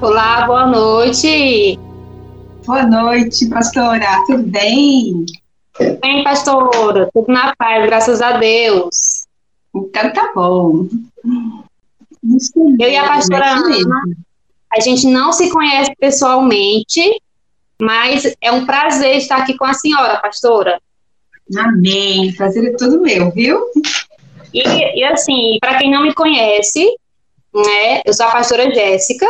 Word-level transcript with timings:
Olá, 0.00 0.46
boa 0.46 0.66
noite. 0.66 1.78
Boa 2.64 2.86
noite, 2.86 3.46
pastora. 3.50 4.24
Tudo 4.26 4.44
bem? 4.44 5.26
Bem, 6.00 6.24
pastora. 6.24 7.10
Tudo 7.12 7.30
na 7.30 7.54
paz, 7.54 7.84
graças 7.84 8.22
a 8.22 8.38
Deus. 8.38 9.26
Então 9.74 10.10
tá 10.14 10.32
bom. 10.34 10.88
Eu 12.80 12.88
e 12.88 12.96
a 12.96 13.08
pastora 13.08 13.56
Ana, 13.56 14.02
a 14.72 14.80
gente 14.80 15.06
não 15.06 15.34
se 15.34 15.50
conhece 15.50 15.92
pessoalmente, 16.00 17.20
mas 17.78 18.34
é 18.40 18.50
um 18.50 18.64
prazer 18.64 19.16
estar 19.16 19.36
aqui 19.36 19.54
com 19.54 19.66
a 19.66 19.74
senhora, 19.74 20.16
pastora. 20.16 20.80
Amém. 21.54 22.32
Prazer 22.34 22.64
é 22.64 22.76
todo 22.76 23.00
meu, 23.00 23.30
viu? 23.30 23.60
E, 24.52 24.62
e 24.98 25.04
assim, 25.04 25.58
para 25.60 25.78
quem 25.78 25.90
não 25.90 26.02
me 26.02 26.14
conhece, 26.14 26.84
né, 27.54 28.00
eu 28.04 28.12
sou 28.14 28.26
a 28.26 28.32
pastora 28.32 28.72
Jéssica. 28.72 29.26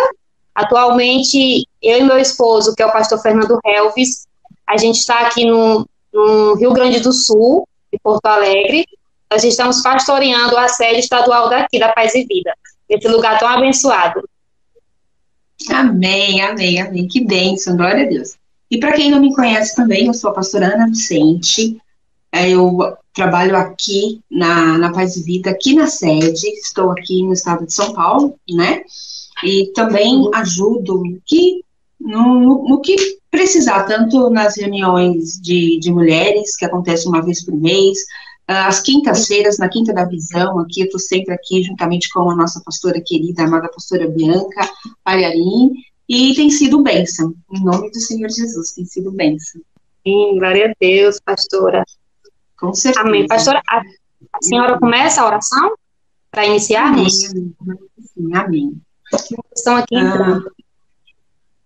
Atualmente, 0.55 1.67
eu 1.83 1.99
e 1.99 2.05
meu 2.05 2.19
esposo, 2.19 2.75
que 2.75 2.83
é 2.83 2.87
o 2.87 2.93
pastor 2.93 3.21
Fernando 3.21 3.59
Helves, 3.65 4.27
a 4.67 4.77
gente 4.77 4.97
está 4.97 5.21
aqui 5.21 5.45
no, 5.45 5.87
no 6.13 6.55
Rio 6.55 6.73
Grande 6.73 7.01
do 7.01 7.13
Sul, 7.13 7.69
em 7.93 7.99
Porto 7.99 8.25
Alegre. 8.27 8.87
Nós 9.31 9.45
estamos 9.45 9.83
pastoreando 9.83 10.57
a 10.57 10.69
sede 10.69 11.01
estadual 11.01 11.51
daqui, 11.51 11.79
da 11.79 11.93
Paz 11.93 12.15
e 12.15 12.25
Vida, 12.25 12.55
esse 12.89 13.07
lugar 13.09 13.39
tão 13.39 13.49
abençoado. 13.49 14.27
Amém, 15.71 16.41
amém, 16.41 16.81
amém. 16.81 17.09
Que 17.09 17.25
bênção, 17.25 17.77
glória 17.77 18.05
a 18.05 18.09
Deus. 18.09 18.37
E 18.71 18.79
para 18.79 18.93
quem 18.93 19.11
não 19.11 19.21
me 19.21 19.35
conhece 19.35 19.75
também, 19.75 20.07
eu 20.07 20.15
sou 20.15 20.31
a 20.31 20.35
pastora 20.35 20.75
Ana 20.75 20.87
Vicente. 20.87 21.77
É, 22.37 22.51
eu 22.51 22.77
trabalho 23.15 23.57
aqui 23.57 24.21
na, 24.31 24.77
na 24.77 24.93
Paz 24.93 25.17
e 25.17 25.23
Vida, 25.23 25.51
aqui 25.51 25.75
na 25.75 25.87
sede. 25.87 26.47
Estou 26.49 26.91
aqui 26.91 27.23
no 27.23 27.33
estado 27.33 27.65
de 27.65 27.73
São 27.73 27.95
Paulo, 27.95 28.39
né? 28.51 28.83
E 29.43 29.73
também 29.75 30.29
ajudo 30.35 31.03
que, 31.25 31.63
no, 31.99 32.39
no, 32.39 32.69
no 32.69 32.81
que 32.83 33.19
precisar, 33.31 33.85
tanto 33.85 34.29
nas 34.29 34.59
reuniões 34.59 35.41
de, 35.41 35.79
de 35.81 35.91
mulheres, 35.91 36.57
que 36.57 36.67
acontecem 36.67 37.09
uma 37.09 37.23
vez 37.23 37.43
por 37.43 37.55
mês, 37.55 37.99
às 38.47 38.81
quintas-feiras, 38.81 39.57
na 39.57 39.69
Quinta 39.69 39.95
da 39.95 40.05
Visão, 40.05 40.59
aqui, 40.59 40.81
eu 40.81 40.87
estou 40.87 41.01
sempre 41.01 41.35
aqui, 41.35 41.63
juntamente 41.63 42.11
com 42.11 42.31
a 42.31 42.37
nossa 42.37 42.61
pastora 42.65 43.01
querida, 43.05 43.45
amada 43.45 43.69
pastora 43.69 44.09
Bianca 44.09 44.71
Palharim, 45.03 45.73
e 46.09 46.35
tem 46.35 46.51
sido 46.51 46.83
bênção, 46.83 47.35
em 47.51 47.65
nome 47.65 47.91
do 47.91 47.99
Senhor 47.99 48.31
Jesus, 48.31 48.73
tem 48.73 48.85
sido 48.85 49.11
bênção. 49.11 49.61
Sim, 50.07 50.39
glória 50.39 50.71
a 50.71 50.75
Deus, 50.79 51.19
pastora. 51.19 51.83
Com 52.59 52.75
certeza. 52.75 53.07
Amém. 53.07 53.27
Pastora, 53.27 53.63
a, 53.69 53.79
a 53.79 54.43
senhora 54.43 54.79
começa 54.79 55.21
a 55.21 55.27
oração 55.27 55.75
para 56.31 56.47
iniciarmos? 56.47 57.25
Amém, 57.31 57.55
amém. 58.17 58.37
amém. 58.37 58.83
Estão 59.55 59.77
aqui 59.77 59.97
entrando. 59.97 60.49
Ah, 60.49 60.57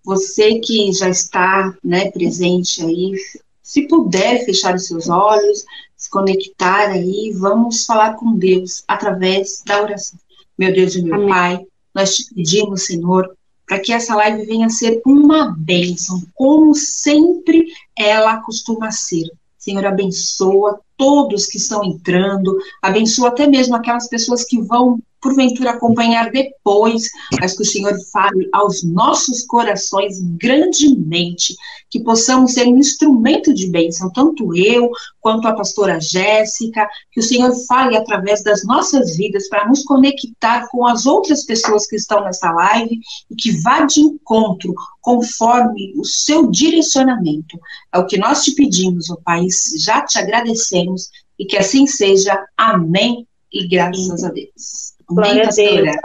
você 0.05 0.59
que 0.59 0.93
já 0.93 1.09
está 1.09 1.77
né, 1.85 2.11
presente 2.11 2.83
aí, 2.83 3.15
se 3.63 3.87
puder 3.87 4.45
fechar 4.45 4.75
os 4.75 4.87
seus 4.87 5.09
olhos, 5.09 5.65
se 5.97 6.11
conectar 6.11 6.89
aí, 6.89 7.33
vamos 7.37 7.85
falar 7.85 8.15
com 8.15 8.37
Deus 8.37 8.83
através 8.89 9.63
da 9.65 9.83
oração. 9.83 10.19
Meu 10.59 10.73
Deus 10.73 10.95
e 10.97 11.03
meu 11.03 11.15
Amém. 11.15 11.29
Pai, 11.29 11.67
nós 11.95 12.17
te 12.17 12.35
pedimos, 12.35 12.87
Senhor, 12.87 13.37
para 13.67 13.79
que 13.79 13.93
essa 13.93 14.17
live 14.17 14.45
venha 14.47 14.67
a 14.67 14.71
ser 14.71 15.01
uma 15.07 15.55
bênção, 15.57 16.23
como 16.35 16.75
sempre 16.75 17.67
ela 17.97 18.39
costuma 18.43 18.91
ser. 18.91 19.31
Senhor, 19.61 19.85
abençoa 19.85 20.81
todos 21.01 21.47
que 21.47 21.57
estão 21.57 21.83
entrando, 21.83 22.59
abençoa 22.83 23.29
até 23.29 23.47
mesmo 23.47 23.75
aquelas 23.75 24.07
pessoas 24.07 24.45
que 24.45 24.61
vão 24.61 25.01
porventura 25.21 25.71
acompanhar 25.71 26.31
depois, 26.31 27.03
mas 27.41 27.55
que 27.55 27.63
o 27.63 27.67
Senhor 27.67 27.95
fale 28.13 28.49
aos 28.53 28.83
nossos 28.83 29.45
corações 29.47 30.19
grandemente, 30.39 31.55
que 31.91 32.01
possamos 32.01 32.55
ser 32.55 32.67
um 32.67 32.79
instrumento 32.79 33.53
de 33.53 33.69
bênção, 33.69 34.11
tanto 34.13 34.57
eu 34.57 34.91
quanto 35.21 35.47
a 35.47 35.55
pastora 35.55 36.01
Jéssica, 36.01 36.89
que 37.13 37.21
o 37.21 37.23
Senhor 37.23 37.53
fale 37.67 37.97
através 37.97 38.43
das 38.43 38.65
nossas 38.65 39.17
vidas 39.17 39.49
para 39.49 39.69
nos 39.69 39.83
conectar 39.83 40.69
com 40.71 40.87
as 40.87 41.05
outras 41.05 41.45
pessoas 41.45 41.87
que 41.87 41.97
estão 41.97 42.25
nessa 42.25 42.51
live 42.51 42.99
e 43.31 43.35
que 43.35 43.53
vá 43.61 43.85
de 43.85 44.01
encontro 44.01 44.73
conforme 45.01 45.93
o 45.97 46.05
seu 46.05 46.51
direcionamento. 46.51 47.59
É 47.93 47.99
o 47.99 48.07
que 48.07 48.19
nós 48.19 48.45
te 48.45 48.53
pedimos, 48.53 49.11
ó 49.11 49.17
Pai, 49.17 49.47
já 49.79 50.03
te 50.03 50.19
agradecemos 50.19 50.90
e 51.39 51.45
que 51.45 51.57
assim 51.57 51.87
seja. 51.87 52.45
Amém 52.57 53.27
e 53.53 53.67
graças 53.69 54.25
a 54.25 54.31
Deus. 54.31 54.95
Glória 55.09 55.49
a 55.49 55.51
Deus. 55.51 55.97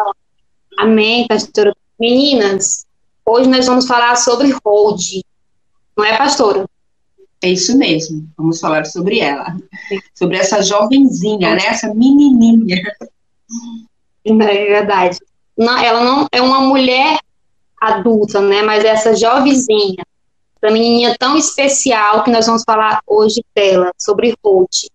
Amém, 0.78 1.28
pastora. 1.28 1.75
Meninas, 2.00 2.85
hoje 3.25 3.50
nós 3.50 3.66
vamos 3.66 3.88
falar 3.88 4.16
sobre 4.16 4.53
hold. 4.66 5.22
Não 5.96 6.03
é, 6.03 6.18
pastora? 6.18 6.66
É 7.41 7.50
isso 7.50 7.78
mesmo. 7.78 8.28
Vamos 8.38 8.59
falar 8.59 8.85
sobre 8.85 9.19
ela. 9.19 9.56
Sobre 10.13 10.38
essa 10.38 10.62
jovenzinha, 10.62 11.56
né? 11.56 11.66
Essa 11.67 11.94
menininha. 11.94 12.81
É 14.25 14.34
verdade. 14.34 15.19
Não, 15.57 15.78
ela 15.78 16.03
não 16.03 16.28
é 16.31 16.41
uma 16.41 16.62
mulher 16.62 17.19
adulta, 17.79 18.41
né? 18.41 18.62
Mas 18.62 18.84
essa 18.84 19.16
jovenzinha, 19.16 20.03
essa 20.65 20.73
menininha 20.73 21.15
tão 21.17 21.37
especial 21.37 22.23
que 22.23 22.31
nós 22.31 22.45
vamos 22.45 22.63
falar 22.63 23.01
hoje 23.07 23.43
dela, 23.55 23.91
sobre 23.97 24.35
Ruth. 24.43 24.89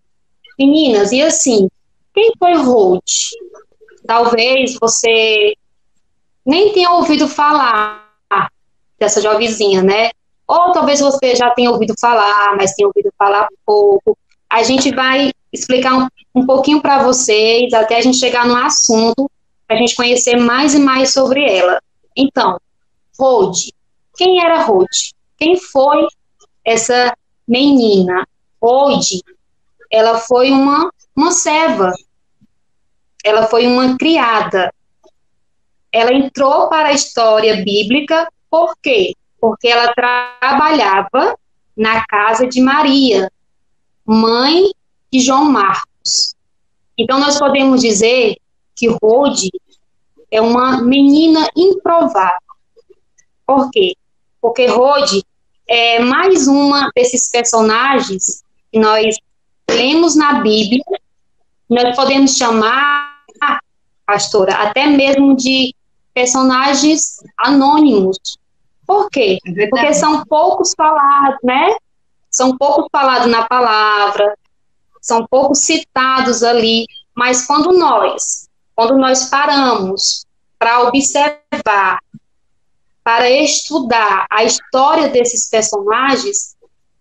Meninas, 0.59 1.11
e 1.11 1.21
assim, 1.21 1.67
quem 2.13 2.33
foi 2.37 2.53
Ruth? 2.55 3.31
talvez 4.05 4.77
você 4.79 5.53
nem 6.45 6.73
tenha 6.73 6.91
ouvido 6.91 7.27
falar 7.27 8.09
dessa 8.99 9.21
jovenzinha, 9.21 9.81
né? 9.81 10.09
Ou 10.47 10.71
talvez 10.73 10.99
você 10.99 11.35
já 11.35 11.49
tenha 11.51 11.71
ouvido 11.71 11.93
falar, 11.99 12.55
mas 12.57 12.73
tenha 12.73 12.87
ouvido 12.87 13.09
falar 13.17 13.47
pouco. 13.65 14.17
A 14.49 14.63
gente 14.63 14.93
vai 14.93 15.31
explicar 15.51 15.97
um, 15.97 16.07
um 16.35 16.45
pouquinho 16.45 16.81
para 16.81 17.03
vocês, 17.03 17.73
até 17.73 17.97
a 17.97 18.01
gente 18.01 18.17
chegar 18.17 18.45
no 18.45 18.55
assunto, 18.55 19.31
para 19.65 19.77
a 19.77 19.79
gente 19.79 19.95
conhecer 19.95 20.35
mais 20.35 20.73
e 20.75 20.79
mais 20.79 21.13
sobre 21.13 21.49
ela. 21.49 21.81
Então, 22.15 22.59
Rode. 23.17 23.73
Quem 24.17 24.43
era 24.43 24.61
Rode? 24.63 25.13
Quem 25.41 25.57
foi 25.57 26.05
essa 26.63 27.17
menina? 27.47 28.27
Rode, 28.61 29.23
ela 29.91 30.19
foi 30.19 30.51
uma, 30.51 30.91
uma 31.15 31.31
serva 31.31 31.91
ela 33.23 33.47
foi 33.47 33.67
uma 33.67 33.97
criada. 33.97 34.73
Ela 35.91 36.13
entrou 36.13 36.69
para 36.69 36.89
a 36.89 36.93
história 36.93 37.63
bíblica, 37.63 38.27
por 38.49 38.75
quê? 38.81 39.13
Porque 39.39 39.67
ela 39.67 39.93
trabalhava 39.93 41.37
na 41.75 42.05
casa 42.05 42.47
de 42.47 42.61
Maria, 42.61 43.31
mãe 44.05 44.71
de 45.11 45.19
João 45.19 45.45
Marcos. 45.45 46.35
Então, 46.97 47.19
nós 47.19 47.37
podemos 47.39 47.81
dizer 47.81 48.37
que 48.75 48.87
Rode 49.01 49.49
é 50.29 50.41
uma 50.41 50.81
menina 50.81 51.47
improvável. 51.55 52.39
Por 53.45 53.69
quê? 53.69 53.95
Porque 54.39 54.65
Rode 54.65 55.23
é 55.73 55.99
mais 55.99 56.49
uma 56.49 56.91
desses 56.93 57.29
personagens 57.29 58.43
que 58.69 58.77
nós 58.77 59.15
lemos 59.69 60.17
na 60.17 60.41
Bíblia, 60.41 60.83
nós 61.69 61.95
podemos 61.95 62.35
chamar 62.35 63.21
pastora, 64.05 64.55
até 64.55 64.87
mesmo 64.87 65.33
de 65.33 65.73
personagens 66.13 67.23
anônimos. 67.37 68.17
Por 68.85 69.09
quê? 69.09 69.37
É 69.45 69.67
Porque 69.67 69.93
são 69.93 70.25
poucos 70.25 70.73
falados, 70.75 71.39
né? 71.41 71.73
São 72.29 72.57
poucos 72.57 72.87
falados 72.91 73.27
na 73.27 73.47
palavra, 73.47 74.37
são 75.01 75.25
poucos 75.25 75.59
citados 75.59 76.43
ali, 76.43 76.85
mas 77.15 77.47
quando 77.47 77.71
nós, 77.71 78.49
quando 78.75 78.97
nós 78.97 79.29
paramos 79.29 80.25
para 80.59 80.81
observar, 80.81 81.99
para 83.03 83.29
estudar 83.29 84.25
a 84.29 84.43
história 84.43 85.09
desses 85.09 85.49
personagens, 85.49 86.55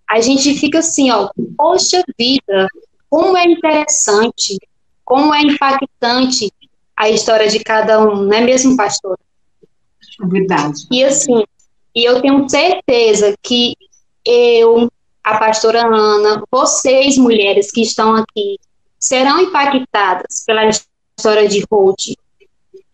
a 0.08 0.20
gente 0.20 0.54
fica 0.54 0.78
assim, 0.78 1.10
ó, 1.10 1.30
poxa 1.56 2.02
vida, 2.18 2.68
como 3.08 3.36
é 3.36 3.44
interessante, 3.44 4.58
como 5.04 5.34
é 5.34 5.42
impactante 5.42 6.52
a 6.96 7.08
história 7.08 7.48
de 7.48 7.60
cada 7.60 8.00
um, 8.00 8.24
não 8.24 8.32
é 8.32 8.40
mesmo, 8.40 8.76
pastor? 8.76 9.18
É 10.22 10.26
verdade. 10.26 10.86
E 10.90 11.04
assim, 11.04 11.44
e 11.94 12.04
eu 12.04 12.20
tenho 12.20 12.48
certeza 12.48 13.34
que 13.42 13.74
eu, 14.24 14.90
a 15.24 15.38
pastora 15.38 15.86
Ana, 15.86 16.42
vocês, 16.50 17.16
mulheres 17.16 17.70
que 17.70 17.82
estão 17.82 18.14
aqui, 18.14 18.58
serão 18.98 19.40
impactadas 19.40 20.44
pela 20.46 20.68
história 20.68 21.48
de 21.48 21.64
Ruth. 21.70 22.14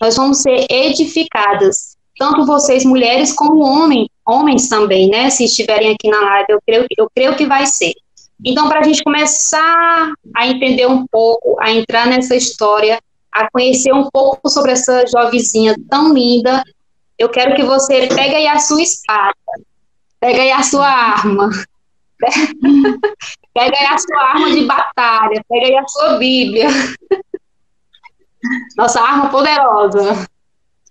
Nós 0.00 0.16
vamos 0.16 0.38
ser 0.38 0.66
edificadas, 0.70 1.95
tanto 2.18 2.46
vocês, 2.46 2.84
mulheres, 2.84 3.32
como 3.32 3.60
homem, 3.60 4.10
homens 4.26 4.68
também, 4.68 5.08
né? 5.08 5.30
Se 5.30 5.44
estiverem 5.44 5.92
aqui 5.92 6.08
na 6.08 6.20
live, 6.20 6.46
eu 6.48 6.60
creio, 6.66 6.86
eu 6.98 7.10
creio 7.14 7.36
que 7.36 7.46
vai 7.46 7.66
ser. 7.66 7.92
Então, 8.44 8.68
para 8.68 8.80
a 8.80 8.82
gente 8.82 9.02
começar 9.02 10.12
a 10.34 10.46
entender 10.46 10.86
um 10.86 11.06
pouco, 11.06 11.56
a 11.60 11.70
entrar 11.70 12.06
nessa 12.06 12.36
história, 12.36 13.00
a 13.32 13.50
conhecer 13.50 13.92
um 13.92 14.08
pouco 14.10 14.48
sobre 14.48 14.72
essa 14.72 15.04
jovenzinha 15.06 15.74
tão 15.90 16.12
linda, 16.12 16.62
eu 17.18 17.28
quero 17.28 17.54
que 17.54 17.62
você 17.62 18.06
pegue 18.08 18.34
aí 18.34 18.46
a 18.46 18.58
sua 18.58 18.82
espada, 18.82 19.34
pegue 20.20 20.40
aí 20.40 20.52
a 20.52 20.62
sua 20.62 20.86
arma, 20.86 21.50
pega 23.54 23.76
aí 23.78 23.86
a 23.86 23.98
sua 23.98 24.22
arma 24.22 24.50
de 24.50 24.64
batalha, 24.64 25.44
pega 25.48 25.66
aí 25.66 25.76
a 25.76 25.88
sua 25.88 26.18
Bíblia, 26.18 26.68
nossa 28.76 29.00
arma 29.00 29.30
poderosa. 29.30 30.26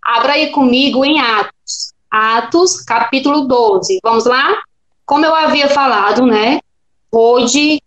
Abra 0.06 0.34
aí 0.34 0.52
comigo 0.52 1.04
em 1.04 1.20
Atos, 1.20 1.94
Atos, 2.12 2.82
capítulo 2.82 3.48
12. 3.48 4.00
Vamos 4.04 4.26
lá? 4.26 4.56
Como 5.04 5.26
eu 5.26 5.34
havia 5.34 5.68
falado, 5.68 6.28
né? 6.28 6.60
Rode, 7.12 7.82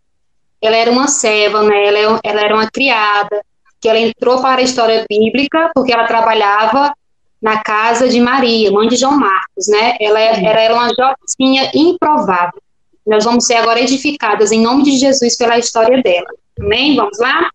ela 0.61 0.77
era 0.77 0.91
uma 0.91 1.07
serva, 1.07 1.63
né? 1.63 1.87
Ela, 1.87 2.21
ela 2.25 2.41
era 2.41 2.55
uma 2.55 2.69
criada, 2.69 3.41
que 3.81 3.89
ela 3.89 4.01
entrou 4.01 4.41
para 4.43 4.61
a 4.61 4.65
história 4.65 5.07
bíblica 5.09 5.71
porque 5.73 5.93
ela 5.93 6.09
trabalhava 6.09 6.93
na 7.41 7.63
casa 7.63 8.09
de 8.09 8.21
Maria, 8.21 8.73
mãe 8.73 8.89
de 8.89 8.97
João 8.97 9.17
Marcos, 9.17 9.69
né? 9.69 9.97
Ela, 10.01 10.19
ela 10.19 10.61
era 10.61 10.75
uma 10.75 10.89
jovencinha 10.89 11.71
improvável. 11.73 12.61
Nós 13.07 13.25
vamos 13.25 13.47
ser 13.47 13.55
agora 13.55 13.81
edificadas 13.81 14.51
em 14.51 14.61
nome 14.61 14.83
de 14.83 14.99
Jesus 14.99 15.37
pela 15.37 15.57
história 15.57 16.03
dela. 16.03 16.29
Amém? 16.61 16.97
Vamos 16.97 17.19
lá? 17.19 17.49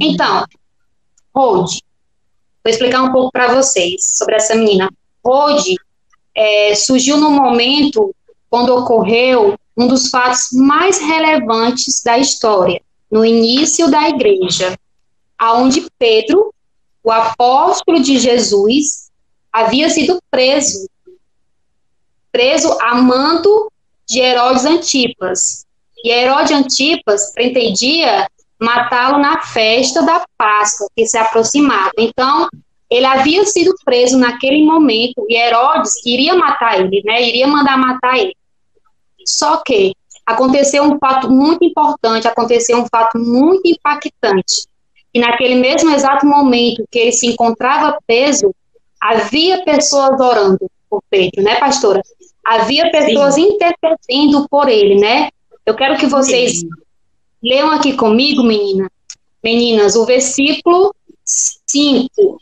Então, 0.00 0.44
Rode, 1.34 1.80
vou 2.64 2.70
explicar 2.70 3.02
um 3.02 3.12
pouco 3.12 3.30
para 3.30 3.54
vocês 3.54 4.16
sobre 4.16 4.36
essa 4.36 4.54
menina. 4.54 4.90
Rode 5.24 5.76
é, 6.34 6.74
surgiu 6.74 7.18
no 7.18 7.30
momento 7.30 8.14
quando 8.48 8.74
ocorreu 8.74 9.58
um 9.76 9.86
dos 9.86 10.08
fatos 10.08 10.48
mais 10.52 10.98
relevantes 10.98 12.02
da 12.02 12.18
história, 12.18 12.80
no 13.10 13.24
início 13.24 13.90
da 13.90 14.08
igreja, 14.08 14.78
aonde 15.38 15.86
Pedro, 15.98 16.54
o 17.02 17.10
apóstolo 17.10 18.00
de 18.00 18.18
Jesus, 18.18 19.10
havia 19.52 19.90
sido 19.90 20.18
preso, 20.30 20.88
preso 22.32 22.72
a 22.80 22.94
mando 22.94 23.70
de 24.06 24.20
Herodes 24.20 24.64
Antipas. 24.64 25.66
E 26.02 26.10
Herodes 26.10 26.52
Antipas 26.52 27.32
pretendia 27.32 28.28
matá-lo 28.64 29.18
na 29.18 29.42
festa 29.42 30.02
da 30.02 30.24
Páscoa, 30.36 30.88
que 30.96 31.06
se 31.06 31.18
aproximava. 31.18 31.92
Então, 31.98 32.48
ele 32.90 33.06
havia 33.06 33.44
sido 33.44 33.74
preso 33.84 34.18
naquele 34.18 34.64
momento 34.64 35.24
e 35.28 35.36
Herodes 35.36 36.04
iria 36.06 36.34
matar 36.34 36.80
ele, 36.80 37.02
né? 37.04 37.22
Iria 37.22 37.46
mandar 37.46 37.76
matar 37.76 38.18
ele. 38.18 38.36
Só 39.26 39.58
que 39.58 39.94
aconteceu 40.24 40.82
um 40.84 40.98
fato 40.98 41.30
muito 41.30 41.64
importante, 41.64 42.26
aconteceu 42.26 42.78
um 42.78 42.86
fato 42.86 43.18
muito 43.18 43.62
impactante. 43.64 44.66
E 45.12 45.20
naquele 45.20 45.54
mesmo 45.56 45.90
exato 45.90 46.26
momento 46.26 46.84
que 46.90 46.98
ele 46.98 47.12
se 47.12 47.28
encontrava 47.28 47.98
preso, 48.06 48.54
havia 49.00 49.64
pessoas 49.64 50.20
orando 50.20 50.70
por 50.88 51.02
Pedro, 51.10 51.42
né, 51.42 51.56
pastora? 51.56 52.02
Havia 52.44 52.90
pessoas 52.90 53.34
Sim. 53.34 53.48
intercedendo 53.48 54.48
por 54.48 54.68
ele, 54.68 54.96
né? 54.96 55.28
Eu 55.64 55.74
quero 55.74 55.96
que 55.96 56.06
vocês 56.06 56.60
Sim. 56.60 56.68
Leiam 57.44 57.70
aqui 57.70 57.92
comigo, 57.92 58.42
menina, 58.42 58.90
meninas, 59.42 59.94
o 59.94 60.06
versículo 60.06 60.94
5, 61.24 62.40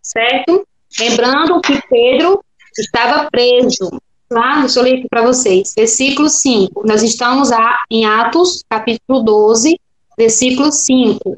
certo? 0.00 0.66
Lembrando 0.98 1.60
que 1.60 1.80
Pedro 1.88 2.42
estava 2.78 3.30
preso. 3.30 3.90
Tá? 4.28 4.60
Deixa 4.60 4.80
eu 4.80 4.84
ler 4.84 4.98
aqui 4.98 5.08
para 5.08 5.22
vocês. 5.22 5.74
Versículo 5.76 6.28
5. 6.30 6.86
Nós 6.86 7.02
estamos 7.02 7.50
em 7.90 8.06
Atos, 8.06 8.64
capítulo 8.68 9.22
12, 9.22 9.78
versículo 10.16 10.72
5. 10.72 11.36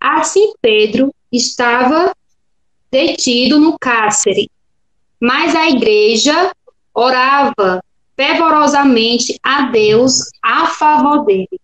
Assim 0.00 0.52
Pedro 0.62 1.12
estava 1.32 2.14
detido 2.90 3.58
no 3.58 3.76
cárcere, 3.76 4.48
mas 5.20 5.56
a 5.56 5.68
igreja 5.68 6.52
orava 6.94 7.82
fervorosamente 8.16 9.38
a 9.42 9.62
Deus 9.62 10.20
a 10.42 10.68
favor 10.68 11.24
dele. 11.24 11.60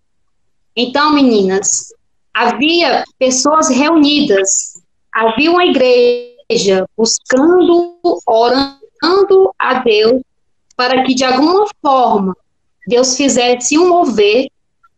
Então, 0.77 1.13
meninas, 1.13 1.93
havia 2.33 3.05
pessoas 3.19 3.69
reunidas, 3.69 4.83
havia 5.13 5.51
uma 5.51 5.65
igreja 5.65 6.87
buscando, 6.97 7.99
orando 8.27 9.55
a 9.59 9.75
Deus 9.75 10.23
para 10.77 11.05
que 11.05 11.15
de 11.15 11.25
alguma 11.25 11.67
forma 11.81 12.37
Deus 12.87 13.17
fizesse 13.17 13.79
um 13.79 13.89
mover 13.89 14.49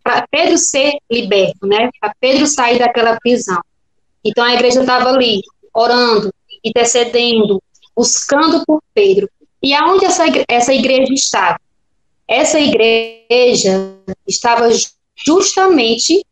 para 0.03 0.27
Pedro 0.31 0.59
ser 0.59 0.99
liberto, 1.11 1.67
né? 1.67 1.91
Para 2.01 2.15
Pedro 2.21 2.47
sair 2.47 2.79
daquela 2.79 3.19
prisão. 3.21 3.61
Então 4.25 4.45
a 4.45 4.55
igreja 4.55 4.81
estava 4.81 5.11
ali 5.11 5.41
orando, 5.73 6.33
intercedendo, 6.65 7.63
buscando 7.97 8.65
por 8.67 8.83
Pedro. 8.95 9.29
E 9.63 9.75
aonde 9.75 10.05
essa, 10.05 10.25
essa 10.49 10.73
igreja 10.73 11.13
estava? 11.13 11.61
Essa 12.29 12.61
igreja 12.61 13.95
estava 14.27 14.69
justamente 15.17 16.25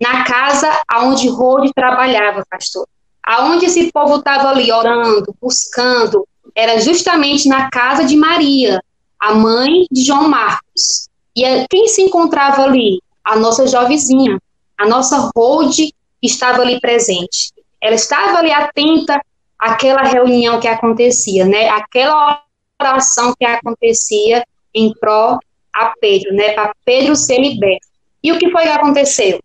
na 0.00 0.24
casa 0.24 0.70
aonde 0.88 1.28
Rode 1.28 1.72
trabalhava, 1.72 2.44
pastor. 2.50 2.86
Aonde 3.22 3.66
esse 3.66 3.90
povo 3.90 4.16
estava 4.16 4.50
ali 4.50 4.70
orando, 4.70 5.34
buscando, 5.40 6.26
era 6.54 6.78
justamente 6.80 7.48
na 7.48 7.70
casa 7.70 8.04
de 8.04 8.16
Maria, 8.16 8.80
a 9.18 9.34
mãe 9.34 9.86
de 9.90 10.04
João 10.04 10.28
Marcos. 10.28 11.08
E 11.34 11.66
quem 11.68 11.88
se 11.88 12.02
encontrava 12.02 12.62
ali? 12.62 13.00
A 13.24 13.36
nossa 13.36 13.66
jovenzinha, 13.66 14.40
a 14.78 14.86
nossa 14.86 15.30
Rode 15.36 15.92
estava 16.22 16.62
ali 16.62 16.80
presente. 16.80 17.52
Ela 17.80 17.94
estava 17.94 18.38
ali 18.38 18.52
atenta 18.52 19.20
àquela 19.58 20.02
reunião 20.02 20.60
que 20.60 20.68
acontecia, 20.68 21.44
né? 21.44 21.68
Aquela 21.68 22.42
oração 22.80 23.34
que 23.38 23.44
acontecia 23.44 24.44
em 24.72 24.92
pró 25.00 25.38
a 25.72 25.92
Pedro, 26.00 26.32
né, 26.34 26.52
para 26.52 26.72
Pedro 26.84 27.14
ser 27.14 27.38
liberto. 27.38 27.85
E 28.22 28.32
o 28.32 28.38
que 28.38 28.50
foi 28.50 28.62
que 28.62 28.68
aconteceu? 28.68 29.40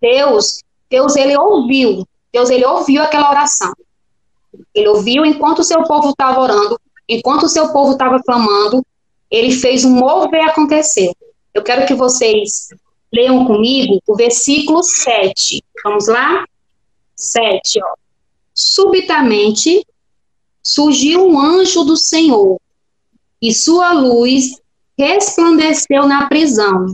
Deus, 0.00 0.62
Deus 0.88 1.16
ele 1.16 1.36
ouviu, 1.36 2.06
Deus 2.32 2.50
ele 2.50 2.64
ouviu 2.64 3.02
aquela 3.02 3.30
oração. 3.30 3.72
Ele 4.74 4.88
ouviu 4.88 5.24
enquanto 5.24 5.60
o 5.60 5.64
seu 5.64 5.82
povo 5.84 6.10
estava 6.10 6.40
orando, 6.40 6.80
enquanto 7.08 7.44
o 7.44 7.48
seu 7.48 7.72
povo 7.72 7.92
estava 7.92 8.22
clamando, 8.22 8.84
ele 9.30 9.52
fez 9.52 9.84
um 9.84 9.90
mover 9.90 10.42
acontecer. 10.48 11.12
Eu 11.54 11.62
quero 11.62 11.86
que 11.86 11.94
vocês 11.94 12.68
leiam 13.12 13.44
comigo 13.44 14.00
o 14.06 14.16
versículo 14.16 14.82
7. 14.82 15.62
Vamos 15.84 16.08
lá? 16.08 16.44
7, 17.14 17.80
ó. 17.82 17.94
Subitamente 18.54 19.86
surgiu 20.62 21.26
um 21.26 21.38
anjo 21.38 21.84
do 21.84 21.96
Senhor 21.96 22.60
e 23.40 23.52
sua 23.52 23.92
luz 23.92 24.60
resplandeceu 24.98 26.06
na 26.06 26.28
prisão. 26.28 26.92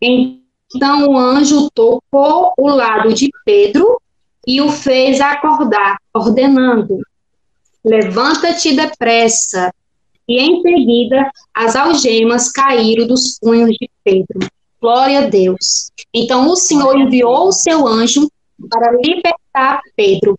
Então 0.00 0.43
o 0.82 1.16
anjo 1.16 1.70
tocou 1.70 2.52
o 2.58 2.68
lado 2.68 3.12
de 3.12 3.30
Pedro 3.44 4.00
e 4.46 4.60
o 4.60 4.70
fez 4.70 5.20
acordar, 5.20 5.98
ordenando: 6.12 7.00
Levanta-te 7.84 8.74
depressa. 8.74 9.72
E 10.26 10.40
em 10.40 10.62
seguida 10.62 11.30
as 11.52 11.76
algemas 11.76 12.50
caíram 12.50 13.06
dos 13.06 13.38
punhos 13.38 13.70
de 13.70 13.90
Pedro. 14.02 14.48
Glória 14.80 15.18
a 15.18 15.26
Deus. 15.26 15.90
Então 16.12 16.48
o 16.48 16.56
Senhor 16.56 16.96
enviou 16.98 17.48
o 17.48 17.52
seu 17.52 17.86
anjo 17.86 18.28
para 18.70 18.92
libertar 18.92 19.80
Pedro. 19.94 20.38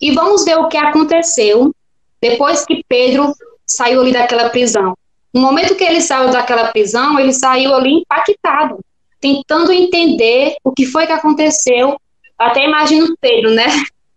E 0.00 0.12
vamos 0.12 0.44
ver 0.44 0.58
o 0.58 0.68
que 0.68 0.78
aconteceu 0.78 1.74
depois 2.20 2.64
que 2.64 2.82
Pedro 2.88 3.34
saiu 3.66 4.00
ali 4.00 4.12
daquela 4.12 4.48
prisão. 4.48 4.94
No 5.32 5.42
momento 5.42 5.76
que 5.76 5.84
ele 5.84 6.00
saiu 6.00 6.30
daquela 6.30 6.72
prisão, 6.72 7.18
ele 7.18 7.32
saiu 7.32 7.74
ali 7.74 8.00
impactado, 8.00 8.80
tentando 9.20 9.72
entender 9.72 10.56
o 10.64 10.72
que 10.72 10.86
foi 10.86 11.06
que 11.06 11.12
aconteceu. 11.12 11.96
Até 12.38 12.64
imagino 12.64 13.16
Pedro, 13.20 13.50
né? 13.50 13.66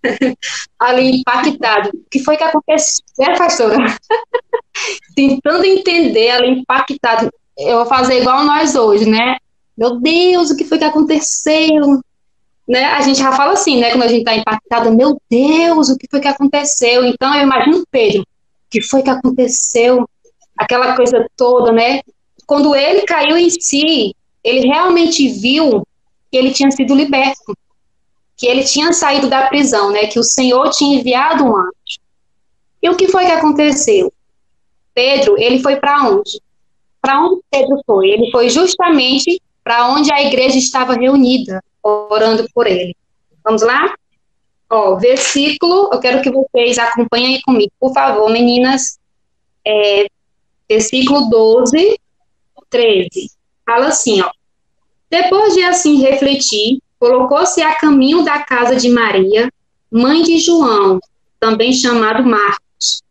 ali 0.79 1.19
impactado. 1.19 1.89
O 1.89 2.10
que 2.10 2.19
foi 2.19 2.38
que 2.38 2.43
aconteceu, 2.43 3.03
né, 3.19 3.38
pastora? 3.38 3.77
tentando 5.15 5.65
entender, 5.65 6.31
ali 6.31 6.50
impactado. 6.50 7.31
Eu 7.57 7.77
vou 7.77 7.86
fazer 7.86 8.22
igual 8.22 8.43
nós 8.43 8.75
hoje, 8.75 9.10
né? 9.10 9.38
Meu 9.77 10.00
Deus, 10.00 10.50
o 10.50 10.55
que 10.55 10.65
foi 10.65 10.77
que 10.77 10.86
aconteceu? 10.86 12.01
Né? 12.67 12.86
A 12.86 13.01
gente 13.01 13.19
já 13.19 13.31
fala 13.33 13.53
assim, 13.53 13.79
né? 13.79 13.91
Quando 13.91 14.03
a 14.03 14.07
gente 14.07 14.19
está 14.19 14.36
impactado, 14.36 14.95
meu 14.95 15.19
Deus, 15.29 15.89
o 15.89 15.98
que 15.98 16.07
foi 16.10 16.19
que 16.19 16.27
aconteceu? 16.27 17.05
Então 17.05 17.36
eu 17.36 17.43
imagino 17.43 17.83
Pedro 17.91 18.24
que 18.74 18.81
foi 18.81 19.03
que 19.03 19.10
aconteceu, 19.12 20.10
aquela 20.57 20.95
coisa 20.95 21.24
toda, 21.38 21.72
né? 21.72 22.01
Quando 22.48 22.75
ele 22.75 23.03
caiu 23.03 23.38
em 23.38 23.48
si, 23.51 24.15
ele 24.43 24.67
realmente 24.67 25.29
viu 25.29 25.85
que 26.31 26.38
ele 26.38 26.51
tinha 26.51 26.71
sido 26.71 26.95
liberto, 26.95 27.57
que 28.35 28.47
ele 28.47 28.63
tinha 28.63 28.91
saído 28.91 29.29
da 29.29 29.47
prisão, 29.47 29.91
né? 29.91 30.07
Que 30.07 30.19
o 30.19 30.23
Senhor 30.23 30.69
tinha 30.71 31.00
enviado 31.00 31.43
um 31.43 31.55
anjo. 31.55 32.00
E 32.81 32.89
o 32.89 32.95
que 32.95 33.07
foi 33.07 33.25
que 33.25 33.31
aconteceu? 33.31 34.12
Pedro, 34.93 35.39
ele 35.39 35.59
foi 35.59 35.77
para 35.77 36.09
onde? 36.09 36.41
Para 37.01 37.21
onde 37.21 37.41
Pedro 37.50 37.81
foi? 37.85 38.09
Ele 38.09 38.29
foi 38.31 38.50
justamente 38.50 39.41
para 39.63 39.89
onde 39.93 40.12
a 40.12 40.21
igreja 40.21 40.57
estava 40.57 40.93
reunida, 40.93 41.63
orando 41.81 42.45
por 42.53 42.67
ele. 42.67 42.95
Vamos 43.43 43.62
lá? 43.62 43.93
Ó, 44.69 44.95
versículo, 44.97 45.89
eu 45.93 46.00
quero 46.00 46.21
que 46.21 46.31
vocês 46.31 46.77
acompanhem 46.77 47.39
comigo, 47.41 47.71
por 47.79 47.93
favor, 47.93 48.29
meninas. 48.29 49.00
É, 49.65 50.07
versículo 50.67 51.29
12, 51.29 52.00
13. 52.69 53.31
Fala 53.65 53.88
assim, 53.88 54.22
ó. 54.22 54.29
Depois 55.10 55.53
de 55.53 55.63
assim 55.63 56.01
refletir, 56.01 56.79
colocou-se 57.00 57.62
a 57.62 57.75
caminho 57.75 58.24
da 58.24 58.39
casa 58.39 58.75
de 58.75 58.89
Maria, 58.89 59.51
mãe 59.91 60.24
de 60.24 60.39
João, 60.39 61.00
também 61.39 61.72
chamado 61.74 62.24
Marcos, 62.24 63.03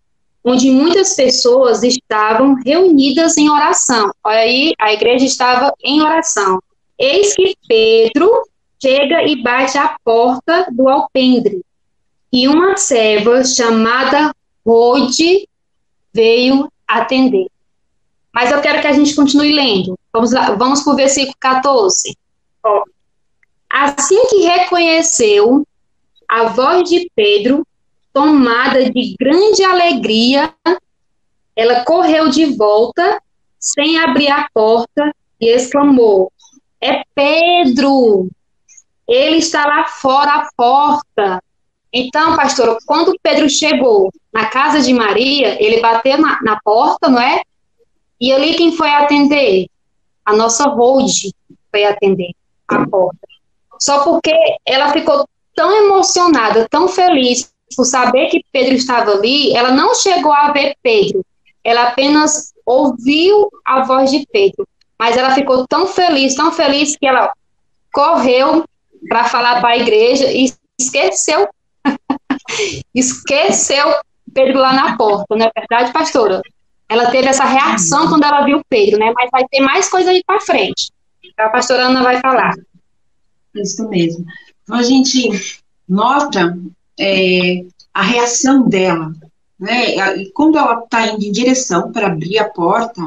onde 0.44 0.70
muitas 0.70 1.14
pessoas 1.14 1.82
estavam 1.82 2.54
reunidas 2.64 3.36
em 3.36 3.48
oração. 3.48 4.10
Olha 4.24 4.40
aí, 4.40 4.74
a 4.80 4.92
igreja 4.92 5.24
estava 5.24 5.72
em 5.82 6.02
oração. 6.02 6.60
Eis 6.98 7.34
que 7.34 7.54
Pedro 7.68 8.30
chega 8.80 9.22
e 9.22 9.40
bate 9.42 9.78
à 9.78 9.96
porta 10.04 10.66
do 10.72 10.88
alpendre. 10.88 11.62
E 12.32 12.48
uma 12.48 12.76
serva 12.76 13.44
chamada 13.44 14.34
Rode 14.66 15.48
veio 16.12 16.70
atender. 16.88 17.46
Mas 18.32 18.50
eu 18.50 18.60
quero 18.60 18.80
que 18.80 18.86
a 18.86 18.92
gente 18.92 19.14
continue 19.14 19.52
lendo. 19.52 19.98
Vamos 20.12 20.32
lá, 20.32 20.54
vamos 20.54 20.82
para 20.82 20.92
o 20.92 20.96
versículo 20.96 21.34
14. 21.38 22.16
Ó. 22.64 22.82
Assim 23.68 24.26
que 24.28 24.42
reconheceu 24.42 25.66
a 26.28 26.44
voz 26.44 26.88
de 26.88 27.10
Pedro, 27.14 27.66
tomada 28.12 28.90
de 28.90 29.16
grande 29.18 29.62
alegria, 29.62 30.54
ela 31.54 31.84
correu 31.84 32.28
de 32.28 32.56
volta, 32.56 33.20
sem 33.58 33.98
abrir 33.98 34.30
a 34.30 34.48
porta, 34.52 35.14
e 35.40 35.48
exclamou: 35.48 36.32
É 36.80 37.02
Pedro! 37.14 38.28
Ele 39.06 39.36
está 39.36 39.66
lá 39.66 39.84
fora 39.84 40.36
à 40.36 40.48
porta. 40.56 41.42
Então, 41.92 42.34
pastor, 42.34 42.78
quando 42.86 43.18
Pedro 43.22 43.50
chegou 43.50 44.10
na 44.32 44.46
casa 44.46 44.80
de 44.80 44.94
Maria, 44.94 45.62
ele 45.62 45.80
bateu 45.80 46.16
na, 46.16 46.40
na 46.42 46.58
porta, 46.64 47.08
não 47.08 47.20
é? 47.20 47.42
E 48.22 48.32
ali 48.32 48.54
quem 48.54 48.70
foi 48.76 48.88
atender? 48.88 49.66
A 50.24 50.32
nossa 50.36 50.68
Hold 50.68 51.10
foi 51.72 51.84
atender 51.84 52.30
a 52.68 52.86
porta. 52.86 53.26
Só 53.80 54.04
porque 54.04 54.32
ela 54.64 54.92
ficou 54.92 55.28
tão 55.56 55.72
emocionada, 55.84 56.68
tão 56.70 56.86
feliz 56.86 57.52
por 57.74 57.84
saber 57.84 58.28
que 58.28 58.44
Pedro 58.52 58.74
estava 58.74 59.10
ali, 59.10 59.52
ela 59.56 59.72
não 59.72 59.92
chegou 59.96 60.32
a 60.32 60.52
ver 60.52 60.76
Pedro. 60.80 61.26
Ela 61.64 61.88
apenas 61.88 62.54
ouviu 62.64 63.50
a 63.64 63.82
voz 63.82 64.12
de 64.12 64.24
Pedro. 64.32 64.68
Mas 64.96 65.16
ela 65.16 65.34
ficou 65.34 65.66
tão 65.66 65.88
feliz, 65.88 66.36
tão 66.36 66.52
feliz 66.52 66.96
que 66.96 67.04
ela 67.04 67.32
correu 67.92 68.64
para 69.08 69.24
falar 69.24 69.60
para 69.60 69.70
a 69.70 69.78
igreja 69.78 70.30
e 70.30 70.52
esqueceu. 70.78 71.48
esqueceu 72.94 73.96
Pedro 74.32 74.60
lá 74.60 74.72
na 74.72 74.96
porta, 74.96 75.34
não 75.34 75.44
é 75.44 75.50
verdade, 75.56 75.92
pastora? 75.92 76.40
Ela 76.88 77.10
teve 77.10 77.28
essa 77.28 77.44
reação 77.44 78.08
quando 78.08 78.24
ela 78.24 78.44
viu 78.44 78.62
Pedro, 78.68 78.98
né? 78.98 79.12
Mas 79.14 79.30
vai 79.30 79.46
ter 79.48 79.60
mais 79.60 79.88
coisa 79.88 80.10
aí 80.10 80.22
para 80.26 80.40
frente. 80.40 80.90
A 81.38 81.48
pastora 81.48 81.86
Ana 81.86 82.02
vai 82.02 82.20
falar. 82.20 82.52
Isso 83.54 83.88
mesmo. 83.88 84.24
Então 84.62 84.76
a 84.76 84.82
gente 84.82 85.30
nota 85.88 86.58
é, 86.98 87.64
a 87.92 88.02
reação 88.02 88.68
dela, 88.68 89.12
né? 89.58 90.16
E 90.16 90.30
quando 90.32 90.58
ela 90.58 90.82
está 90.82 91.06
indo 91.06 91.24
em 91.24 91.32
direção 91.32 91.92
para 91.92 92.08
abrir 92.08 92.38
a 92.38 92.48
porta, 92.48 93.02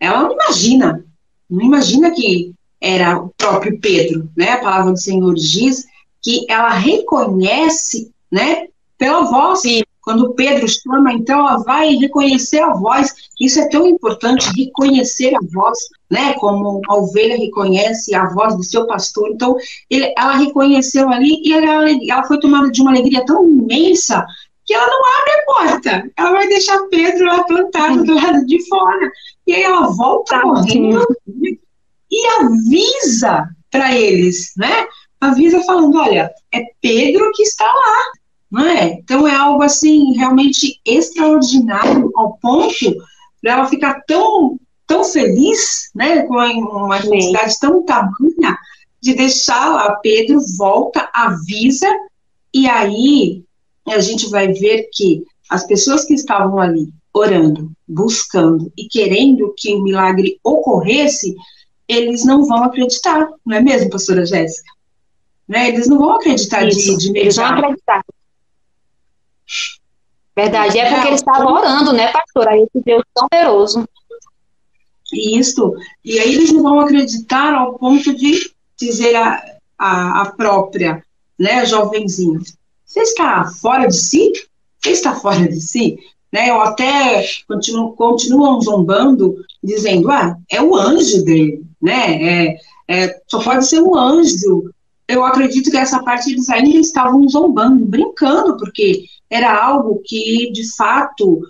ela 0.00 0.22
não 0.22 0.32
imagina, 0.32 1.04
não 1.48 1.62
imagina 1.62 2.10
que 2.10 2.52
era 2.80 3.18
o 3.18 3.30
próprio 3.36 3.78
Pedro, 3.80 4.28
né? 4.36 4.52
A 4.52 4.60
palavra 4.60 4.92
do 4.92 4.98
Senhor 4.98 5.34
diz 5.34 5.86
que 6.22 6.46
ela 6.48 6.70
reconhece, 6.70 8.10
né? 8.30 8.68
Pela 8.96 9.22
voz. 9.22 9.62
Sim. 9.62 9.82
Quando 10.08 10.32
Pedro 10.32 10.66
chama, 10.66 11.12
então 11.12 11.38
ela 11.38 11.58
vai 11.64 11.90
reconhecer 11.96 12.60
a 12.60 12.72
voz. 12.72 13.14
Isso 13.38 13.60
é 13.60 13.68
tão 13.68 13.86
importante, 13.86 14.48
reconhecer 14.56 15.34
a 15.34 15.38
voz, 15.52 15.78
né? 16.10 16.32
Como 16.38 16.80
a 16.88 16.94
ovelha 16.94 17.36
reconhece 17.36 18.14
a 18.14 18.26
voz 18.30 18.56
do 18.56 18.62
seu 18.62 18.86
pastor. 18.86 19.28
Então, 19.28 19.54
ele, 19.90 20.10
ela 20.16 20.38
reconheceu 20.38 21.10
ali 21.10 21.42
e 21.44 21.52
ela, 21.52 21.90
ela 22.08 22.24
foi 22.24 22.40
tomada 22.40 22.70
de 22.70 22.80
uma 22.80 22.90
alegria 22.90 23.22
tão 23.26 23.46
imensa 23.46 24.24
que 24.64 24.72
ela 24.72 24.86
não 24.86 24.98
abre 25.20 25.30
a 25.30 25.44
porta. 25.44 26.10
Ela 26.16 26.32
vai 26.32 26.48
deixar 26.48 26.78
Pedro 26.88 27.26
lá 27.26 27.44
plantado 27.44 28.02
do 28.02 28.14
lado 28.14 28.46
de 28.46 28.66
fora. 28.66 29.12
E 29.46 29.52
aí 29.52 29.62
ela 29.62 29.88
volta 29.88 30.40
correndo 30.40 31.06
e 32.10 32.26
avisa 32.40 33.46
para 33.70 33.94
eles, 33.94 34.54
né? 34.56 34.86
Avisa 35.20 35.62
falando, 35.64 35.98
olha, 35.98 36.32
é 36.54 36.62
Pedro 36.80 37.30
que 37.34 37.42
está 37.42 37.66
lá 37.66 38.04
não 38.50 38.64
é? 38.64 38.92
Então 38.92 39.26
é 39.26 39.34
algo 39.34 39.62
assim 39.62 40.16
realmente 40.16 40.80
extraordinário 40.84 42.10
ao 42.14 42.38
ponto 42.38 42.74
de 43.42 43.48
ela 43.48 43.66
ficar 43.66 44.02
tão 44.06 44.58
tão 44.86 45.04
feliz, 45.04 45.90
né, 45.94 46.22
com 46.22 46.34
uma 46.34 46.98
felicidade 46.98 47.58
tão 47.60 47.84
tamanha 47.84 48.56
de 49.02 49.14
deixar 49.14 49.68
lá 49.74 49.94
Pedro 49.96 50.40
volta, 50.56 51.10
avisa 51.12 51.86
e 52.54 52.66
aí 52.66 53.44
a 53.86 54.00
gente 54.00 54.28
vai 54.30 54.50
ver 54.50 54.88
que 54.92 55.22
as 55.50 55.66
pessoas 55.66 56.04
que 56.04 56.14
estavam 56.14 56.58
ali 56.58 56.88
orando, 57.12 57.70
buscando 57.86 58.72
e 58.76 58.86
querendo 58.88 59.52
que 59.56 59.74
o 59.74 59.82
milagre 59.82 60.38
ocorresse, 60.42 61.34
eles 61.86 62.24
não 62.24 62.46
vão 62.46 62.64
acreditar, 62.64 63.28
não 63.44 63.56
é 63.56 63.60
mesmo, 63.60 63.90
pastora 63.90 64.24
Jéssica? 64.24 64.70
Né? 65.46 65.68
Eles 65.68 65.86
não 65.86 65.98
vão 65.98 66.12
acreditar 66.12 66.66
Isso, 66.66 66.96
de, 66.98 67.12
de 67.12 67.18
Eles 67.18 67.36
vão 67.36 67.46
acreditar. 67.46 68.02
Verdade, 70.38 70.78
é 70.78 70.88
porque 70.88 71.08
ele 71.08 71.16
estava 71.16 71.50
orando, 71.50 71.92
né, 71.92 72.12
pastor? 72.12 72.46
Aí 72.46 72.60
esse 72.60 72.84
Deus 72.84 73.02
tão 73.12 73.28
poderoso. 73.28 73.88
Isso, 75.12 75.74
e 76.04 76.16
aí 76.16 76.32
eles 76.32 76.52
não 76.52 76.62
vão 76.62 76.78
acreditar 76.78 77.54
ao 77.54 77.76
ponto 77.76 78.14
de 78.14 78.52
dizer 78.76 79.16
a, 79.16 79.42
a, 79.76 80.22
a 80.22 80.26
própria, 80.26 81.02
né, 81.36 81.66
jovenzinha, 81.66 82.38
você 82.86 83.00
está 83.00 83.50
fora 83.60 83.88
de 83.88 83.96
si? 83.96 84.32
Você 84.80 84.90
está 84.90 85.12
fora 85.12 85.48
de 85.48 85.60
si? 85.60 85.98
Né, 86.32 86.52
ou 86.54 86.60
até 86.60 87.26
continuam, 87.48 87.96
continuam 87.96 88.60
zombando, 88.60 89.44
dizendo, 89.60 90.08
ah, 90.08 90.36
é 90.48 90.62
o 90.62 90.76
anjo 90.76 91.24
dele, 91.24 91.64
né, 91.82 92.22
é, 92.22 92.58
é, 92.86 93.20
só 93.26 93.42
pode 93.42 93.66
ser 93.66 93.80
um 93.80 93.96
anjo. 93.96 94.70
Eu 95.08 95.24
acredito 95.24 95.70
que 95.70 95.76
essa 95.78 96.02
parte 96.02 96.30
eles 96.30 96.48
ainda 96.50 96.76
estavam 96.76 97.26
zombando, 97.26 97.86
brincando, 97.86 98.58
porque 98.58 99.06
era 99.30 99.58
algo 99.58 100.02
que, 100.04 100.52
de 100.52 100.76
fato, 100.76 101.40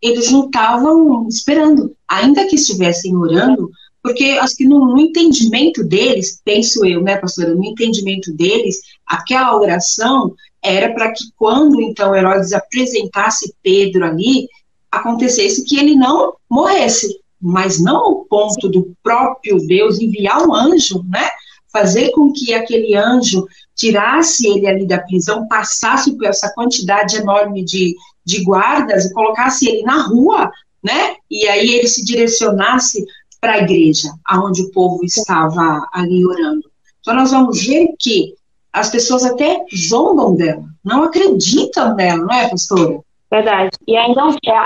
eles 0.00 0.30
não 0.30 0.46
estavam 0.46 1.26
esperando, 1.26 1.96
ainda 2.06 2.46
que 2.46 2.56
estivessem 2.56 3.16
orando, 3.16 3.70
porque 4.02 4.24
acho 4.40 4.56
que 4.56 4.64
no, 4.64 4.78
no, 4.86 4.98
entendimento 4.98 5.82
deles, 5.84 6.40
penso 6.44 6.84
eu, 6.84 7.02
né, 7.02 7.16
pastora, 7.16 7.54
no 7.54 7.64
entendimento 7.64 8.32
deles, 8.32 8.78
aquela 9.06 9.56
oração 9.56 10.34
era 10.62 10.92
para 10.92 11.12
que 11.12 11.24
quando 11.36 11.80
então 11.80 12.14
Herodes 12.14 12.52
apresentasse 12.52 13.54
Pedro 13.62 14.04
ali, 14.04 14.48
acontecesse 14.90 15.64
que 15.64 15.78
ele 15.78 15.94
não 15.94 16.34
morresse, 16.48 17.20
mas 17.40 17.80
não 17.80 17.96
ao 17.96 18.24
ponto 18.24 18.68
do 18.68 18.92
próprio 19.02 19.58
Deus 19.66 19.98
enviar 19.98 20.46
um 20.46 20.54
anjo, 20.54 21.04
né, 21.08 21.28
fazer 21.72 22.10
com 22.10 22.32
que 22.32 22.54
aquele 22.54 22.94
anjo 22.94 23.46
tirasse 23.74 24.46
ele 24.46 24.66
ali 24.66 24.86
da 24.86 24.98
prisão, 24.98 25.46
passasse 25.46 26.16
por 26.16 26.26
essa 26.26 26.52
quantidade 26.54 27.16
enorme 27.16 27.64
de, 27.64 27.94
de 28.24 28.42
guardas 28.42 29.04
e 29.04 29.12
colocasse 29.12 29.68
ele 29.68 29.82
na 29.82 30.02
rua, 30.02 30.50
né? 30.82 31.16
E 31.30 31.46
aí 31.46 31.74
ele 31.74 31.88
se 31.88 32.04
direcionasse 32.04 33.04
para 33.40 33.52
a 33.52 33.58
igreja, 33.58 34.08
aonde 34.26 34.62
o 34.62 34.70
povo 34.72 35.04
estava 35.04 35.86
ali 35.92 36.26
orando. 36.26 36.68
Então 37.00 37.14
nós 37.14 37.30
vamos 37.30 37.64
ver 37.64 37.88
que 37.98 38.34
as 38.72 38.90
pessoas 38.90 39.24
até 39.24 39.64
zombam 39.74 40.34
dela, 40.34 40.64
não 40.84 41.04
acreditam 41.04 41.94
nela, 41.94 42.24
não 42.24 42.34
é, 42.34 42.48
pastora? 42.48 43.00
Verdade. 43.30 43.70
E 43.86 43.96
ainda, 43.96 44.22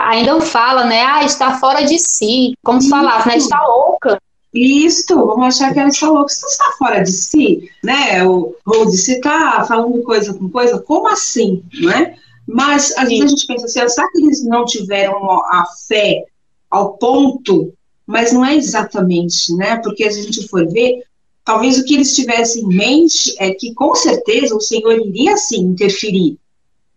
ainda 0.08 0.40
fala, 0.40 0.84
né? 0.84 1.02
Ah, 1.02 1.24
está 1.24 1.58
fora 1.58 1.82
de 1.82 1.98
si, 1.98 2.54
como 2.62 2.80
se 2.80 2.88
falasse, 2.88 3.28
né? 3.28 3.36
Está 3.36 3.60
louca. 3.66 4.18
Isso, 4.54 5.14
vamos 5.14 5.46
achar 5.46 5.72
que 5.72 5.80
ela 5.80 5.88
está 5.88 6.10
louca. 6.10 6.28
Você 6.28 6.44
está 6.46 6.72
fora 6.78 7.00
de 7.00 7.12
si, 7.12 7.70
né? 7.82 8.22
Ou, 8.24 8.54
ou 8.66 8.86
de 8.86 8.98
se 8.98 9.12
está 9.12 9.64
falando 9.64 10.02
coisa 10.02 10.34
com 10.34 10.48
coisa, 10.48 10.78
como 10.78 11.08
assim, 11.08 11.62
né? 11.80 12.16
Mas 12.46 12.92
às 12.98 13.08
vezes 13.08 13.24
a 13.24 13.28
gente 13.28 13.46
pensa 13.46 13.64
assim, 13.64 13.88
será 13.88 14.10
que 14.10 14.18
eles 14.18 14.44
não 14.44 14.64
tiveram 14.64 15.30
a 15.30 15.64
fé 15.88 16.24
ao 16.70 16.98
ponto? 16.98 17.72
Mas 18.06 18.32
não 18.32 18.44
é 18.44 18.54
exatamente, 18.54 19.54
né? 19.54 19.76
Porque 19.78 20.10
se 20.10 20.20
a 20.20 20.22
gente 20.22 20.46
for 20.48 20.68
ver, 20.68 21.02
talvez 21.44 21.78
o 21.78 21.84
que 21.84 21.94
eles 21.94 22.14
tivessem 22.14 22.64
em 22.64 22.68
mente 22.68 23.34
é 23.38 23.52
que 23.52 23.72
com 23.72 23.94
certeza 23.94 24.54
o 24.54 24.60
Senhor 24.60 24.98
iria 24.98 25.36
sim 25.36 25.60
interferir, 25.60 26.36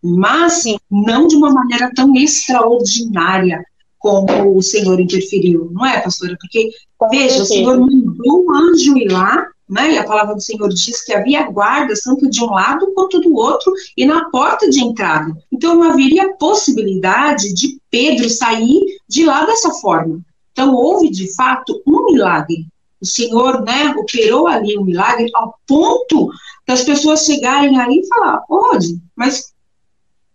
mas 0.04 0.64
sim. 0.64 0.78
não 0.92 1.28
de 1.28 1.36
uma 1.36 1.54
maneira 1.54 1.92
tão 1.96 2.14
extraordinária 2.16 3.64
como 4.06 4.56
o 4.56 4.62
Senhor 4.62 5.00
interferiu, 5.00 5.72
não 5.74 5.84
é, 5.84 6.00
pastora? 6.00 6.38
Porque, 6.40 6.70
veja, 7.10 7.42
o 7.42 7.46
Senhor 7.46 7.80
mandou 7.80 8.46
um 8.46 8.54
anjo 8.54 8.96
ir 8.96 9.12
lá, 9.12 9.48
né? 9.68 9.94
E 9.94 9.98
a 9.98 10.04
palavra 10.04 10.36
do 10.36 10.42
Senhor 10.44 10.70
diz 10.70 11.04
que 11.04 11.12
havia 11.12 11.50
guardas 11.50 12.02
tanto 12.02 12.30
de 12.30 12.44
um 12.44 12.52
lado 12.52 12.94
quanto 12.94 13.20
do 13.20 13.34
outro 13.34 13.74
e 13.98 14.06
na 14.06 14.30
porta 14.30 14.70
de 14.70 14.80
entrada. 14.80 15.36
Então 15.52 15.74
não 15.74 15.90
haveria 15.90 16.36
possibilidade 16.36 17.52
de 17.56 17.80
Pedro 17.90 18.30
sair 18.30 18.80
de 19.10 19.26
lá 19.26 19.44
dessa 19.44 19.72
forma. 19.74 20.20
Então 20.52 20.76
houve 20.76 21.10
de 21.10 21.34
fato 21.34 21.82
um 21.88 22.06
milagre. 22.06 22.68
O 23.02 23.08
Senhor, 23.08 23.64
né, 23.64 23.92
operou 23.98 24.46
ali 24.46 24.78
um 24.78 24.86
milagre 24.86 25.32
ao 25.34 25.56
ponto 25.66 26.30
das 26.68 26.84
pessoas 26.84 27.26
chegarem 27.26 27.80
ali 27.80 28.02
e 28.02 28.08
falar: 28.08 28.38
"Pode, 28.48 29.00
mas 29.16 29.52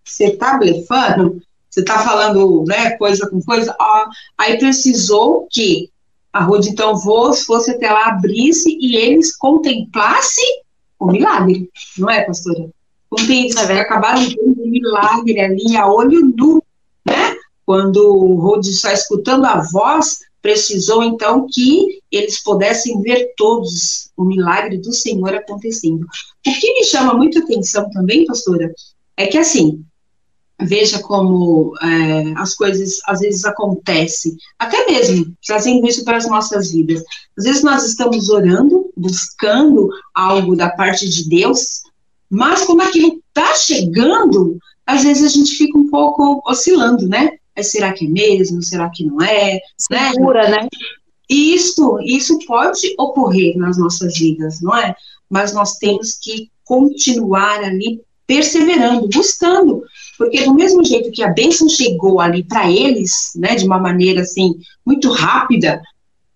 você 0.05 0.25
está 0.25 0.59
blefando? 0.59 1.41
Você 1.71 1.81
está 1.81 2.01
falando, 2.01 2.65
né, 2.67 2.91
coisa 2.97 3.29
com 3.29 3.41
coisa?" 3.41 3.75
Ah, 3.81 4.09
aí 4.37 4.59
precisou 4.59 5.47
que 5.51 5.91
a 6.33 6.45
Ruth, 6.45 6.67
então, 6.67 6.97
fosse 6.99 7.73
até 7.73 7.91
lá, 7.91 8.09
abrisse 8.09 8.77
e 8.81 8.97
eles 8.97 9.37
contemplassem 9.37 10.63
o 10.99 11.07
milagre, 11.11 11.69
não 11.99 12.09
é, 12.09 12.23
pastora? 12.23 12.69
Eles 13.29 13.57
é 13.57 13.81
acabaram 13.81 14.25
tendo 14.29 14.63
um 14.63 14.71
milagre 14.71 15.41
ali 15.41 15.77
a 15.77 15.89
olho 15.89 16.33
nu, 16.37 16.63
né? 17.05 17.37
Quando 17.67 17.97
o 17.97 18.35
Ruth 18.37 18.67
está 18.67 18.93
escutando 18.93 19.45
a 19.45 19.61
voz, 19.73 20.21
precisou 20.41 21.03
então 21.03 21.47
que 21.51 22.01
eles 22.11 22.43
pudessem 22.43 23.01
ver 23.03 23.33
todos 23.37 24.11
o 24.17 24.25
milagre 24.25 24.79
do 24.79 24.93
Senhor 24.93 25.35
acontecendo. 25.35 26.07
O 26.47 26.53
que 26.53 26.75
me 26.75 26.85
chama 26.85 27.15
muita 27.15 27.41
atenção 27.41 27.91
também, 27.91 28.25
pastora, 28.25 28.73
é 29.17 29.27
que 29.27 29.39
assim, 29.39 29.85
veja 30.63 31.01
como 31.01 31.73
é, 31.83 32.33
as 32.37 32.55
coisas 32.55 32.99
às 33.07 33.21
vezes 33.21 33.45
acontecem, 33.45 34.37
até 34.59 34.87
mesmo 34.87 35.35
trazendo 35.47 35.87
isso 35.87 36.05
para 36.05 36.17
as 36.17 36.29
nossas 36.29 36.73
vidas. 36.73 37.03
Às 37.39 37.45
vezes 37.45 37.63
nós 37.63 37.87
estamos 37.87 38.29
orando, 38.29 38.91
buscando 38.97 39.89
algo 40.15 40.57
da 40.57 40.71
parte 40.71 41.09
de 41.09 41.29
Deus, 41.29 41.83
mas 42.29 42.65
como 42.65 42.83
aquilo 42.83 43.21
está 43.29 43.55
chegando, 43.55 44.59
às 44.87 45.03
vezes 45.03 45.25
a 45.25 45.29
gente 45.29 45.57
fica 45.57 45.77
um 45.79 45.89
pouco 45.89 46.43
oscilando, 46.47 47.09
né? 47.09 47.31
será 47.63 47.93
que 47.93 48.07
é 48.07 48.09
mesmo? 48.09 48.63
Será 48.63 48.89
que 48.89 49.05
não 49.05 49.21
é? 49.21 49.61
Né? 49.91 50.13
Segura, 50.13 50.49
né? 50.49 50.63
né? 50.63 50.69
Isso, 51.29 51.99
isso 52.03 52.39
pode 52.47 52.95
ocorrer 52.99 53.57
nas 53.57 53.79
nossas 53.79 54.19
vidas, 54.19 54.61
não 54.61 54.77
é? 54.77 54.95
Mas 55.29 55.53
nós 55.53 55.77
temos 55.77 56.19
que 56.19 56.51
continuar 56.65 57.63
ali 57.63 58.01
perseverando, 58.31 59.09
buscando, 59.09 59.83
porque 60.17 60.45
do 60.45 60.55
mesmo 60.55 60.85
jeito 60.85 61.11
que 61.11 61.21
a 61.21 61.33
bênção 61.33 61.69
chegou 61.69 62.21
ali 62.21 62.45
para 62.45 62.71
eles, 62.71 63.33
né, 63.35 63.57
de 63.57 63.67
uma 63.67 63.77
maneira 63.77 64.21
assim 64.21 64.55
muito 64.87 65.11
rápida, 65.11 65.83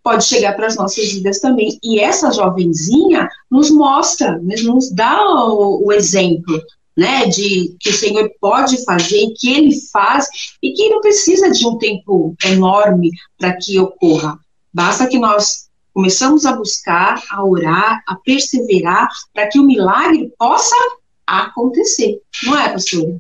pode 0.02 0.24
chegar 0.24 0.56
para 0.56 0.66
as 0.66 0.74
nossas 0.74 1.12
vidas 1.12 1.38
também. 1.38 1.78
E 1.84 2.00
essa 2.00 2.32
jovenzinha 2.32 3.28
nos 3.48 3.70
mostra, 3.70 4.40
né, 4.40 4.56
nos 4.64 4.90
dá 4.90 5.22
o, 5.24 5.86
o, 5.86 5.92
exemplo, 5.92 6.60
né, 6.96 7.26
de 7.26 7.76
que 7.78 7.90
o 7.90 7.94
Senhor 7.96 8.28
pode 8.40 8.84
fazer, 8.84 9.32
que 9.38 9.54
Ele 9.54 9.80
faz 9.92 10.26
e 10.60 10.72
que 10.72 10.88
não 10.88 11.00
precisa 11.00 11.48
de 11.48 11.64
um 11.64 11.78
tempo 11.78 12.34
enorme 12.44 13.12
para 13.38 13.56
que 13.56 13.78
ocorra. 13.78 14.36
Basta 14.72 15.06
que 15.06 15.16
nós 15.16 15.68
começamos 15.92 16.44
a 16.44 16.56
buscar, 16.56 17.22
a 17.30 17.44
orar, 17.44 18.02
a 18.04 18.16
perseverar, 18.16 19.08
para 19.32 19.46
que 19.46 19.60
o 19.60 19.64
milagre 19.64 20.32
possa 20.36 20.74
acontecer, 21.26 22.20
não 22.44 22.58
é, 22.58 22.68
pastora? 22.70 23.16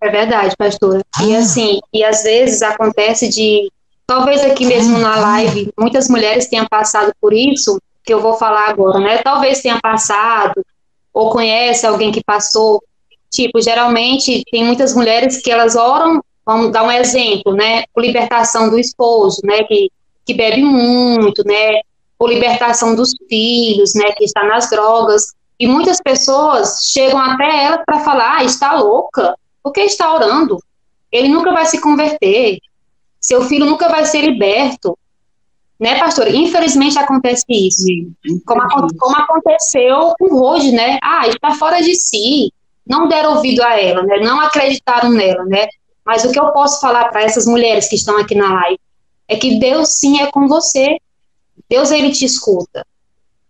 É 0.00 0.10
verdade, 0.10 0.54
pastora. 0.56 1.02
E 1.22 1.34
ah. 1.34 1.38
assim, 1.38 1.80
e 1.92 2.04
às 2.04 2.22
vezes 2.22 2.62
acontece 2.62 3.28
de, 3.28 3.70
talvez 4.06 4.42
aqui 4.44 4.66
mesmo 4.66 4.98
na 4.98 5.16
live, 5.16 5.72
muitas 5.78 6.08
mulheres 6.08 6.48
tenham 6.48 6.66
passado 6.66 7.12
por 7.20 7.32
isso, 7.32 7.80
que 8.04 8.14
eu 8.14 8.20
vou 8.20 8.34
falar 8.34 8.68
agora, 8.68 9.00
né? 9.00 9.18
Talvez 9.18 9.60
tenha 9.60 9.80
passado, 9.80 10.64
ou 11.12 11.30
conhece 11.30 11.86
alguém 11.86 12.12
que 12.12 12.22
passou. 12.22 12.82
Tipo, 13.30 13.60
geralmente 13.60 14.44
tem 14.50 14.64
muitas 14.64 14.94
mulheres 14.94 15.42
que 15.42 15.50
elas 15.50 15.74
oram, 15.74 16.22
vamos 16.44 16.70
dar 16.70 16.84
um 16.84 16.90
exemplo, 16.90 17.54
né? 17.54 17.84
Por 17.92 18.04
libertação 18.04 18.70
do 18.70 18.78
esposo, 18.78 19.40
né? 19.42 19.64
Que, 19.64 19.90
que 20.24 20.34
bebe 20.34 20.62
muito, 20.62 21.42
né? 21.44 21.80
Por 22.16 22.28
libertação 22.28 22.94
dos 22.94 23.12
filhos, 23.28 23.94
né? 23.94 24.12
Que 24.12 24.24
está 24.24 24.44
nas 24.44 24.70
drogas. 24.70 25.34
E 25.58 25.66
muitas 25.66 26.00
pessoas 26.00 26.80
chegam 26.92 27.18
até 27.18 27.64
ela 27.64 27.82
para 27.84 28.00
falar: 28.00 28.38
ah, 28.38 28.44
está 28.44 28.74
louca, 28.74 29.34
porque 29.62 29.80
está 29.80 30.14
orando. 30.14 30.58
Ele 31.10 31.28
nunca 31.28 31.52
vai 31.52 31.64
se 31.66 31.80
converter. 31.80 32.58
Seu 33.20 33.42
filho 33.42 33.66
nunca 33.66 33.88
vai 33.88 34.04
ser 34.04 34.22
liberto. 34.22 34.96
Né, 35.78 35.98
pastor? 35.98 36.34
Infelizmente 36.34 36.98
acontece 36.98 37.44
isso. 37.48 37.84
Como, 38.46 38.62
como 38.98 39.16
aconteceu 39.16 40.14
com 40.18 40.26
o 40.26 40.38
Rose, 40.38 40.72
né? 40.72 40.98
Ah, 41.02 41.28
está 41.28 41.52
fora 41.54 41.82
de 41.82 41.94
si. 41.94 42.52
Não 42.86 43.08
deram 43.08 43.34
ouvido 43.34 43.62
a 43.62 43.78
ela, 43.78 44.02
né? 44.02 44.18
Não 44.18 44.40
acreditaram 44.40 45.10
nela, 45.10 45.44
né? 45.44 45.66
Mas 46.04 46.24
o 46.24 46.30
que 46.30 46.38
eu 46.38 46.52
posso 46.52 46.80
falar 46.80 47.08
para 47.08 47.22
essas 47.22 47.46
mulheres 47.46 47.88
que 47.88 47.96
estão 47.96 48.16
aqui 48.16 48.34
na 48.34 48.52
live 48.52 48.78
é 49.28 49.36
que 49.36 49.58
Deus 49.58 49.88
sim 49.88 50.20
é 50.20 50.30
com 50.30 50.46
você. 50.46 50.98
Deus 51.68 51.90
ele 51.90 52.10
te 52.10 52.24
escuta. 52.24 52.86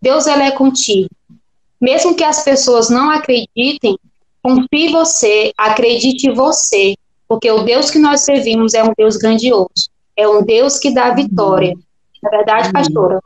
Deus 0.00 0.26
ele 0.26 0.42
é 0.42 0.50
contigo. 0.50 1.10
Mesmo 1.86 2.16
que 2.16 2.24
as 2.24 2.42
pessoas 2.42 2.90
não 2.90 3.10
acreditem, 3.10 3.96
Confie 4.46 4.92
você, 4.92 5.52
acredite 5.58 6.30
você, 6.30 6.94
porque 7.26 7.50
o 7.50 7.64
Deus 7.64 7.90
que 7.90 7.98
nós 7.98 8.20
servimos 8.20 8.74
é 8.74 8.84
um 8.84 8.92
Deus 8.96 9.16
grandioso, 9.16 9.90
é 10.16 10.28
um 10.28 10.44
Deus 10.44 10.78
que 10.78 10.94
dá 10.94 11.12
vitória. 11.12 11.74
É 12.24 12.30
verdade, 12.30 12.72
pastora? 12.72 13.20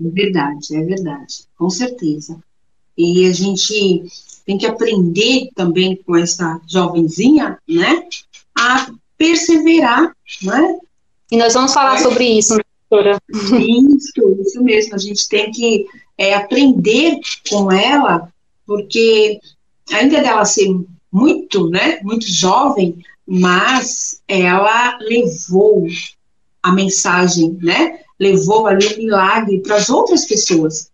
É 0.00 0.08
verdade, 0.08 0.76
é 0.76 0.84
verdade, 0.84 1.34
com 1.58 1.68
certeza. 1.68 2.38
E 2.96 3.26
a 3.26 3.32
gente 3.32 4.04
tem 4.46 4.56
que 4.56 4.66
aprender 4.66 5.48
também 5.56 5.96
com 5.96 6.16
essa 6.16 6.60
jovenzinha, 6.68 7.58
né, 7.68 8.04
a 8.56 8.88
perseverar, 9.18 10.14
né? 10.44 10.78
E 11.28 11.36
nós 11.36 11.54
vamos 11.54 11.74
falar 11.74 11.96
é. 11.96 12.02
sobre 12.02 12.38
isso, 12.38 12.56
pastora. 12.88 13.20
Isso, 13.32 14.40
isso 14.40 14.62
mesmo. 14.62 14.94
A 14.94 14.98
gente 14.98 15.28
tem 15.28 15.50
que 15.50 15.86
é, 16.16 16.34
aprender 16.34 17.18
com 17.48 17.70
ela, 17.70 18.32
porque 18.66 19.40
ainda 19.90 20.20
dela 20.20 20.44
ser 20.44 20.68
muito, 21.10 21.68
né, 21.68 22.00
muito 22.02 22.30
jovem, 22.30 23.04
mas 23.26 24.22
ela 24.26 24.98
levou 25.00 25.86
a 26.62 26.72
mensagem, 26.72 27.58
né, 27.62 28.00
levou 28.18 28.66
ali 28.66 28.86
o 28.86 28.98
milagre 28.98 29.60
para 29.60 29.76
as 29.76 29.90
outras 29.90 30.24
pessoas. 30.26 30.90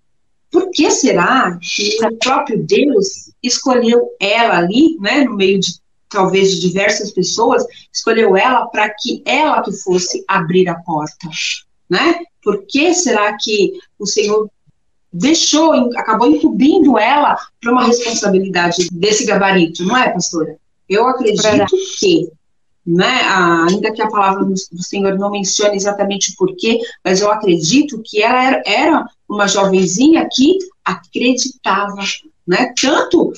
Por 0.50 0.70
que 0.70 0.90
será 0.90 1.58
que 1.60 1.98
o 2.04 2.16
próprio 2.16 2.62
Deus 2.64 3.30
escolheu 3.42 4.10
ela 4.18 4.58
ali, 4.58 4.96
né, 4.98 5.24
no 5.24 5.36
meio 5.36 5.60
de 5.60 5.78
talvez 6.08 6.52
de 6.52 6.60
diversas 6.60 7.10
pessoas, 7.12 7.64
escolheu 7.92 8.36
ela 8.36 8.66
para 8.66 8.88
que 8.88 9.22
ela 9.24 9.62
que 9.62 9.72
fosse 9.72 10.24
abrir 10.26 10.68
a 10.68 10.74
porta, 10.76 11.28
né? 11.88 12.20
Por 12.42 12.64
que 12.66 12.94
será 12.94 13.36
que 13.38 13.74
o 13.98 14.06
Senhor 14.06 14.50
deixou, 15.12 15.72
acabou 15.96 16.28
incumbindo 16.28 16.98
ela 16.98 17.36
para 17.60 17.72
uma 17.72 17.84
responsabilidade 17.84 18.88
desse 18.92 19.24
gabarito, 19.24 19.84
não 19.84 19.96
é, 19.96 20.10
pastora? 20.10 20.56
Eu 20.88 21.06
acredito 21.06 21.76
que, 21.98 22.30
né, 22.86 23.20
ainda 23.68 23.92
que 23.92 24.02
a 24.02 24.08
palavra 24.08 24.44
do 24.44 24.82
Senhor 24.82 25.18
não 25.18 25.30
mencione 25.30 25.76
exatamente 25.76 26.30
o 26.30 26.36
porquê, 26.36 26.78
mas 27.04 27.20
eu 27.20 27.30
acredito 27.30 28.00
que 28.04 28.22
ela 28.22 28.42
era, 28.42 28.62
era 28.66 29.06
uma 29.28 29.46
jovenzinha 29.46 30.26
que 30.30 30.58
acreditava, 30.84 32.02
né, 32.46 32.72
tanto 32.80 33.32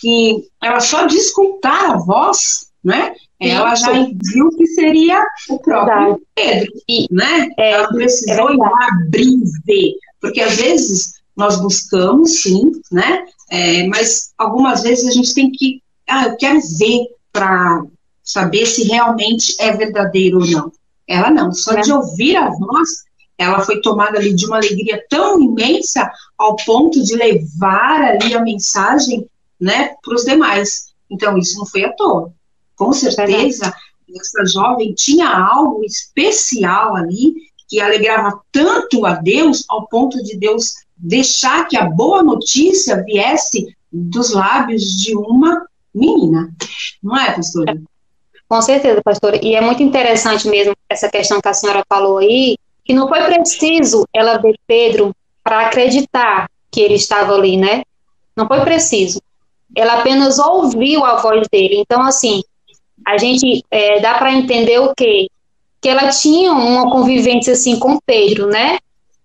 que 0.00 0.48
ela 0.62 0.80
só 0.80 1.06
de 1.06 1.16
escutar 1.16 1.92
a 1.92 1.96
voz, 1.96 2.68
né, 2.82 3.14
ela 3.50 3.74
já 3.74 3.92
viu 3.92 4.50
que 4.56 4.66
seria 4.68 5.24
o 5.48 5.58
próprio 5.58 6.22
Pedro, 6.34 6.72
né? 7.10 7.48
É, 7.58 7.72
ela 7.72 7.88
precisou 7.88 8.50
é 8.50 8.54
ir 8.54 8.56
lá 8.56 8.88
abrir 8.88 9.38
ver, 9.66 9.94
porque 10.22 10.40
às 10.40 10.54
vezes 10.54 11.14
nós 11.36 11.60
buscamos, 11.60 12.42
sim, 12.42 12.70
né? 12.90 13.26
É, 13.50 13.86
mas 13.88 14.32
algumas 14.38 14.82
vezes 14.82 15.08
a 15.08 15.10
gente 15.10 15.34
tem 15.34 15.50
que, 15.50 15.82
ah, 16.08 16.28
eu 16.28 16.36
quero 16.36 16.60
ver 16.78 17.08
para 17.32 17.82
saber 18.22 18.64
se 18.64 18.84
realmente 18.84 19.54
é 19.58 19.72
verdadeiro 19.72 20.38
ou 20.38 20.46
não. 20.46 20.72
Ela 21.08 21.30
não, 21.30 21.52
só 21.52 21.72
é. 21.72 21.80
de 21.80 21.92
ouvir 21.92 22.36
a 22.36 22.48
voz, 22.48 22.88
ela 23.36 23.60
foi 23.60 23.80
tomada 23.80 24.18
ali 24.18 24.32
de 24.32 24.46
uma 24.46 24.56
alegria 24.56 25.04
tão 25.10 25.42
imensa 25.42 26.10
ao 26.38 26.54
ponto 26.64 27.02
de 27.02 27.16
levar 27.16 28.00
ali 28.02 28.34
a 28.34 28.42
mensagem, 28.42 29.28
né, 29.60 29.94
para 30.02 30.14
os 30.14 30.24
demais. 30.24 30.92
Então 31.10 31.36
isso 31.36 31.58
não 31.58 31.66
foi 31.66 31.84
à 31.84 31.92
toa. 31.92 32.32
Com 32.76 32.92
certeza, 32.92 33.74
essa 34.14 34.44
jovem 34.46 34.94
tinha 34.94 35.28
algo 35.28 35.84
especial 35.84 36.94
ali 36.94 37.34
que 37.72 37.80
alegrava 37.80 38.38
tanto 38.52 39.06
a 39.06 39.14
Deus 39.14 39.64
ao 39.66 39.88
ponto 39.88 40.22
de 40.22 40.36
Deus 40.36 40.74
deixar 40.94 41.66
que 41.66 41.74
a 41.74 41.86
boa 41.86 42.22
notícia 42.22 43.02
viesse 43.02 43.74
dos 43.90 44.30
lábios 44.30 44.82
de 45.00 45.16
uma 45.16 45.66
menina. 45.94 46.52
Não 47.02 47.16
é, 47.16 47.32
pastora? 47.32 47.80
Com 48.46 48.60
certeza, 48.60 49.00
pastora. 49.02 49.42
E 49.42 49.54
é 49.54 49.62
muito 49.62 49.82
interessante 49.82 50.46
mesmo 50.48 50.76
essa 50.86 51.08
questão 51.08 51.40
que 51.40 51.48
a 51.48 51.54
senhora 51.54 51.82
falou 51.88 52.18
aí, 52.18 52.58
que 52.84 52.92
não 52.92 53.08
foi 53.08 53.22
preciso 53.22 54.06
ela 54.12 54.36
ver 54.36 54.54
Pedro 54.66 55.16
para 55.42 55.68
acreditar 55.68 56.50
que 56.70 56.78
ele 56.78 56.96
estava 56.96 57.32
ali, 57.32 57.56
né? 57.56 57.84
Não 58.36 58.46
foi 58.46 58.60
preciso. 58.60 59.18
Ela 59.74 60.00
apenas 60.00 60.38
ouviu 60.38 61.06
a 61.06 61.16
voz 61.16 61.48
dele. 61.50 61.76
Então, 61.78 62.02
assim, 62.02 62.42
a 63.06 63.16
gente 63.16 63.64
é, 63.70 63.98
dá 63.98 64.18
para 64.18 64.34
entender 64.34 64.78
o 64.78 64.94
quê? 64.94 65.28
Que 65.82 65.88
ela 65.88 66.08
tinha 66.08 66.52
uma 66.52 66.90
convivência 66.90 67.52
assim 67.52 67.78
com 67.78 67.98
Pedro, 68.06 68.46
né? 68.46 68.78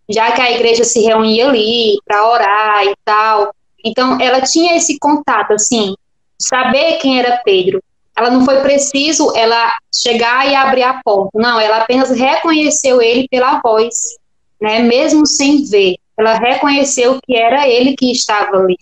Já 0.09 0.31
que 0.31 0.41
a 0.41 0.51
igreja 0.51 0.83
se 0.83 1.01
reunia 1.01 1.47
ali 1.47 1.97
para 2.05 2.27
orar 2.27 2.83
e 2.83 2.95
tal. 3.05 3.53
Então, 3.85 4.19
ela 4.19 4.41
tinha 4.41 4.75
esse 4.75 4.99
contato, 4.99 5.53
assim, 5.53 5.95
saber 6.37 6.97
quem 6.97 7.19
era 7.19 7.41
Pedro. 7.45 7.81
Ela 8.17 8.31
não 8.31 8.43
foi 8.43 8.61
preciso 8.61 9.31
ela 9.35 9.71
chegar 9.93 10.49
e 10.49 10.55
abrir 10.55 10.83
a 10.83 10.99
porta. 11.05 11.37
Não, 11.39 11.59
ela 11.59 11.77
apenas 11.77 12.09
reconheceu 12.09 13.01
ele 13.01 13.27
pela 13.29 13.61
voz, 13.61 14.17
né? 14.59 14.79
Mesmo 14.79 15.25
sem 15.25 15.63
ver, 15.63 15.97
ela 16.17 16.33
reconheceu 16.33 17.19
que 17.23 17.35
era 17.35 17.67
ele 17.67 17.95
que 17.95 18.11
estava 18.11 18.57
ali. 18.57 18.77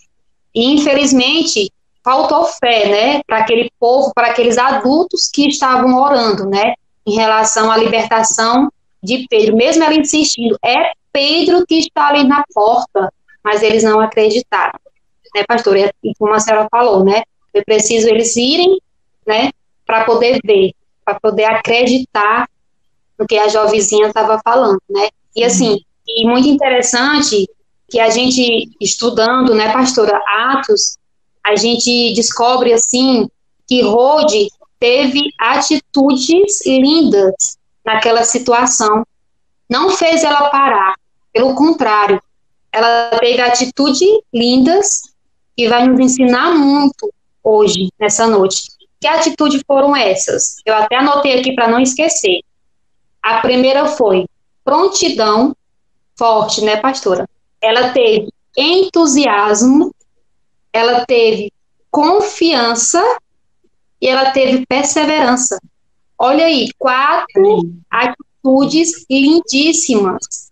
E 0.54 0.72
infelizmente 0.72 1.70
faltou 2.02 2.44
fé, 2.44 2.88
né, 2.88 3.20
para 3.26 3.38
aquele 3.38 3.70
povo, 3.80 4.12
para 4.14 4.28
aqueles 4.28 4.56
adultos 4.56 5.28
que 5.28 5.48
estavam 5.48 6.00
orando, 6.00 6.48
né, 6.48 6.74
em 7.06 7.14
relação 7.14 7.70
à 7.70 7.76
libertação 7.76 8.70
de 9.02 9.26
Pedro. 9.28 9.56
Mesmo 9.56 9.84
ela 9.84 9.94
insistindo, 9.94 10.58
é 10.64 10.92
Pedro 11.12 11.64
que 11.66 11.78
está 11.78 12.08
ali 12.08 12.24
na 12.24 12.44
porta, 12.52 13.12
mas 13.42 13.62
eles 13.62 13.82
não 13.82 14.00
acreditaram, 14.00 14.78
né, 15.34 15.44
pastor? 15.46 15.76
E 15.76 15.92
como 16.18 16.34
a 16.34 16.40
senhora 16.40 16.66
falou, 16.70 17.04
né, 17.04 17.22
foi 17.52 17.62
preciso 17.64 18.08
eles 18.08 18.36
irem, 18.36 18.78
né, 19.26 19.50
para 19.86 20.04
poder 20.04 20.40
ver, 20.44 20.72
para 21.04 21.18
poder 21.20 21.44
acreditar 21.44 22.48
no 23.18 23.26
que 23.26 23.38
a 23.38 23.48
jovenzinha 23.48 24.08
estava 24.08 24.40
falando, 24.44 24.80
né? 24.90 25.08
E 25.34 25.44
assim, 25.44 25.80
e 26.06 26.26
muito 26.26 26.48
interessante 26.48 27.48
que 27.88 28.00
a 28.00 28.10
gente 28.10 28.68
estudando, 28.80 29.54
né, 29.54 29.72
pastora, 29.72 30.20
Atos, 30.26 30.98
a 31.44 31.54
gente 31.54 32.12
descobre 32.14 32.72
assim 32.72 33.28
que 33.66 33.80
Rode 33.82 34.48
teve 34.78 35.30
atitudes 35.38 36.64
lindas 36.66 37.58
naquela 37.84 38.24
situação. 38.24 39.06
Não 39.68 39.90
fez 39.90 40.22
ela 40.22 40.48
parar, 40.50 40.94
pelo 41.32 41.54
contrário, 41.54 42.20
ela 42.72 43.10
teve 43.18 43.40
atitudes 43.40 44.08
lindas 44.32 45.02
que 45.56 45.68
vai 45.68 45.86
nos 45.86 45.98
ensinar 45.98 46.54
muito 46.54 47.12
hoje, 47.42 47.88
nessa 47.98 48.26
noite. 48.26 48.70
Que 49.00 49.06
atitudes 49.06 49.62
foram 49.66 49.96
essas? 49.96 50.56
Eu 50.64 50.74
até 50.74 50.96
anotei 50.96 51.38
aqui 51.38 51.54
para 51.54 51.68
não 51.68 51.80
esquecer. 51.80 52.40
A 53.22 53.40
primeira 53.40 53.86
foi 53.86 54.26
prontidão 54.64 55.54
forte, 56.16 56.62
né, 56.62 56.76
pastora? 56.76 57.28
Ela 57.60 57.90
teve 57.90 58.28
entusiasmo 58.56 59.92
ela 60.76 61.06
teve 61.06 61.50
confiança 61.90 63.02
e 64.00 64.08
ela 64.08 64.30
teve 64.30 64.64
perseverança. 64.66 65.60
Olha 66.18 66.46
aí, 66.46 66.68
quatro 66.78 67.70
atitudes 67.90 69.04
lindíssimas 69.10 70.46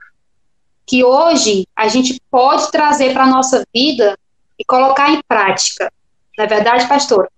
que 0.86 1.02
hoje 1.02 1.66
a 1.74 1.88
gente 1.88 2.20
pode 2.30 2.70
trazer 2.70 3.12
para 3.12 3.24
a 3.24 3.30
nossa 3.30 3.64
vida 3.74 4.18
e 4.58 4.64
colocar 4.64 5.10
em 5.10 5.20
prática. 5.26 5.90
Não 6.36 6.44
é 6.44 6.48
verdade, 6.48 6.86
pastora? 6.88 7.28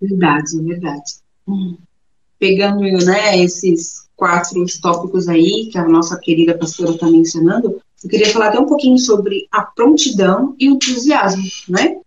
Verdade, 0.00 0.62
verdade. 0.62 1.12
Hum. 1.46 1.76
Pegando 2.38 2.80
né, 3.04 3.38
esses 3.38 4.04
quatro 4.16 4.64
tópicos 4.80 5.28
aí 5.28 5.68
que 5.70 5.78
a 5.78 5.86
nossa 5.86 6.18
querida 6.18 6.56
pastora 6.56 6.92
está 6.92 7.06
mencionando, 7.06 7.80
eu 8.02 8.10
queria 8.10 8.30
falar 8.30 8.48
até 8.48 8.58
um 8.58 8.66
pouquinho 8.66 8.98
sobre 8.98 9.46
a 9.50 9.62
prontidão 9.62 10.54
e 10.58 10.68
o 10.68 10.74
entusiasmo, 10.74 11.42
né? 11.68 11.98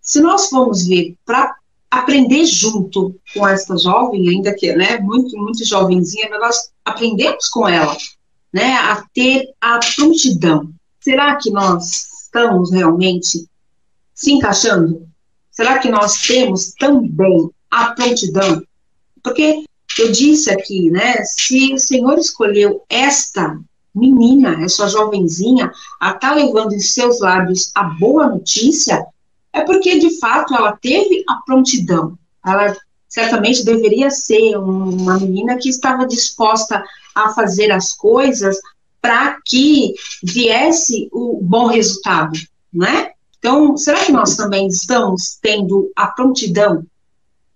Se 0.00 0.20
nós 0.20 0.48
formos 0.48 0.86
ver 0.86 1.16
para 1.24 1.56
aprender 1.90 2.44
junto 2.44 3.14
com 3.32 3.46
essa 3.46 3.76
jovem, 3.76 4.28
ainda 4.28 4.54
que 4.54 4.74
né, 4.74 4.98
muito, 4.98 5.36
muito 5.36 5.64
jovenzinha, 5.64 6.28
nós 6.38 6.70
aprendemos 6.84 7.48
com 7.48 7.68
ela 7.68 7.96
né, 8.52 8.74
a 8.74 9.04
ter 9.14 9.54
a 9.60 9.78
prontidão. 9.94 10.70
Será 11.00 11.36
que 11.36 11.50
nós 11.50 12.24
estamos 12.24 12.72
realmente 12.72 13.48
se 14.14 14.32
encaixando? 14.32 15.06
Será 15.50 15.78
que 15.78 15.88
nós 15.88 16.20
temos 16.26 16.72
também 16.72 17.50
a 17.70 17.92
prontidão? 17.92 18.62
Porque 19.22 19.64
eu 19.98 20.12
disse 20.12 20.50
aqui, 20.50 20.90
né, 20.90 21.22
se 21.24 21.72
o 21.72 21.78
Senhor 21.78 22.18
escolheu 22.18 22.82
esta 22.88 23.58
menina, 23.94 24.62
essa 24.62 24.88
jovenzinha, 24.88 25.72
a 26.00 26.10
estar 26.10 26.30
tá 26.30 26.34
levando 26.34 26.74
em 26.74 26.80
seus 26.80 27.20
lábios 27.20 27.70
a 27.74 27.84
boa 27.84 28.28
notícia, 28.28 29.06
é 29.56 29.62
porque, 29.62 29.98
de 29.98 30.18
fato, 30.18 30.54
ela 30.54 30.76
teve 30.76 31.24
a 31.26 31.36
prontidão. 31.36 32.18
Ela 32.44 32.76
certamente 33.08 33.64
deveria 33.64 34.10
ser 34.10 34.58
uma 34.58 35.18
menina 35.18 35.56
que 35.56 35.70
estava 35.70 36.06
disposta 36.06 36.84
a 37.14 37.30
fazer 37.30 37.72
as 37.72 37.94
coisas 37.94 38.58
para 39.00 39.38
que 39.46 39.94
viesse 40.22 41.08
o 41.10 41.40
bom 41.42 41.68
resultado, 41.68 42.38
não 42.70 42.86
é? 42.86 43.12
Então, 43.38 43.76
será 43.78 44.04
que 44.04 44.12
nós 44.12 44.36
também 44.36 44.66
estamos 44.66 45.38
tendo 45.40 45.90
a 45.96 46.08
prontidão 46.08 46.84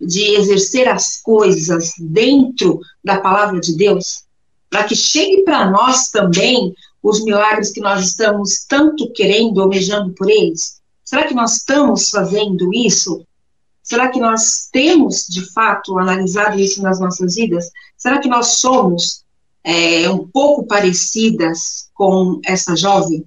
de 0.00 0.36
exercer 0.36 0.88
as 0.88 1.20
coisas 1.20 1.92
dentro 1.98 2.80
da 3.04 3.20
palavra 3.20 3.60
de 3.60 3.76
Deus? 3.76 4.24
Para 4.70 4.84
que 4.84 4.96
chegue 4.96 5.42
para 5.42 5.70
nós 5.70 6.08
também 6.08 6.74
os 7.02 7.22
milagres 7.22 7.72
que 7.72 7.80
nós 7.80 8.06
estamos 8.06 8.64
tanto 8.66 9.12
querendo, 9.12 9.60
almejando 9.60 10.14
por 10.14 10.30
eles? 10.30 10.79
Será 11.10 11.26
que 11.26 11.34
nós 11.34 11.56
estamos 11.56 12.08
fazendo 12.08 12.72
isso? 12.72 13.26
Será 13.82 14.10
que 14.10 14.20
nós 14.20 14.68
temos, 14.70 15.26
de 15.26 15.44
fato, 15.52 15.98
analisado 15.98 16.56
isso 16.60 16.80
nas 16.80 17.00
nossas 17.00 17.34
vidas? 17.34 17.68
Será 17.96 18.20
que 18.20 18.28
nós 18.28 18.60
somos 18.60 19.24
é, 19.64 20.08
um 20.08 20.28
pouco 20.28 20.64
parecidas 20.68 21.90
com 21.94 22.40
essa 22.46 22.76
jovem? 22.76 23.24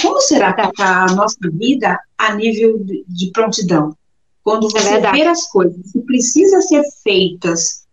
Como 0.00 0.18
será 0.22 0.54
que 0.54 0.62
está 0.62 1.04
a 1.04 1.12
nossa 1.12 1.36
vida 1.52 2.00
a 2.16 2.34
nível 2.34 2.82
de, 3.06 3.30
prontidão? 3.34 3.94
Quando 4.42 4.68
é 4.68 4.80
você 4.80 4.94
é 4.94 5.12
vê 5.12 5.22
as 5.24 5.46
coisas 5.46 5.92
que 5.92 6.00
precisam 6.00 6.62
ser 6.62 6.82
feitas, 7.04 7.84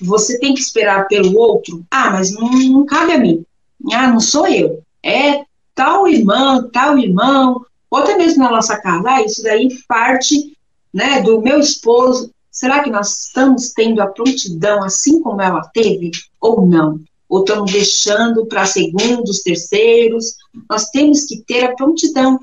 você 0.00 0.38
tem 0.38 0.54
que 0.54 0.60
esperar 0.60 1.06
pelo 1.06 1.38
outro? 1.38 1.84
Ah, 1.90 2.12
mas 2.12 2.30
não, 2.32 2.50
não 2.50 2.86
cabe 2.86 3.12
a 3.12 3.18
mim. 3.18 3.44
Ah, 3.92 4.10
não 4.10 4.20
sou 4.20 4.46
eu. 4.46 4.82
É 5.02 5.44
tal 5.74 6.08
irmã, 6.08 6.66
tal 6.72 6.98
irmão, 6.98 7.62
ou 7.90 7.98
até 8.00 8.16
mesmo 8.16 8.44
na 8.44 8.50
nossa 8.50 8.80
casa, 8.80 9.08
ah, 9.08 9.22
isso 9.22 9.42
daí 9.42 9.68
parte 9.86 10.56
né, 10.92 11.20
do 11.22 11.40
meu 11.40 11.58
esposo. 11.58 12.30
Será 12.50 12.82
que 12.82 12.90
nós 12.90 13.26
estamos 13.26 13.72
tendo 13.72 14.00
a 14.00 14.06
prontidão 14.06 14.82
assim 14.82 15.20
como 15.22 15.40
ela 15.40 15.62
teve 15.72 16.10
ou 16.40 16.66
não? 16.66 17.00
Ou 17.28 17.40
estamos 17.40 17.70
deixando 17.70 18.46
para 18.46 18.66
segundos, 18.66 19.42
terceiros? 19.42 20.34
Nós 20.68 20.86
temos 20.90 21.24
que 21.24 21.42
ter 21.42 21.64
a 21.64 21.74
prontidão, 21.74 22.40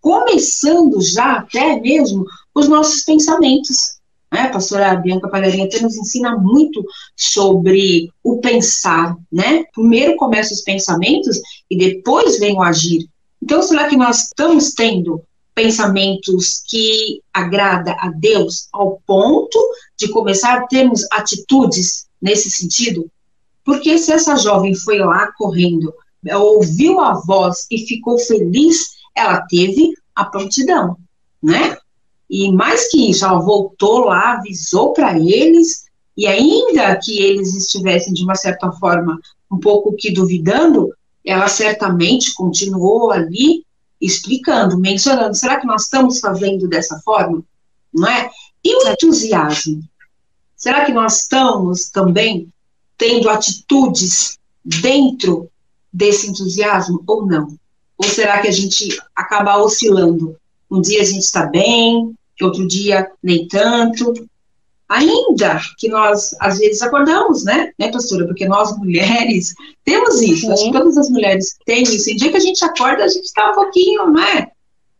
começando 0.00 1.00
já 1.02 1.38
até 1.38 1.80
mesmo 1.80 2.24
os 2.54 2.68
nossos 2.68 3.02
pensamentos. 3.02 3.96
Né? 4.32 4.42
A 4.42 4.50
pastora 4.50 4.94
Bianca 4.96 5.28
Palharinha 5.28 5.66
até 5.66 5.80
nos 5.80 5.96
ensina 5.96 6.36
muito 6.36 6.84
sobre 7.16 8.10
o 8.22 8.38
pensar, 8.38 9.16
né? 9.30 9.64
Primeiro 9.74 10.16
começam 10.16 10.52
os 10.54 10.62
pensamentos 10.62 11.40
e 11.70 11.76
depois 11.76 12.38
vem 12.38 12.56
o 12.56 12.62
agir. 12.62 13.08
Então, 13.46 13.62
será 13.62 13.88
que 13.88 13.96
nós 13.96 14.24
estamos 14.24 14.72
tendo 14.72 15.22
pensamentos 15.54 16.64
que 16.66 17.22
agrada 17.32 17.92
a 18.00 18.08
Deus 18.10 18.66
ao 18.72 19.00
ponto 19.06 19.56
de 19.96 20.08
começar 20.08 20.56
a 20.58 20.66
termos 20.66 21.06
atitudes 21.12 22.08
nesse 22.20 22.50
sentido? 22.50 23.08
Porque 23.64 23.98
se 23.98 24.10
essa 24.10 24.34
jovem 24.34 24.74
foi 24.74 24.98
lá 24.98 25.30
correndo, 25.38 25.94
ouviu 26.34 26.98
a 26.98 27.14
voz 27.20 27.68
e 27.70 27.86
ficou 27.86 28.18
feliz, 28.18 28.96
ela 29.14 29.40
teve 29.42 29.94
a 30.12 30.24
prontidão, 30.24 30.96
né? 31.40 31.78
E 32.28 32.50
mais 32.50 32.90
que 32.90 33.10
isso, 33.10 33.24
ela 33.24 33.38
voltou 33.38 34.06
lá, 34.06 34.32
avisou 34.32 34.92
para 34.92 35.16
eles, 35.16 35.84
e 36.16 36.26
ainda 36.26 36.96
que 36.96 37.22
eles 37.22 37.54
estivessem 37.54 38.12
de 38.12 38.24
uma 38.24 38.34
certa 38.34 38.72
forma 38.72 39.20
um 39.48 39.60
pouco 39.60 39.94
que 39.94 40.10
duvidando, 40.10 40.92
ela 41.26 41.48
certamente 41.48 42.32
continuou 42.34 43.10
ali 43.10 43.66
explicando, 44.00 44.78
mencionando, 44.78 45.34
será 45.34 45.58
que 45.58 45.66
nós 45.66 45.82
estamos 45.82 46.20
fazendo 46.20 46.68
dessa 46.68 47.00
forma? 47.00 47.42
Não 47.92 48.08
é? 48.08 48.30
E 48.62 48.76
o 48.76 48.88
entusiasmo? 48.88 49.82
Será 50.56 50.84
que 50.84 50.92
nós 50.92 51.22
estamos 51.22 51.90
também 51.90 52.48
tendo 52.96 53.28
atitudes 53.28 54.38
dentro 54.64 55.50
desse 55.92 56.28
entusiasmo 56.30 57.02
ou 57.06 57.26
não? 57.26 57.48
Ou 57.98 58.08
será 58.08 58.40
que 58.40 58.48
a 58.48 58.52
gente 58.52 58.96
acaba 59.14 59.58
oscilando? 59.58 60.36
Um 60.70 60.80
dia 60.80 61.00
a 61.00 61.04
gente 61.04 61.22
está 61.22 61.46
bem, 61.46 62.14
outro 62.40 62.66
dia 62.66 63.10
nem 63.22 63.48
tanto. 63.48 64.12
Ainda 64.88 65.60
que 65.78 65.88
nós, 65.88 66.34
às 66.40 66.58
vezes, 66.58 66.80
acordamos, 66.80 67.42
né, 67.44 67.72
né, 67.78 67.90
pastora? 67.90 68.24
Porque 68.26 68.46
nós, 68.46 68.76
mulheres, 68.78 69.52
temos 69.84 70.20
isso. 70.22 70.50
Acho 70.52 70.64
que 70.64 70.72
todas 70.72 70.96
as 70.96 71.10
mulheres 71.10 71.56
têm 71.64 71.82
isso. 71.82 72.08
Em 72.08 72.16
dia 72.16 72.30
que 72.30 72.36
a 72.36 72.40
gente 72.40 72.64
acorda, 72.64 73.04
a 73.04 73.08
gente 73.08 73.24
está 73.24 73.50
um 73.50 73.54
pouquinho, 73.54 74.06
não 74.06 74.22
é? 74.22 74.48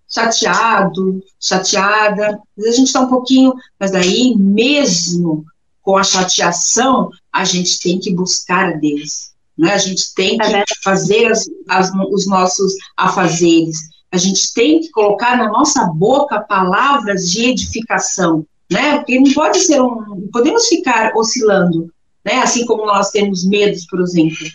Chateado, 0.08 1.22
chateada. 1.40 2.40
Às 2.56 2.64
vezes 2.64 2.74
a 2.74 2.76
gente 2.78 2.86
está 2.88 3.00
um 3.00 3.08
pouquinho, 3.08 3.54
mas 3.78 3.92
daí, 3.92 4.34
mesmo 4.36 5.44
com 5.82 5.96
a 5.96 6.02
chateação, 6.02 7.10
a 7.32 7.44
gente 7.44 7.78
tem 7.78 8.00
que 8.00 8.12
buscar 8.12 8.72
a 8.72 8.76
Deus. 8.76 9.30
Né? 9.56 9.72
A 9.72 9.78
gente 9.78 10.12
tem 10.14 10.36
que 10.36 10.54
é 10.54 10.64
fazer 10.82 11.26
as, 11.26 11.44
as, 11.68 11.92
os 12.10 12.26
nossos 12.26 12.72
afazeres. 12.96 13.78
A 14.10 14.16
gente 14.16 14.52
tem 14.52 14.80
que 14.80 14.90
colocar 14.90 15.36
na 15.36 15.48
nossa 15.48 15.84
boca 15.86 16.40
palavras 16.40 17.30
de 17.30 17.44
edificação 17.44 18.44
né? 18.70 18.98
Porque 18.98 19.18
não 19.18 19.32
pode 19.32 19.60
ser 19.60 19.80
um. 19.80 20.28
Podemos 20.32 20.66
ficar 20.66 21.12
oscilando, 21.16 21.92
né? 22.24 22.34
Assim 22.38 22.64
como 22.66 22.86
nós 22.86 23.10
temos 23.10 23.44
medos, 23.44 23.86
por 23.86 24.00
exemplo. 24.00 24.46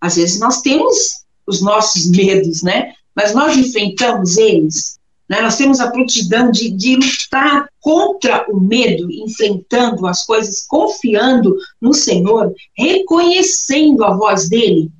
Às 0.00 0.16
vezes 0.16 0.40
nós 0.40 0.60
temos 0.62 1.22
os 1.46 1.60
nossos 1.60 2.10
medos, 2.10 2.62
né? 2.62 2.92
Mas 3.14 3.34
nós 3.34 3.56
enfrentamos 3.56 4.36
eles. 4.36 4.98
Né? 5.28 5.40
Nós 5.40 5.56
temos 5.56 5.80
a 5.80 5.90
prontidão 5.90 6.50
de, 6.50 6.70
de 6.70 6.96
lutar 6.96 7.66
contra 7.80 8.44
o 8.50 8.60
medo, 8.60 9.10
enfrentando 9.10 10.06
as 10.06 10.26
coisas, 10.26 10.66
confiando 10.66 11.56
no 11.80 11.94
Senhor, 11.94 12.52
reconhecendo 12.76 14.04
a 14.04 14.14
voz 14.14 14.48
dele, 14.48 14.90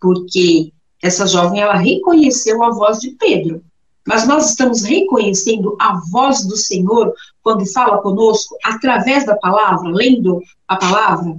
porque 0.00 0.72
essa 1.02 1.26
jovem 1.26 1.60
ela 1.60 1.76
reconheceu 1.76 2.62
a 2.62 2.70
voz 2.70 2.98
de 2.98 3.12
Pedro. 3.12 3.62
Mas 4.06 4.26
nós 4.26 4.50
estamos 4.50 4.82
reconhecendo 4.82 5.76
a 5.80 6.00
voz 6.10 6.44
do 6.44 6.56
Senhor 6.56 7.12
quando 7.42 7.70
fala 7.70 7.98
conosco 7.98 8.56
através 8.64 9.26
da 9.26 9.36
palavra, 9.36 9.90
lendo 9.90 10.42
a 10.66 10.76
palavra. 10.76 11.36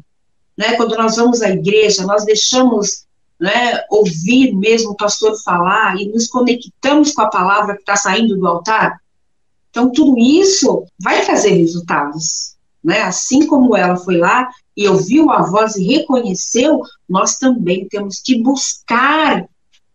Né? 0.57 0.75
Quando 0.75 0.95
nós 0.95 1.15
vamos 1.15 1.41
à 1.41 1.49
igreja, 1.49 2.05
nós 2.05 2.23
deixamos 2.23 3.05
né, 3.39 3.83
ouvir 3.89 4.53
mesmo 4.55 4.91
o 4.91 4.95
pastor 4.95 5.35
falar 5.43 5.99
e 5.99 6.07
nos 6.07 6.27
conectamos 6.27 7.11
com 7.11 7.21
a 7.23 7.29
palavra 7.29 7.73
que 7.73 7.81
está 7.81 7.95
saindo 7.95 8.37
do 8.37 8.47
altar. 8.47 8.99
Então, 9.71 9.91
tudo 9.91 10.17
isso 10.19 10.85
vai 10.99 11.25
trazer 11.25 11.51
resultados. 11.51 12.55
Né? 12.83 13.01
Assim 13.01 13.47
como 13.47 13.75
ela 13.75 13.95
foi 13.95 14.17
lá 14.17 14.49
e 14.77 14.87
ouviu 14.87 15.31
a 15.31 15.41
voz 15.41 15.75
e 15.75 15.83
reconheceu, 15.83 16.81
nós 17.09 17.37
também 17.37 17.87
temos 17.87 18.19
que 18.19 18.41
buscar, 18.41 19.45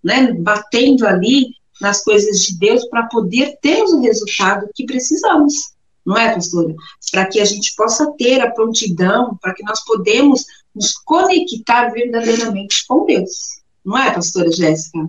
né, 0.02 0.32
batendo 0.32 1.06
ali 1.06 1.54
nas 1.80 2.02
coisas 2.02 2.40
de 2.40 2.58
Deus 2.58 2.84
para 2.86 3.04
poder 3.04 3.58
termos 3.60 3.92
o 3.92 4.00
resultado 4.00 4.68
que 4.74 4.86
precisamos, 4.86 5.72
não 6.04 6.16
é, 6.16 6.32
pastora? 6.32 6.74
Para 7.10 7.26
que 7.26 7.40
a 7.40 7.44
gente 7.44 7.74
possa 7.76 8.12
ter 8.12 8.40
a 8.40 8.50
prontidão, 8.50 9.36
para 9.40 9.54
que 9.54 9.64
nós 9.64 9.84
podemos 9.84 10.44
nos 10.74 10.92
conectar 10.98 11.88
verdadeiramente 11.90 12.86
com 12.86 13.04
Deus. 13.04 13.60
Não 13.84 13.98
é, 13.98 14.12
pastora 14.12 14.50
Jéssica? 14.50 15.08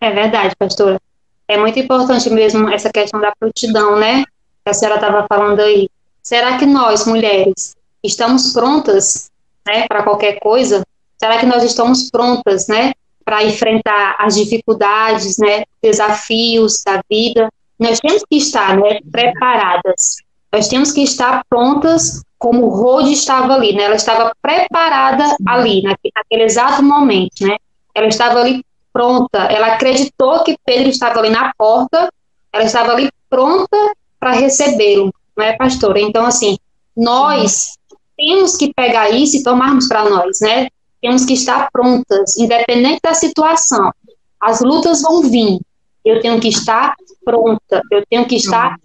É 0.00 0.10
verdade, 0.10 0.54
pastora. 0.56 1.00
É 1.48 1.58
muito 1.58 1.78
importante 1.78 2.30
mesmo 2.30 2.68
essa 2.68 2.90
questão 2.90 3.20
da 3.20 3.32
prontidão, 3.38 3.98
né? 3.98 4.24
Que 4.64 4.70
a 4.70 4.74
senhora 4.74 4.96
estava 4.96 5.26
falando 5.28 5.60
aí. 5.60 5.88
Será 6.22 6.58
que 6.58 6.64
nós, 6.64 7.06
mulheres, 7.06 7.76
estamos 8.02 8.52
prontas, 8.52 9.30
né, 9.66 9.86
para 9.86 10.02
qualquer 10.02 10.38
coisa? 10.40 10.82
Será 11.18 11.38
que 11.38 11.46
nós 11.46 11.62
estamos 11.62 12.10
prontas, 12.10 12.66
né, 12.66 12.92
para 13.24 13.44
enfrentar 13.44 14.16
as 14.18 14.34
dificuldades, 14.34 15.38
né, 15.38 15.64
desafios 15.82 16.82
da 16.84 17.02
vida, 17.10 17.48
nós 17.78 17.98
temos 18.00 18.22
que 18.28 18.36
estar 18.36 18.76
né, 18.76 19.00
preparadas. 19.10 20.16
Nós 20.52 20.68
temos 20.68 20.92
que 20.92 21.02
estar 21.02 21.44
prontas 21.48 22.22
como 22.38 22.68
Rode 22.68 23.12
estava 23.12 23.54
ali, 23.54 23.74
né? 23.74 23.84
Ela 23.84 23.94
estava 23.94 24.32
preparada 24.40 25.24
ali, 25.46 25.82
naquele 25.82 26.42
exato 26.42 26.82
momento, 26.82 27.40
né? 27.40 27.56
Ela 27.94 28.06
estava 28.06 28.40
ali 28.40 28.62
pronta, 28.92 29.38
ela 29.44 29.74
acreditou 29.74 30.44
que 30.44 30.56
Pedro 30.64 30.90
estava 30.90 31.18
ali 31.18 31.30
na 31.30 31.52
porta, 31.56 32.08
ela 32.52 32.64
estava 32.64 32.92
ali 32.92 33.10
pronta 33.28 33.76
para 34.20 34.32
recebê-lo, 34.32 35.12
não 35.36 35.44
é, 35.44 35.56
pastora? 35.56 36.00
Então, 36.00 36.24
assim, 36.24 36.56
nós 36.96 37.76
temos 38.16 38.56
que 38.56 38.72
pegar 38.74 39.10
isso 39.10 39.38
e 39.38 39.42
tomarmos 39.42 39.88
para 39.88 40.08
nós, 40.08 40.38
né? 40.40 40.68
Temos 41.04 41.26
que 41.26 41.34
estar 41.34 41.68
prontas, 41.70 42.34
independente 42.38 43.00
da 43.02 43.12
situação. 43.12 43.92
As 44.40 44.62
lutas 44.62 45.02
vão 45.02 45.20
vir. 45.20 45.60
Eu 46.02 46.18
tenho 46.22 46.40
que 46.40 46.48
estar 46.48 46.94
pronta, 47.22 47.82
eu 47.90 48.02
tenho 48.08 48.26
que 48.26 48.36
estar 48.36 48.76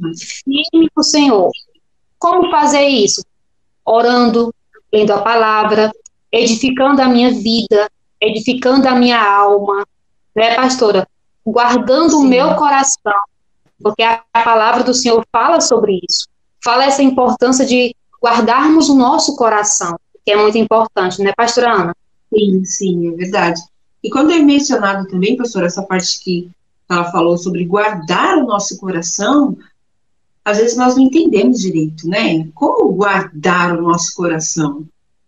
firme 0.43 0.89
com 0.93 0.99
o 0.99 1.03
Senhor. 1.03 1.49
Como 2.17 2.51
fazer 2.51 2.81
isso? 2.81 3.23
Orando, 3.85 4.53
lendo 4.91 5.13
a 5.13 5.21
palavra, 5.21 5.93
edificando 6.29 7.01
a 7.01 7.07
minha 7.07 7.31
vida, 7.31 7.89
edificando 8.19 8.85
a 8.89 8.95
minha 8.95 9.21
alma, 9.21 9.87
né, 10.35 10.55
pastora? 10.55 11.07
Guardando 11.45 12.11
Sim. 12.11 12.17
o 12.17 12.23
meu 12.23 12.55
coração, 12.55 13.13
porque 13.81 14.03
a 14.03 14.21
palavra 14.43 14.83
do 14.83 14.93
Senhor 14.93 15.25
fala 15.31 15.61
sobre 15.61 16.01
isso. 16.09 16.27
Fala 16.61 16.83
essa 16.83 17.01
importância 17.01 17.65
de 17.65 17.95
guardarmos 18.21 18.89
o 18.89 18.95
nosso 18.95 19.37
coração, 19.37 19.97
que 20.25 20.31
é 20.31 20.35
muito 20.35 20.57
importante, 20.57 21.21
né, 21.21 21.31
pastora 21.33 21.71
Ana? 21.71 21.95
Sim, 22.33 22.63
sim, 22.63 23.07
é 23.07 23.11
verdade. 23.11 23.61
E 24.03 24.09
quando 24.09 24.31
é 24.31 24.39
mencionado 24.39 25.07
também, 25.07 25.35
pastor, 25.35 25.63
essa 25.63 25.83
parte 25.83 26.19
que 26.19 26.49
ela 26.89 27.11
falou 27.11 27.37
sobre 27.37 27.65
guardar 27.65 28.37
o 28.37 28.47
nosso 28.47 28.77
coração, 28.77 29.57
às 30.43 30.57
vezes 30.57 30.77
nós 30.77 30.95
não 30.95 31.03
entendemos 31.03 31.59
direito, 31.59 32.07
né? 32.07 32.47
Como 32.55 32.93
guardar 32.93 33.77
o 33.77 33.81
nosso 33.81 34.15
coração? 34.15 34.87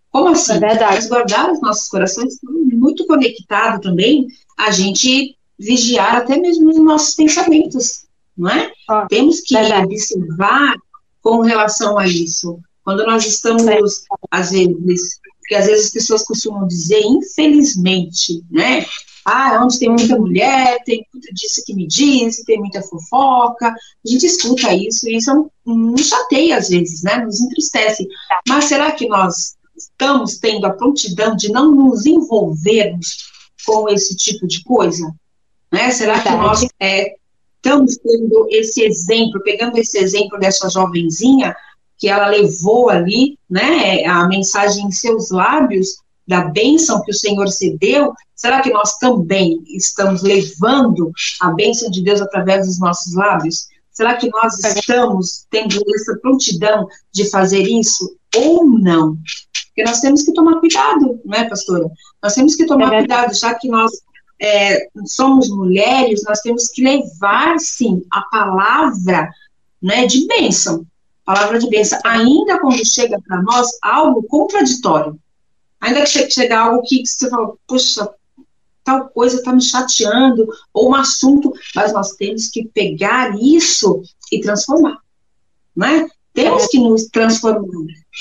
Como 0.09 0.29
assim? 0.29 0.53
É 0.53 0.59
verdade. 0.59 0.95
Mas 0.95 1.07
guardar 1.07 1.51
os 1.51 1.61
nossos 1.61 1.87
corações 1.87 2.39
muito 2.43 3.05
conectado 3.05 3.81
também 3.81 4.27
a 4.57 4.71
gente 4.71 5.35
vigiar 5.57 6.15
até 6.15 6.37
mesmo 6.37 6.69
os 6.69 6.79
nossos 6.79 7.15
pensamentos, 7.15 8.05
não 8.35 8.49
é? 8.49 8.71
Temos 9.09 9.41
que 9.41 9.53
verdade. 9.55 9.85
observar 9.85 10.75
com 11.21 11.41
relação 11.41 11.97
a 11.97 12.07
isso. 12.07 12.59
Quando 12.83 13.05
nós 13.05 13.25
estamos, 13.25 13.67
é. 13.67 13.77
às 14.31 14.51
vezes, 14.51 15.19
porque 15.51 15.55
às 15.55 15.65
vezes 15.65 15.85
as 15.87 15.91
pessoas 15.91 16.23
costumam 16.23 16.65
dizer, 16.65 17.01
infelizmente, 17.01 18.41
né? 18.49 18.85
Ah, 19.25 19.61
onde 19.61 19.77
tem 19.77 19.89
muita 19.89 20.17
mulher, 20.17 20.81
tem 20.85 21.05
muito 21.13 21.27
disso 21.33 21.61
que 21.65 21.75
me 21.75 21.85
diz, 21.85 22.41
tem 22.43 22.57
muita 22.57 22.81
fofoca. 22.81 23.67
A 23.67 24.09
gente 24.09 24.25
escuta 24.25 24.73
isso 24.73 25.09
e 25.09 25.17
isso 25.17 25.51
nos 25.65 26.07
chateia 26.07 26.57
às 26.57 26.69
vezes, 26.69 27.03
né? 27.03 27.17
Nos 27.17 27.41
entristece. 27.41 28.07
Mas 28.47 28.65
será 28.65 28.91
que 28.93 29.09
nós 29.09 29.57
estamos 29.75 30.37
tendo 30.39 30.65
a 30.65 30.71
prontidão 30.71 31.35
de 31.35 31.51
não 31.51 31.69
nos 31.69 32.05
envolvermos 32.05 33.17
com 33.65 33.89
esse 33.89 34.15
tipo 34.15 34.47
de 34.47 34.63
coisa? 34.63 35.13
Né? 35.69 35.91
Será 35.91 36.21
que 36.21 36.29
nós 36.29 36.65
é, 36.79 37.13
estamos 37.57 37.97
tendo 37.97 38.47
esse 38.49 38.83
exemplo, 38.83 39.43
pegando 39.43 39.77
esse 39.77 39.97
exemplo 39.97 40.39
dessa 40.39 40.69
jovenzinha, 40.69 41.53
que 42.01 42.09
ela 42.09 42.25
levou 42.29 42.89
ali, 42.89 43.37
né, 43.47 44.03
a 44.05 44.27
mensagem 44.27 44.87
em 44.87 44.91
seus 44.91 45.29
lábios 45.29 45.97
da 46.27 46.45
bênção 46.45 47.03
que 47.03 47.11
o 47.11 47.13
Senhor 47.13 47.47
cedeu, 47.47 48.11
será 48.35 48.59
que 48.61 48.71
nós 48.71 48.97
também 48.97 49.61
estamos 49.67 50.23
levando 50.23 51.11
a 51.39 51.51
bênção 51.51 51.91
de 51.91 52.03
Deus 52.03 52.19
através 52.19 52.65
dos 52.65 52.79
nossos 52.79 53.13
lábios? 53.13 53.67
Será 53.91 54.15
que 54.15 54.27
nós 54.29 54.57
estamos 54.57 55.45
tendo 55.51 55.79
essa 55.93 56.17
prontidão 56.19 56.87
de 57.13 57.29
fazer 57.29 57.67
isso 57.67 58.17
ou 58.35 58.67
não? 58.67 59.15
Porque 59.67 59.83
nós 59.83 59.99
temos 59.99 60.23
que 60.23 60.33
tomar 60.33 60.59
cuidado, 60.59 61.19
não 61.23 61.37
é, 61.37 61.47
pastora? 61.47 61.85
Nós 62.23 62.33
temos 62.33 62.55
que 62.55 62.65
tomar 62.65 62.91
é 62.93 62.97
cuidado, 62.99 63.35
já 63.35 63.53
que 63.53 63.67
nós 63.67 63.91
é, 64.41 64.87
somos 65.05 65.49
mulheres, 65.49 66.23
nós 66.27 66.39
temos 66.39 66.67
que 66.67 66.83
levar, 66.83 67.59
sim, 67.59 68.01
a 68.11 68.21
palavra 68.21 69.29
né, 69.79 70.07
de 70.07 70.25
bênção 70.25 70.83
palavra 71.33 71.59
de 71.59 71.69
bênção, 71.69 71.97
ainda 72.03 72.59
quando 72.59 72.85
chega 72.85 73.19
para 73.25 73.41
nós 73.41 73.69
algo 73.81 74.23
contraditório, 74.23 75.17
ainda 75.79 76.01
que 76.01 76.29
chegue 76.29 76.51
algo 76.51 76.81
que 76.83 77.05
você 77.05 77.29
fala, 77.29 77.53
poxa, 77.65 78.09
tal 78.83 79.07
coisa 79.09 79.37
está 79.37 79.53
me 79.53 79.61
chateando, 79.61 80.45
ou 80.73 80.89
um 80.89 80.95
assunto, 80.95 81.53
mas 81.73 81.93
nós 81.93 82.11
temos 82.11 82.49
que 82.49 82.65
pegar 82.65 83.33
isso 83.39 84.01
e 84.31 84.41
transformar, 84.41 84.97
né? 85.75 86.07
Temos 86.33 86.67
que 86.67 86.79
nos 86.79 87.05
transformar. 87.05 87.67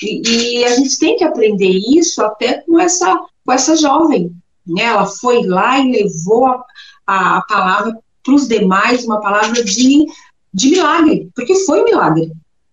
E, 0.03 0.59
e, 0.59 0.65
a 0.65 0.75
gente 0.77 0.99
tem 0.99 1.17
que 1.17 1.25
aprender 1.25 1.71
isso 1.71 2.23
até 2.23 2.59
com 2.63 2.79
essa, 2.79 3.17
com 3.45 3.53
essa 3.53 3.77
jovem. 3.77 4.35
Né? 4.67 4.83
Ela 4.83 5.07
foi 5.07 5.47
lá 5.47 5.79
e 5.79 5.93
levou 5.93 6.47
a, 6.47 6.65
a, 7.07 7.37
a 7.39 7.43
palavra 7.43 7.97
para 8.23 8.35
os 8.35 8.49
demais, 8.49 9.05
uma 9.05 9.21
palavra 9.21 9.63
de, 9.63 10.07
de 10.53 10.71
milagre, 10.71 11.31
porque 11.37 11.55
foi 11.65 11.83
um 11.83 11.85
milagre. 11.85 12.33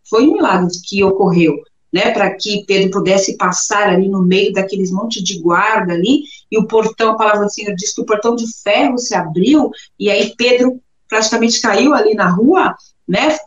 Foi 0.09 0.27
um 0.27 0.33
milagre 0.33 0.69
que 0.85 1.03
ocorreu, 1.03 1.55
né, 1.91 2.11
para 2.11 2.35
que 2.35 2.65
Pedro 2.65 2.91
pudesse 2.91 3.37
passar 3.37 3.89
ali 3.89 4.09
no 4.09 4.21
meio 4.21 4.51
daqueles 4.53 4.91
monte 4.91 5.23
de 5.23 5.39
guarda 5.39 5.93
ali, 5.93 6.23
e 6.51 6.57
o 6.57 6.67
portão, 6.67 7.11
a 7.11 7.17
palavra 7.17 7.45
do 7.45 7.51
Senhor 7.51 7.73
diz 7.75 7.93
que 7.93 8.01
o 8.01 8.05
portão 8.05 8.35
de 8.35 8.45
ferro 8.61 8.97
se 8.97 9.15
abriu, 9.15 9.71
e 9.99 10.09
aí 10.09 10.33
Pedro 10.37 10.81
praticamente 11.07 11.61
caiu 11.61 11.93
ali 11.93 12.13
na 12.13 12.29
rua, 12.29 12.75
né, 13.07 13.37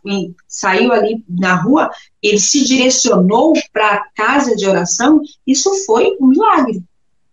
saiu 0.49 0.91
ali 0.91 1.23
na 1.29 1.55
rua, 1.55 1.91
ele 2.23 2.41
se 2.41 2.65
direcionou 2.65 3.53
para 3.73 3.95
a 3.95 4.05
casa 4.17 4.57
de 4.57 4.67
oração, 4.67 5.21
isso 5.47 5.71
foi 5.85 6.17
um 6.19 6.29
milagre. 6.29 6.83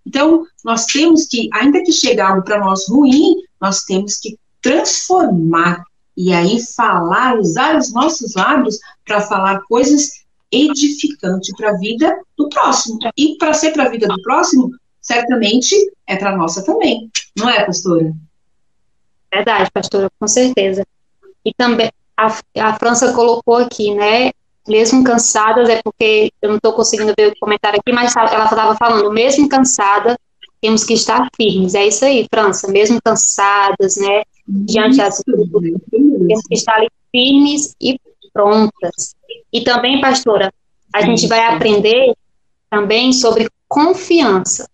Então, 0.06 0.46
nós 0.64 0.86
temos 0.86 1.26
que, 1.26 1.50
ainda 1.54 1.82
que 1.82 1.92
chegue 1.92 2.20
algo 2.20 2.44
para 2.44 2.60
nós 2.60 2.88
ruim, 2.90 3.36
nós 3.60 3.84
temos 3.84 4.18
que 4.18 4.38
transformar 4.62 5.84
e 6.18 6.34
aí 6.34 6.60
falar, 6.76 7.38
usar 7.38 7.78
os 7.78 7.94
nossos 7.94 8.34
lábios 8.34 8.80
para 9.06 9.22
falar 9.22 9.62
coisas 9.70 10.26
edificantes 10.52 11.56
para 11.56 11.70
a 11.70 11.78
vida 11.78 12.20
do 12.36 12.50
próximo. 12.50 12.98
E 13.16 13.38
para 13.38 13.54
ser 13.54 13.72
para 13.72 13.84
a 13.84 13.90
vida 13.90 14.08
do 14.08 14.20
próximo, 14.24 14.72
certamente 15.00 15.76
é 16.08 16.16
para 16.16 16.32
a 16.32 16.36
nossa 16.36 16.66
também. 16.66 17.12
Não 17.38 17.48
é, 17.48 17.64
pastora? 17.64 18.12
Verdade, 19.32 19.70
pastora, 19.72 20.10
com 20.20 20.28
certeza. 20.28 20.84
E 21.46 21.54
também 21.54 21.92
a, 22.18 22.36
a 22.62 22.74
França 22.80 23.14
colocou 23.14 23.58
aqui, 23.58 23.94
né? 23.94 24.32
Mesmo 24.68 25.04
cansadas, 25.04 25.70
é 25.70 25.82
porque 25.84 26.32
eu 26.42 26.50
não 26.50 26.58
estou 26.58 26.74
conseguindo 26.74 27.14
ver 27.16 27.32
o 27.32 27.40
comentário 27.40 27.80
aqui, 27.80 27.94
mas 27.94 28.16
ela 28.16 28.46
estava 28.46 28.76
falando, 28.76 29.14
mesmo 29.14 29.48
cansada, 29.48 30.18
temos 30.60 30.84
que 30.84 30.94
estar 30.94 31.30
firmes. 31.36 31.76
É 31.76 31.86
isso 31.86 32.04
aí, 32.04 32.28
França, 32.30 32.68
mesmo 32.68 33.00
cansadas, 33.02 33.98
né? 33.98 34.24
Diante 34.48 34.98
das 34.98 35.22
temos 35.24 36.42
que 36.48 36.54
estar 36.54 36.76
ali 36.76 36.90
firmes 37.12 37.76
e 37.82 38.00
prontas. 38.32 39.16
E 39.52 39.62
também, 39.62 40.00
pastora, 40.00 40.54
a 40.94 41.02
gente 41.02 41.28
vai 41.28 41.40
aprender 41.40 42.16
também 42.70 43.12
sobre 43.12 43.50
confiança. 43.68 44.70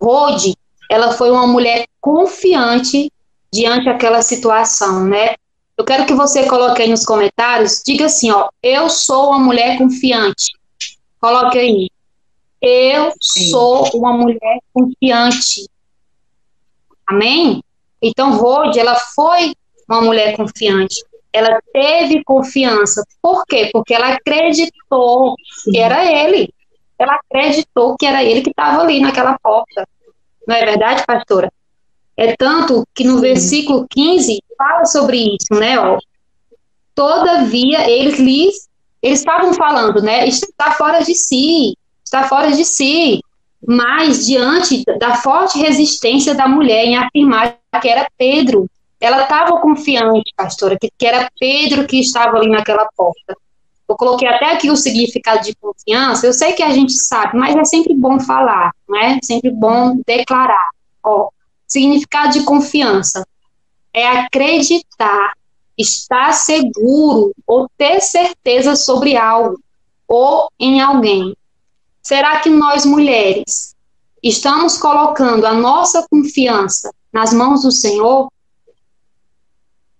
Rode, 0.00 0.56
ela 0.90 1.12
foi 1.12 1.30
uma 1.30 1.46
mulher 1.46 1.86
confiante 2.00 3.12
diante 3.52 3.84
daquela 3.84 4.22
situação, 4.22 5.04
né? 5.04 5.34
Eu 5.76 5.84
quero 5.84 6.06
que 6.06 6.14
você 6.14 6.46
coloque 6.46 6.82
aí 6.82 6.88
nos 6.88 7.04
comentários, 7.04 7.82
diga 7.84 8.06
assim, 8.06 8.30
ó, 8.30 8.48
eu 8.62 8.88
sou 8.88 9.30
uma 9.30 9.38
mulher 9.38 9.78
confiante. 9.78 10.52
Coloque 11.20 11.58
aí. 11.58 11.90
Eu 12.60 13.12
Sim. 13.20 13.50
sou 13.50 13.88
uma 13.94 14.12
mulher 14.12 14.60
confiante. 14.72 15.68
Amém? 17.06 17.62
Então, 18.02 18.36
Rode, 18.36 18.78
ela 18.78 18.94
foi 18.94 19.52
uma 19.88 20.00
mulher 20.00 20.36
confiante. 20.36 21.04
Ela 21.32 21.60
teve 21.72 22.24
confiança. 22.24 23.04
Por 23.22 23.44
quê? 23.46 23.70
Porque 23.72 23.94
ela 23.94 24.14
acreditou 24.14 25.34
Sim. 25.62 25.72
que 25.72 25.78
era 25.78 26.04
ele. 26.04 26.52
Ela 26.98 27.14
acreditou 27.14 27.96
que 27.96 28.06
era 28.06 28.22
ele 28.24 28.42
que 28.42 28.50
estava 28.50 28.82
ali 28.82 29.00
naquela 29.00 29.38
porta. 29.38 29.88
Não 30.46 30.56
é 30.56 30.64
verdade, 30.64 31.04
pastora? 31.06 31.52
É 32.16 32.34
tanto 32.36 32.84
que 32.94 33.04
no 33.04 33.16
Sim. 33.16 33.20
versículo 33.20 33.86
15 33.88 34.42
fala 34.56 34.84
sobre 34.84 35.18
isso, 35.18 35.58
né? 35.58 35.78
Ó. 35.78 35.98
Todavia, 36.94 37.88
eles 37.88 38.18
lhes, 38.18 38.68
eles 39.00 39.20
estavam 39.20 39.54
falando, 39.54 40.02
né? 40.02 40.26
Está 40.26 40.72
fora 40.72 41.00
de 41.00 41.14
si, 41.14 41.76
está 42.04 42.28
fora 42.28 42.50
de 42.50 42.64
si. 42.64 43.20
Mas, 43.66 44.26
diante 44.26 44.84
da 44.98 45.16
forte 45.16 45.58
resistência 45.58 46.34
da 46.34 46.48
mulher 46.48 46.84
em 46.84 46.96
afirmar 46.96 47.58
que 47.80 47.88
era 47.88 48.08
Pedro, 48.16 48.68
ela 49.00 49.22
estava 49.22 49.60
confiante, 49.60 50.32
pastora, 50.36 50.78
que, 50.78 50.90
que 50.96 51.06
era 51.06 51.30
Pedro 51.38 51.86
que 51.86 52.00
estava 52.00 52.36
ali 52.36 52.48
naquela 52.48 52.86
porta. 52.96 53.36
Eu 53.88 53.96
coloquei 53.96 54.28
até 54.28 54.52
aqui 54.52 54.70
o 54.70 54.76
significado 54.76 55.42
de 55.42 55.54
confiança. 55.56 56.26
Eu 56.26 56.32
sei 56.32 56.52
que 56.52 56.62
a 56.62 56.70
gente 56.70 56.92
sabe, 56.92 57.36
mas 57.36 57.56
é 57.56 57.64
sempre 57.64 57.94
bom 57.94 58.20
falar, 58.20 58.70
né? 58.88 59.18
Sempre 59.22 59.50
bom 59.50 60.00
declarar. 60.06 60.68
Ó, 61.02 61.28
significado 61.66 62.32
de 62.34 62.44
confiança 62.44 63.26
é 63.92 64.06
acreditar, 64.06 65.32
estar 65.76 66.32
seguro 66.32 67.32
ou 67.46 67.68
ter 67.76 68.00
certeza 68.00 68.76
sobre 68.76 69.16
algo 69.16 69.58
ou 70.06 70.48
em 70.58 70.80
alguém. 70.80 71.34
Será 72.10 72.40
que 72.40 72.50
nós 72.50 72.84
mulheres 72.84 73.76
estamos 74.20 74.76
colocando 74.76 75.46
a 75.46 75.54
nossa 75.54 76.04
confiança 76.10 76.92
nas 77.12 77.32
mãos 77.32 77.62
do 77.62 77.70
Senhor? 77.70 78.28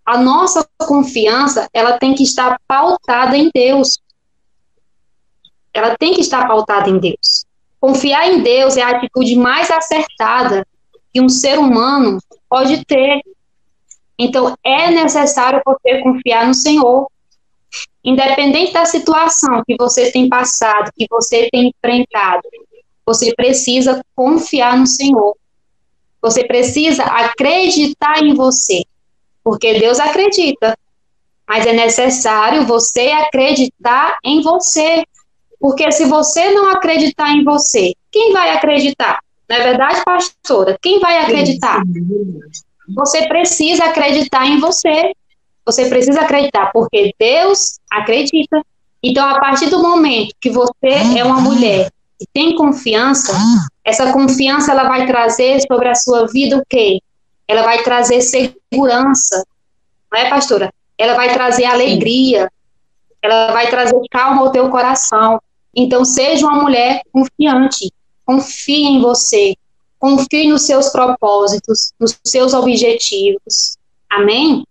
a 0.05 0.19
nossa 0.19 0.69
confiança, 0.77 1.69
ela 1.73 1.97
tem 1.97 2.17
que 2.17 2.25
estar 2.25 2.61
pautada 2.67 3.37
em 3.37 3.49
Deus. 3.55 4.01
Ela 5.73 5.97
tem 5.97 6.15
que 6.15 6.21
estar 6.21 6.49
pautada 6.49 6.91
em 6.91 6.99
Deus. 6.99 7.47
Confiar 7.79 8.29
em 8.29 8.43
Deus 8.43 8.77
é 8.77 8.83
a 8.83 8.91
atitude 8.97 9.37
mais 9.37 9.71
acertada 9.71 10.67
que 11.15 11.21
um 11.21 11.29
ser 11.29 11.61
humano 11.61 12.19
pode 12.49 12.85
ter. 12.87 13.21
Então, 14.19 14.57
é 14.65 14.91
necessário 14.91 15.63
você 15.65 16.03
confiar 16.03 16.45
no 16.45 16.55
Senhor. 16.55 17.07
Independente 18.05 18.73
da 18.73 18.85
situação 18.85 19.63
que 19.67 19.77
você 19.79 20.11
tem 20.11 20.29
passado, 20.29 20.91
que 20.97 21.07
você 21.11 21.49
tem 21.51 21.69
enfrentado, 21.69 22.43
você 23.05 23.35
precisa 23.35 24.05
confiar 24.15 24.79
no 24.79 24.87
Senhor. 24.87 25.37
Você 26.23 26.45
precisa 26.45 27.05
acreditar 27.05 28.23
em 28.23 28.35
você 28.35 28.83
porque 29.43 29.79
Deus 29.79 29.99
acredita. 29.99 30.77
Mas 31.49 31.67
é 31.67 31.73
necessário 31.73 32.65
você 32.65 33.09
acreditar 33.11 34.17
em 34.25 34.41
você. 34.43 35.03
Porque 35.59 35.91
se 35.91 36.05
você 36.05 36.53
não 36.53 36.71
acreditar 36.71 37.33
em 37.33 37.43
você, 37.43 37.93
quem 38.11 38.33
vai 38.33 38.51
acreditar? 38.57 39.19
Não 39.49 39.57
é 39.57 39.65
verdade, 39.65 40.03
pastora? 40.05 40.79
Quem 40.81 41.01
vai 41.01 41.19
acreditar? 41.19 41.83
Você 42.95 43.27
precisa 43.27 43.85
acreditar 43.85 44.47
em 44.47 44.61
você. 44.61 45.13
Você 45.65 45.89
precisa 45.89 46.23
acreditar, 46.23 46.71
porque 46.73 47.15
Deus 47.19 47.79
acredita. 47.91 48.63
Então, 49.03 49.27
a 49.29 49.39
partir 49.39 49.69
do 49.71 49.83
momento 49.83 50.35
que 50.41 50.51
você 50.51 51.19
é 51.19 51.25
uma 51.25 51.41
mulher 51.41 51.91
e 52.21 52.27
tem 52.33 52.55
confiança, 52.57 53.33
essa 53.85 54.13
confiança 54.13 54.73
ela 54.73 54.85
vai 54.85 55.07
trazer 55.07 55.61
sobre 55.67 55.89
a 55.89 55.95
sua 55.95 56.27
vida 56.27 56.59
o 56.59 56.63
quê? 56.69 57.01
ela 57.51 57.63
vai 57.63 57.83
trazer 57.83 58.21
segurança, 58.21 59.45
não 60.11 60.21
é, 60.21 60.31
pastora? 60.31 60.73
Ela 60.97 61.15
vai 61.15 61.33
trazer 61.35 61.65
alegria, 61.65 62.49
ela 63.21 63.51
vai 63.51 63.69
trazer 63.69 64.01
calma 64.09 64.43
ao 64.43 64.53
teu 64.53 64.71
coração. 64.71 65.41
Então, 65.75 66.05
seja 66.05 66.47
uma 66.47 66.63
mulher 66.63 67.03
confiante, 67.13 67.93
confie 68.25 68.85
em 68.85 69.01
você, 69.01 69.57
confie 69.99 70.49
nos 70.49 70.63
seus 70.63 70.91
propósitos, 70.91 71.93
nos 71.99 72.17
seus 72.25 72.55
objetivos. 72.55 73.77
Amém? 74.09 74.65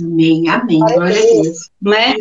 Amém, 0.00 0.48
amém. 0.48 0.78
Glória 0.78 1.04
a 1.04 1.42
Deus. 1.42 1.70
Né? 1.80 2.14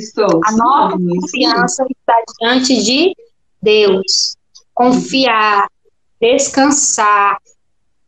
A 0.46 0.52
nossa 0.52 0.98
confiança 0.98 1.86
está 1.90 2.24
diante 2.40 2.82
de 2.84 3.16
Deus. 3.62 4.36
Confiar, 4.74 5.68
descansar, 6.20 7.38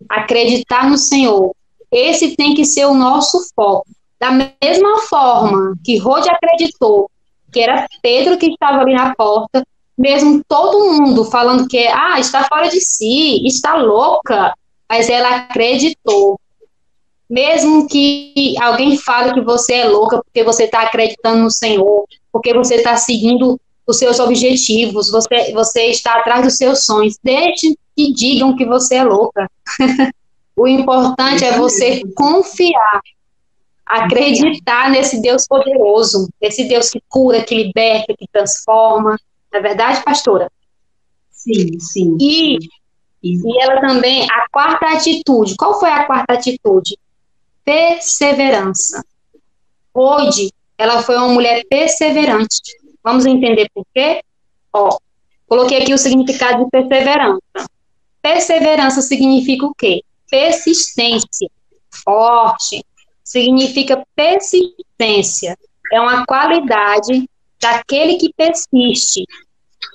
acreditar 0.10 0.90
no 0.90 0.98
Senhor 0.98 1.56
esse 1.92 2.36
tem 2.36 2.54
que 2.54 2.66
ser 2.66 2.86
o 2.86 2.94
nosso 2.94 3.40
foco. 3.56 3.88
Da 4.20 4.32
mesma 4.32 5.00
forma 5.08 5.76
que 5.84 5.98
Rode 5.98 6.30
acreditou 6.30 7.10
que 7.52 7.62
era 7.62 7.88
Pedro 8.02 8.38
que 8.38 8.48
estava 8.48 8.82
ali 8.82 8.94
na 8.94 9.16
porta, 9.16 9.66
mesmo 9.98 10.44
todo 10.46 10.92
mundo 10.92 11.24
falando 11.24 11.70
que 11.70 11.88
ah, 11.88 12.20
está 12.20 12.44
fora 12.44 12.68
de 12.68 12.82
si, 12.82 13.46
está 13.48 13.78
louca, 13.78 14.54
mas 14.90 15.10
ela 15.10 15.38
acreditou. 15.38 16.38
Mesmo 17.30 17.88
que 17.88 18.56
alguém 18.62 18.98
fale 18.98 19.34
que 19.34 19.42
você 19.42 19.74
é 19.74 19.86
louca 19.86 20.22
porque 20.24 20.44
você 20.44 20.66
está 20.66 20.82
acreditando 20.82 21.44
no 21.44 21.52
Senhor, 21.52 22.06
porque 22.32 22.54
você 22.54 22.76
está 22.76 22.96
seguindo 22.98 23.60
os 23.88 23.98
seus 23.98 24.20
objetivos, 24.20 25.10
você, 25.10 25.52
você 25.54 25.86
está 25.86 26.14
atrás 26.20 26.44
dos 26.44 26.58
seus 26.58 26.86
sonhos, 26.86 27.18
deixe 27.24 27.76
que 27.96 28.12
digam 28.14 28.56
que 28.56 28.66
você 28.66 28.96
é 28.96 29.04
louca. 29.04 29.50
O 30.58 30.68
importante 30.68 31.44
é 31.44 31.58
você 31.58 32.02
confiar, 32.16 33.02
acreditar 33.86 34.90
nesse 34.90 35.22
Deus 35.22 35.46
poderoso, 35.46 36.30
nesse 36.42 36.64
Deus 36.64 36.90
que 36.90 37.02
cura, 37.10 37.44
que 37.44 37.54
liberta, 37.54 38.16
que 38.18 38.26
transforma. 38.32 39.20
Não 39.52 39.60
é 39.60 39.62
verdade, 39.62 40.02
pastora? 40.02 40.50
Sim, 41.30 41.78
sim. 41.78 42.18
E, 42.22 42.58
e 43.22 43.62
ela 43.62 43.82
também, 43.82 44.26
a 44.32 44.46
quarta 44.50 44.94
atitude, 44.94 45.56
qual 45.58 45.78
foi 45.78 45.90
a 45.90 46.06
quarta 46.06 46.34
atitude? 46.34 46.98
Perseverança. 47.66 49.04
Hoje, 49.94 50.52
ela 50.78 51.02
foi 51.02 51.18
uma 51.18 51.30
mulher 51.30 51.66
perseverante. 51.70 52.62
Vamos 53.04 53.26
entender 53.26 53.70
por 53.74 53.86
quê? 53.94 54.22
Ó, 54.72 54.98
coloquei 55.48 55.82
aqui 55.82 55.94
o 55.94 55.98
significado 55.98 56.64
de 56.64 56.70
perseverança. 56.70 57.42
Perseverança 58.22 59.02
significa 59.02 59.66
o 59.66 59.74
quê? 59.76 60.02
persistência. 60.30 61.50
Forte 62.04 62.86
significa 63.24 64.06
persistência. 64.16 65.58
É 65.92 66.02
uma 66.02 66.26
qualidade 66.26 67.30
daquele 67.60 68.18
que 68.18 68.34
persiste, 68.34 69.26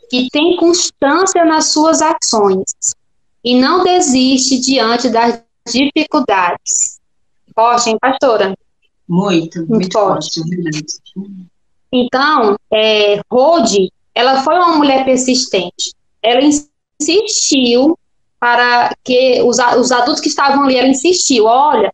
que 0.09 0.29
tem 0.31 0.57
constância 0.57 1.45
nas 1.45 1.67
suas 1.67 2.01
ações 2.01 2.73
e 3.45 3.61
não 3.61 3.85
desiste 3.85 4.59
diante 4.59 5.09
das 5.09 5.43
dificuldades. 5.67 7.00
Forte, 7.55 7.91
hein, 7.91 7.97
pastora? 8.01 8.55
Muito, 9.09 9.59
muito, 9.59 9.71
muito 9.71 9.93
forte. 9.93 10.41
forte. 10.41 11.01
Então, 11.93 12.57
é, 12.73 13.21
Rode, 13.31 13.93
ela 14.15 14.43
foi 14.43 14.55
uma 14.55 14.77
mulher 14.77 15.05
persistente. 15.05 15.93
Ela 16.23 16.41
insistiu 16.43 17.99
para 18.39 18.95
que 19.05 19.43
os, 19.43 19.59
os 19.79 19.93
adultos 19.93 20.21
que 20.21 20.29
estavam 20.29 20.65
ali, 20.65 20.77
ela 20.77 20.89
insistiu, 20.89 21.45
olha, 21.45 21.93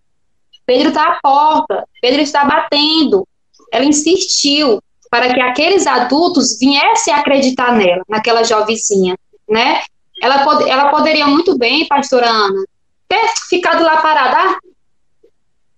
Pedro 0.64 0.88
está 0.88 1.12
à 1.12 1.18
porta, 1.22 1.84
Pedro 2.00 2.20
está 2.20 2.44
batendo. 2.44 3.26
Ela 3.72 3.84
insistiu 3.84 4.80
para 5.10 5.32
que 5.32 5.40
aqueles 5.40 5.86
adultos 5.86 6.58
viessem 6.58 7.14
acreditar 7.14 7.72
nela, 7.72 8.02
naquela 8.08 8.44
jovenzinha, 8.44 9.16
né? 9.48 9.82
Ela, 10.20 10.44
pod 10.44 10.68
ela 10.68 10.90
poderia 10.90 11.26
muito 11.26 11.56
bem, 11.56 11.86
pastora 11.86 12.28
Ana, 12.28 12.64
ter 13.08 13.28
ficado 13.48 13.82
lá 13.82 13.98
parada. 13.98 14.36
Ah, 14.36 14.58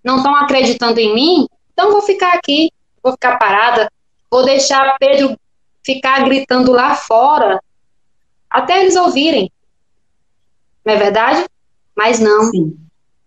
não 0.09 0.17
estão 0.17 0.35
acreditando 0.35 0.99
em 0.99 1.15
mim? 1.15 1.47
Então 1.71 1.93
vou 1.93 2.01
ficar 2.01 2.33
aqui, 2.33 2.73
vou 3.03 3.13
ficar 3.13 3.37
parada, 3.37 3.93
vou 4.31 4.43
deixar 4.43 4.97
Pedro 4.99 5.39
ficar 5.85 6.25
gritando 6.25 6.73
lá 6.73 6.95
fora 6.95 7.63
até 8.49 8.81
eles 8.81 8.97
ouvirem. 8.97 9.53
Não 10.83 10.95
é 10.95 10.97
verdade? 10.97 11.45
Mas 11.95 12.19
não. 12.19 12.45
Sim. 12.45 12.75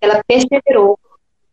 Ela 0.02 0.24
perseverou. 0.28 0.98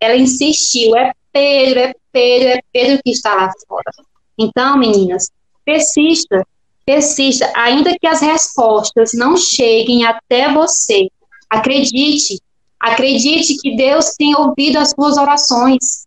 Ela 0.00 0.16
insistiu. 0.16 0.96
É 0.96 1.12
Pedro, 1.30 1.80
é 1.80 1.94
Pedro, 2.10 2.48
é 2.48 2.60
Pedro 2.72 3.02
que 3.04 3.10
está 3.10 3.34
lá 3.34 3.52
fora. 3.68 3.92
Então, 4.38 4.78
meninas, 4.78 5.30
persista, 5.62 6.46
persista, 6.86 7.52
ainda 7.54 7.94
que 7.98 8.06
as 8.06 8.22
respostas 8.22 9.10
não 9.12 9.36
cheguem 9.36 10.06
até 10.06 10.50
você. 10.50 11.10
Acredite, 11.50 12.40
acredite 12.78 13.56
que 13.56 13.76
Deus 13.76 14.14
tem 14.16 14.34
ouvido 14.36 14.78
as 14.78 14.90
suas 14.90 15.16
orações. 15.16 16.06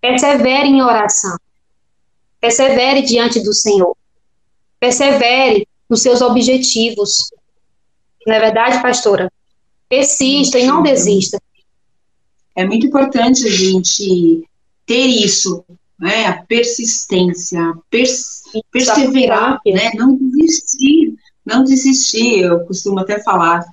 Persevere 0.00 0.68
em 0.68 0.82
oração. 0.82 1.36
Persevere 2.40 3.02
diante 3.02 3.40
do 3.40 3.52
Senhor. 3.52 3.96
Persevere 4.78 5.66
nos 5.88 6.02
seus 6.02 6.20
objetivos. 6.20 7.30
Não 8.26 8.34
é 8.34 8.40
verdade, 8.40 8.82
pastora? 8.82 9.30
Persista 9.88 10.58
e 10.58 10.66
não 10.66 10.82
desista. 10.82 11.40
É 12.54 12.64
muito 12.64 12.86
importante 12.86 13.46
a 13.46 13.50
gente 13.50 14.44
ter 14.84 15.06
isso, 15.06 15.64
né? 15.98 16.26
A 16.26 16.42
persistência, 16.42 17.72
pers 17.88 18.42
perseverar, 18.70 19.60
né? 19.64 19.90
Não 19.94 20.16
desistir, 20.16 21.14
não 21.44 21.64
desistir. 21.64 22.40
Eu 22.40 22.60
costumo 22.66 23.00
até 23.00 23.22
falar 23.22 23.64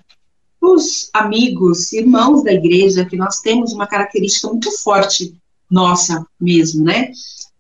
os 0.62 1.10
amigos, 1.14 1.94
irmãos 1.94 2.44
da 2.44 2.54
igreja, 2.54 3.06
que 3.06 3.16
nós 3.16 3.40
temos 3.40 3.74
uma 3.74 3.88
característica 3.88 4.48
muito 4.48 4.72
forte 4.72 5.34
nossa 5.70 6.26
mesmo, 6.40 6.84
né? 6.84 7.12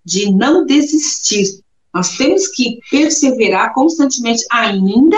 De 0.03 0.31
não 0.31 0.65
desistir. 0.65 1.61
Nós 1.93 2.17
temos 2.17 2.47
que 2.47 2.79
perseverar 2.89 3.73
constantemente, 3.73 4.45
ainda 4.51 5.17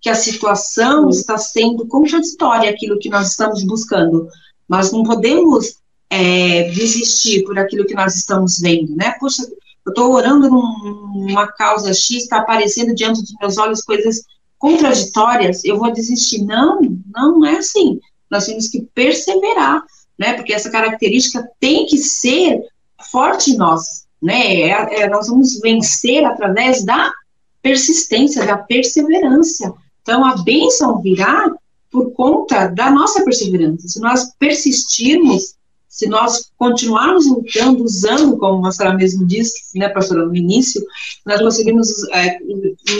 que 0.00 0.08
a 0.08 0.14
situação 0.14 1.08
está 1.08 1.38
sendo 1.38 1.86
contraditória 1.86 2.70
aquilo 2.70 2.98
que 2.98 3.08
nós 3.08 3.30
estamos 3.30 3.62
buscando. 3.62 4.28
Nós 4.68 4.90
não 4.92 5.02
podemos 5.04 5.76
é, 6.10 6.64
desistir 6.70 7.44
por 7.44 7.58
aquilo 7.58 7.86
que 7.86 7.94
nós 7.94 8.16
estamos 8.16 8.58
vendo, 8.58 8.94
né? 8.96 9.14
Poxa, 9.18 9.42
eu 9.84 9.90
estou 9.90 10.12
orando 10.12 10.48
numa 10.48 11.46
causa 11.52 11.94
X, 11.94 12.24
está 12.24 12.38
aparecendo 12.38 12.94
diante 12.94 13.22
dos 13.22 13.34
meus 13.40 13.58
olhos 13.58 13.82
coisas 13.82 14.22
contraditórias, 14.62 15.64
eu 15.64 15.76
vou 15.76 15.92
desistir. 15.92 16.44
Não, 16.44 16.80
não 17.12 17.44
é 17.44 17.56
assim. 17.56 17.98
Nós 18.30 18.46
temos 18.46 18.68
que 18.68 18.82
perseverar, 18.94 19.82
né? 20.16 20.34
Porque 20.34 20.52
essa 20.52 20.70
característica 20.70 21.44
tem 21.58 21.84
que 21.84 21.98
ser 21.98 22.60
forte 23.10 23.50
em 23.50 23.56
nós, 23.56 24.06
né? 24.22 24.60
É, 24.60 25.00
é, 25.00 25.08
nós 25.08 25.26
vamos 25.26 25.58
vencer 25.58 26.24
através 26.24 26.84
da 26.84 27.12
persistência, 27.60 28.46
da 28.46 28.56
perseverança. 28.56 29.74
Então, 30.00 30.24
a 30.24 30.36
bênção 30.36 31.02
virá 31.02 31.50
por 31.90 32.12
conta 32.12 32.68
da 32.68 32.88
nossa 32.88 33.24
perseverança. 33.24 33.88
Se 33.88 34.00
nós 34.00 34.32
persistirmos, 34.38 35.56
se 35.92 36.08
nós 36.08 36.50
continuarmos 36.56 37.26
lutando, 37.26 37.84
usando, 37.84 38.38
como 38.38 38.60
a 38.60 38.62
pastora 38.62 38.94
mesmo 38.94 39.26
disse, 39.26 39.78
né, 39.78 39.90
pastora, 39.90 40.24
no 40.24 40.34
início, 40.34 40.82
nós 41.26 41.38
conseguimos 41.42 41.90
é, 42.14 42.38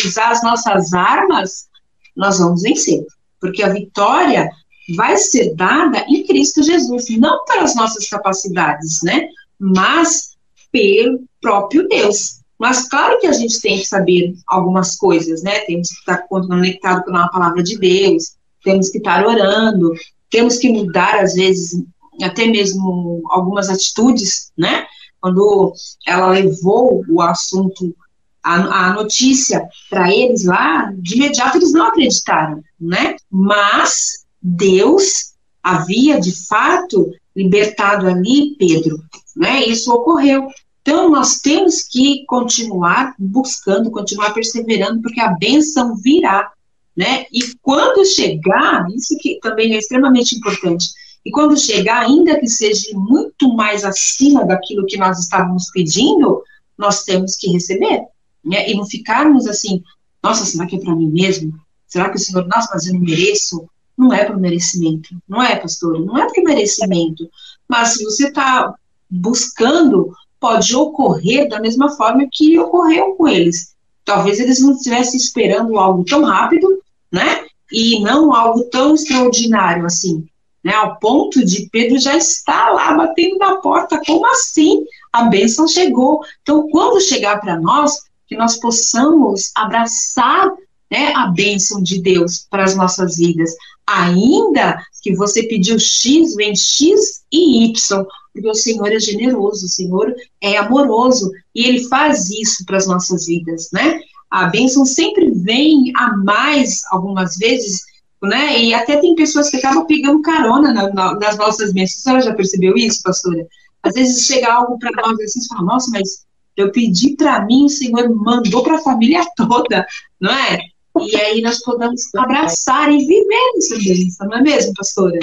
usar 0.05 0.31
as 0.31 0.43
nossas 0.43 0.93
armas, 0.93 1.69
nós 2.15 2.39
vamos 2.39 2.61
vencer. 2.61 3.03
Porque 3.41 3.63
a 3.63 3.73
vitória 3.73 4.51
vai 4.95 5.17
ser 5.17 5.55
dada 5.55 6.05
em 6.07 6.27
Cristo 6.27 6.63
Jesus, 6.63 7.09
não 7.17 7.43
pelas 7.47 7.75
nossas 7.75 8.07
capacidades, 8.11 8.99
né, 9.03 9.27
mas 9.59 10.37
pelo 10.71 11.25
próprio 11.41 11.89
Deus. 11.89 12.43
Mas 12.59 12.91
claro 12.91 13.19
que 13.21 13.27
a 13.27 13.33
gente 13.33 13.59
tem 13.63 13.79
que 13.79 13.87
saber 13.87 14.35
algumas 14.47 14.97
coisas, 14.97 15.43
né? 15.43 15.61
Temos 15.61 15.89
que 15.89 15.95
estar 15.95 16.29
conectado 16.29 17.05
com 17.05 17.17
a 17.17 17.29
palavra 17.29 17.63
de 17.63 17.77
Deus, 17.77 18.35
temos 18.63 18.91
que 18.91 18.99
estar 18.99 19.27
orando, 19.27 19.93
temos 20.31 20.59
que 20.59 20.71
mudar, 20.71 21.19
às 21.19 21.35
vezes, 21.35 21.83
até 22.25 22.47
mesmo 22.47 23.23
algumas 23.31 23.69
atitudes, 23.69 24.53
né? 24.57 24.87
Quando 25.21 25.73
ela 26.07 26.31
levou 26.31 27.05
o 27.09 27.21
assunto, 27.23 27.95
a, 28.43 28.89
a 28.89 28.95
notícia 28.95 29.69
para 29.89 30.13
eles 30.13 30.45
lá, 30.45 30.93
de 30.97 31.17
imediato 31.17 31.59
eles 31.59 31.73
não 31.73 31.87
acreditaram, 31.87 32.63
né? 32.81 33.17
Mas 33.31 34.25
Deus 34.41 35.33
havia, 35.63 36.21
de 36.21 36.33
fato, 36.47 37.13
libertado 37.37 38.09
ali 38.09 38.57
Pedro, 38.59 39.03
né? 39.37 39.65
Isso 39.65 39.93
ocorreu. 39.93 40.49
Então, 40.83 41.09
nós 41.09 41.41
temos 41.41 41.85
que 41.85 42.25
continuar 42.27 43.15
buscando, 43.17 43.91
continuar 43.93 44.35
perseverando, 44.35 45.01
porque 45.01 45.21
a 45.21 45.35
bênção 45.35 45.95
virá, 45.97 46.51
né? 46.97 47.25
E 47.33 47.41
quando 47.63 48.05
chegar, 48.05 48.87
isso 48.95 49.17
que 49.21 49.39
também 49.41 49.75
é 49.75 49.79
extremamente 49.79 50.37
importante, 50.37 50.89
e 51.25 51.31
quando 51.31 51.59
chegar, 51.59 52.03
ainda 52.03 52.39
que 52.39 52.49
seja 52.49 52.91
muito 52.95 53.55
mais 53.55 53.85
acima 53.85 54.45
daquilo 54.45 54.87
que 54.87 54.97
nós 54.97 55.19
estávamos 55.19 55.71
pedindo, 55.73 56.43
nós 56.77 57.05
temos 57.05 57.37
que 57.37 57.51
receber, 57.51 58.03
né? 58.45 58.69
E 58.69 58.75
não 58.75 58.85
ficarmos 58.85 59.47
assim, 59.47 59.83
nossa, 60.23 60.45
será 60.45 60.67
que 60.67 60.77
é 60.77 60.81
para 60.81 60.97
mim 60.97 61.09
mesmo? 61.09 61.55
Será 61.87 62.09
que 62.09 62.17
o 62.17 62.19
Senhor, 62.19 62.47
nossa, 62.49 62.71
mas 62.75 62.87
eu 62.87 62.95
não 62.95 63.01
mereço? 63.01 63.69
Não 63.97 64.13
é 64.13 64.25
por 64.25 64.39
merecimento, 64.39 65.11
não 65.29 65.43
é, 65.43 65.55
pastor? 65.55 66.01
Não 66.01 66.19
é 66.19 66.27
por 66.27 66.43
merecimento. 66.43 67.29
Mas 67.69 67.91
se 67.91 68.05
você 68.05 68.29
está 68.29 68.75
buscando 69.09 70.13
pode 70.43 70.75
ocorrer 70.75 71.49
da 71.49 71.61
mesma 71.61 71.91
forma 71.91 72.27
que 72.31 72.59
ocorreu 72.59 73.15
com 73.15 73.29
eles. 73.29 73.77
Talvez 74.05 74.41
eles 74.41 74.61
não 74.61 74.73
estivessem 74.73 75.17
esperando 75.17 75.79
algo 75.79 76.05
tão 76.05 76.25
rápido, 76.25 76.83
né? 77.13 77.45
E 77.71 78.01
não 78.01 78.35
algo 78.35 78.65
tão 78.65 78.93
extraordinário 78.95 79.87
assim, 79.87 80.27
né? 80.65 80.75
Ao 80.75 80.99
ponto 80.99 81.45
de 81.45 81.69
Pedro 81.71 81.99
já 81.99 82.17
estar 82.17 82.71
lá 82.71 82.95
batendo 82.95 83.39
na 83.39 83.57
porta, 83.57 84.01
como 84.05 84.27
assim? 84.27 84.85
A 85.13 85.25
bênção 85.25 85.67
chegou. 85.67 86.21
Então, 86.43 86.69
quando 86.71 87.01
chegar 87.01 87.41
para 87.41 87.61
nós, 87.61 87.99
que 88.27 88.37
nós 88.37 88.59
possamos 88.59 89.51
abraçar 89.55 90.51
né, 90.93 91.11
a 91.17 91.27
bênção 91.29 91.83
de 91.83 92.03
Deus 92.03 92.47
para 92.51 92.65
as 92.65 92.77
nossas 92.77 93.17
vidas. 93.17 93.51
Ainda 93.87 94.79
que 95.03 95.15
você 95.15 95.43
pediu 95.45 95.79
X, 95.79 96.35
vem 96.35 96.55
X 96.55 97.23
e 97.33 97.65
Y, 97.65 98.05
porque 98.33 98.49
o 98.49 98.55
Senhor 98.55 98.93
é 98.93 99.01
generoso, 99.01 99.65
o 99.65 99.71
Senhor 99.71 100.15
é 100.41 100.59
amoroso, 100.59 101.31
e 101.55 101.65
Ele 101.67 101.89
faz 101.89 102.29
isso 102.29 102.65
para 102.67 102.77
as 102.77 102.87
nossas 102.87 103.27
vidas, 103.27 103.71
né? 103.73 104.01
A 104.31 104.47
bênção 104.47 104.85
sempre 104.85 105.31
vem 105.31 105.93
a 105.97 106.17
mais, 106.17 106.83
algumas 106.91 107.37
vezes, 107.37 107.83
né? 108.27 108.59
E 108.59 108.75
até 108.75 108.97
tem 108.99 109.15
pessoas 109.15 109.51
que 109.51 109.57
acabam 109.57 109.87
pegando 109.87 110.23
carona 110.23 110.73
na, 110.73 110.93
na, 110.93 111.15
nas 111.15 111.37
nossas 111.37 111.73
bênçãos. 111.73 112.01
A 112.01 112.03
senhora 112.03 112.23
já 112.23 112.35
percebeu 112.35 112.77
isso, 112.77 113.03
pastora? 113.03 113.47
Às 113.83 113.95
vezes 113.95 114.27
chega 114.27 114.53
algo 114.53 114.79
para 114.79 114.91
nós 115.03 115.19
assim, 115.21 115.41
e 115.41 115.49
fala, 115.49 115.63
nossa, 115.63 115.91
mas 115.91 116.25
eu 116.57 116.71
pedi 116.71 117.17
para 117.17 117.45
mim, 117.45 117.65
o 117.65 117.69
Senhor 117.69 118.09
mandou 118.15 118.63
para 118.63 118.77
a 118.77 118.83
família 118.83 119.25
toda, 119.37 119.87
não 120.21 120.33
é? 120.33 120.59
E 121.01 121.17
aí 121.17 121.41
nós 121.41 121.61
podemos 121.61 122.15
abraçar 122.15 122.93
e 122.93 122.99
viver 122.99 123.53
essa 123.57 123.77
bênção, 123.77 124.29
não 124.29 124.39
é 124.39 124.43
mesmo, 124.43 124.73
pastora? 124.75 125.19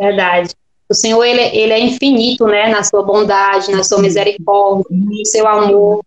Verdade. 0.00 0.54
O 0.88 0.94
Senhor, 0.94 1.22
ele, 1.22 1.42
ele 1.56 1.72
é 1.72 1.78
infinito, 1.78 2.46
né, 2.46 2.68
na 2.68 2.82
sua 2.82 3.02
bondade, 3.02 3.70
na 3.70 3.84
sua 3.84 4.00
misericórdia, 4.00 4.84
no 4.90 5.26
seu 5.26 5.46
amor. 5.46 6.04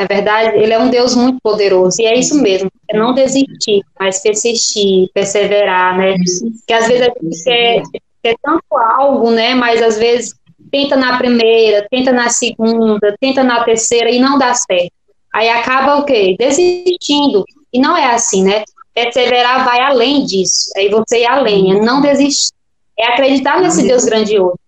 Na 0.00 0.06
verdade, 0.06 0.56
ele 0.56 0.72
é 0.72 0.78
um 0.78 0.88
Deus 0.88 1.14
muito 1.14 1.38
poderoso. 1.42 2.00
E 2.00 2.06
é 2.06 2.18
isso 2.18 2.40
mesmo, 2.40 2.70
é 2.88 2.96
não 2.96 3.12
desistir, 3.12 3.82
mas 3.98 4.22
persistir, 4.22 5.10
perseverar, 5.12 5.98
né? 5.98 6.14
Que 6.66 6.72
às 6.72 6.88
vezes 6.88 7.02
a 7.02 7.12
gente 7.22 7.44
quer, 7.44 7.82
quer 8.22 8.34
tanto 8.42 8.64
algo, 8.78 9.30
né, 9.30 9.54
mas 9.54 9.82
às 9.82 9.98
vezes 9.98 10.34
tenta 10.70 10.96
na 10.96 11.18
primeira, 11.18 11.86
tenta 11.90 12.12
na 12.12 12.30
segunda, 12.30 13.14
tenta 13.20 13.44
na 13.44 13.62
terceira 13.62 14.10
e 14.10 14.18
não 14.18 14.38
dá 14.38 14.54
certo. 14.54 14.92
Aí 15.34 15.50
acaba 15.50 15.98
o 15.98 16.06
quê? 16.06 16.34
Desistindo. 16.38 17.44
E 17.70 17.78
não 17.78 17.94
é 17.94 18.14
assim, 18.14 18.42
né? 18.42 18.64
Perseverar 18.94 19.66
vai 19.66 19.82
além 19.82 20.24
disso. 20.24 20.70
Aí 20.78 20.88
você 20.88 21.20
ir 21.20 21.26
além, 21.26 21.76
é 21.76 21.80
não 21.82 22.00
desistir 22.00 22.54
é 22.98 23.12
acreditar 23.12 23.60
nesse 23.60 23.82
Deus 23.82 24.06
grandioso. 24.06 24.58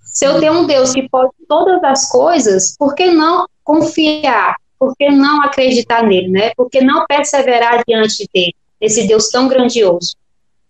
Se 0.00 0.24
eu 0.24 0.40
tenho 0.40 0.54
um 0.54 0.66
Deus 0.66 0.92
que 0.92 1.08
pode 1.08 1.30
todas 1.48 1.82
as 1.84 2.08
coisas, 2.08 2.74
por 2.76 2.94
que 2.96 3.06
não 3.06 3.46
confiar? 3.62 4.56
Por 4.80 4.96
que 4.96 5.10
não 5.10 5.42
acreditar 5.42 6.02
nele, 6.02 6.28
né? 6.28 6.52
Por 6.56 6.70
que 6.70 6.80
não 6.80 7.04
perseverar 7.06 7.84
diante 7.86 8.26
dele, 8.32 8.54
esse 8.80 9.06
Deus 9.06 9.28
tão 9.28 9.46
grandioso? 9.46 10.16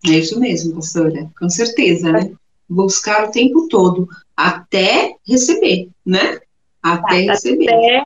É 0.05 0.11
isso 0.11 0.41
mesmo, 0.41 0.75
pastora, 0.75 1.31
com 1.39 1.49
certeza, 1.49 2.11
né? 2.11 2.33
Buscar 2.69 3.29
o 3.29 3.31
tempo 3.31 3.69
todo, 3.69 4.09
até 4.37 5.15
receber, 5.25 5.89
né? 6.05 6.41
Até, 6.83 7.23
até 7.23 7.33
receber. 7.33 8.03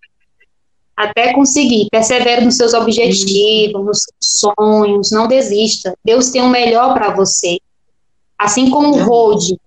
Até, 0.94 1.32
conseguir. 1.32 1.88
Persevere 1.90 2.44
nos 2.44 2.57
seus 2.57 2.74
objetivos, 2.74 3.82
nos 3.84 3.98
seus 4.02 4.55
sonhos, 4.59 5.11
não 5.11 5.26
desista. 5.26 5.96
Deus 6.05 6.30
tem 6.30 6.42
o 6.42 6.48
melhor 6.48 6.92
para 6.92 7.14
você. 7.14 7.59
Assim 8.38 8.68
como 8.68 8.94
o 8.94 9.02
Rode 9.02 9.59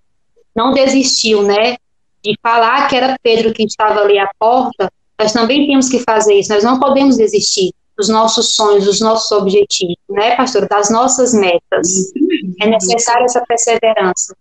não 0.54 0.72
desistiu, 0.72 1.42
né? 1.42 1.76
De 2.22 2.38
falar 2.42 2.88
que 2.88 2.96
era 2.96 3.18
Pedro 3.22 3.52
que 3.52 3.64
estava 3.64 4.00
ali 4.00 4.18
à 4.18 4.28
porta, 4.38 4.90
nós 5.18 5.32
também 5.32 5.66
temos 5.66 5.88
que 5.88 6.00
fazer 6.00 6.34
isso. 6.34 6.52
Nós 6.52 6.64
não 6.64 6.78
podemos 6.78 7.16
desistir 7.16 7.72
dos 7.96 8.08
nossos 8.08 8.54
sonhos, 8.54 8.84
dos 8.84 9.00
nossos 9.00 9.30
objetivos, 9.32 9.96
né, 10.08 10.36
pastor? 10.36 10.68
Das 10.68 10.90
nossas 10.90 11.34
metas. 11.34 12.12
É 12.60 12.68
necessária 12.68 13.24
essa 13.24 13.44
perseverança. 13.46 14.36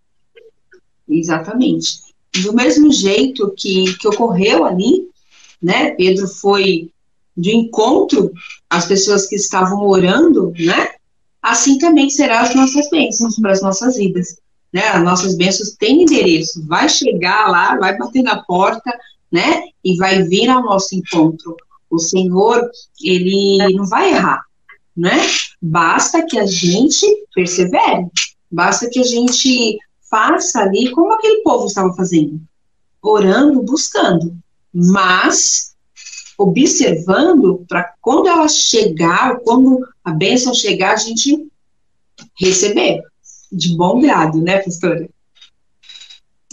Exatamente. 1.10 2.00
Do 2.44 2.54
mesmo 2.54 2.92
jeito 2.92 3.52
que, 3.58 3.98
que 3.98 4.08
ocorreu 4.08 4.66
ali, 4.66 5.10
né? 5.62 5.92
Pedro 5.92 6.28
foi 6.28 6.92
de 7.36 7.56
encontro 7.56 8.32
às 8.70 8.86
pessoas 8.86 9.26
que 9.26 9.36
estavam 9.36 9.88
orando, 9.88 10.54
né? 10.60 10.90
Assim 11.42 11.78
também 11.78 12.10
serão 12.10 12.38
as 12.38 12.54
nossas 12.54 12.90
bênçãos 12.90 13.40
para 13.40 13.52
as 13.52 13.62
nossas 13.62 13.96
vidas 13.96 14.38
né? 14.72 14.88
As 14.90 15.04
nossas 15.04 15.36
bênçãos 15.36 15.72
têm 15.72 16.04
endereço, 16.04 16.66
vai 16.68 16.88
chegar 16.90 17.50
lá, 17.50 17.76
vai 17.78 17.98
bater 17.98 18.22
na 18.22 18.44
porta, 18.44 18.92
né? 19.32 19.64
E 19.84 19.96
vai 19.98 20.24
vir 20.24 20.50
ao 20.50 20.64
nosso 20.64 20.96
encontro. 20.96 21.56
O 21.90 22.00
Senhor, 22.00 22.70
ele 23.02 23.58
não 23.74 23.86
vai 23.86 24.12
errar, 24.12 24.44
né? 24.96 25.18
Basta 25.62 26.26
que 26.26 26.38
a 26.38 26.46
gente 26.46 27.06
persevere, 27.34 28.08
basta 28.52 28.90
que 28.90 29.00
a 29.00 29.04
gente 29.04 29.78
faça 30.10 30.62
ali 30.62 30.92
como 30.92 31.14
aquele 31.14 31.42
povo 31.42 31.66
estava 31.66 31.94
fazendo, 31.94 32.42
orando, 33.02 33.62
buscando, 33.62 34.38
mas 34.74 35.76
observando 36.38 37.66
para 37.68 37.94
quando 38.00 38.28
ela 38.28 38.48
chegar, 38.48 39.40
quando 39.40 39.86
a 40.04 40.12
bênção 40.12 40.54
chegar, 40.54 40.94
a 40.94 40.98
gente 40.98 41.48
receber 42.40 43.02
de 43.52 43.76
bom 43.76 44.00
grado, 44.00 44.42
né, 44.42 44.60
pastora? 44.60 45.10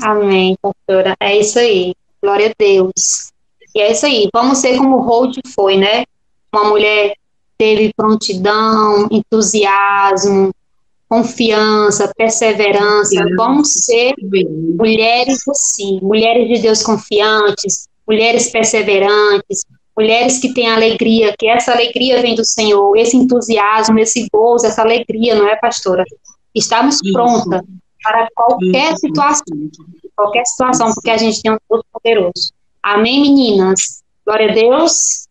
Amém, 0.01 0.57
pastora. 0.61 1.15
É 1.21 1.39
isso 1.39 1.59
aí. 1.59 1.95
Glória 2.25 2.49
a 2.49 2.55
Deus. 2.59 3.33
E 3.75 3.81
é 3.83 3.93
isso 3.93 4.07
aí. 4.07 4.31
Vamos 4.33 4.57
ser 4.57 4.79
como 4.79 5.03
Holt 5.03 5.37
foi, 5.55 5.77
né? 5.77 6.05
Uma 6.51 6.71
mulher 6.71 7.15
teve 7.59 7.93
prontidão, 7.95 9.07
entusiasmo, 9.11 10.51
confiança, 11.07 12.11
perseverança. 12.17 13.23
Vamos 13.37 13.71
ser 13.73 14.15
mulheres 14.79 15.47
assim, 15.47 16.01
mulheres 16.01 16.49
de 16.49 16.63
Deus 16.63 16.83
confiantes, 16.83 17.89
mulheres 18.09 18.51
perseverantes, 18.51 19.67
mulheres 19.95 20.39
que 20.39 20.55
têm 20.55 20.71
alegria, 20.71 21.35
que 21.39 21.47
essa 21.47 21.73
alegria 21.73 22.23
vem 22.23 22.35
do 22.35 22.45
Senhor, 22.45 22.97
esse 22.97 23.19
entusiasmo, 23.19 23.99
esse 23.99 24.27
gozo, 24.33 24.65
essa 24.65 24.81
alegria, 24.81 25.35
não 25.35 25.47
é, 25.47 25.57
pastora? 25.57 26.05
Estamos 26.55 27.01
prontas 27.13 27.61
para 28.03 28.29
qualquer 28.35 28.93
Isso. 28.95 29.01
situação, 29.01 29.45
qualquer 30.17 30.45
situação, 30.47 30.93
porque 30.95 31.11
a 31.11 31.17
gente 31.17 31.43
tem 31.43 31.53
um 31.53 31.59
Deus 31.71 31.85
poderoso. 31.93 32.53
Amém, 32.83 33.23
meninas? 33.23 34.03
Glória 34.25 34.51
a 34.51 34.55
Deus. 34.55 35.29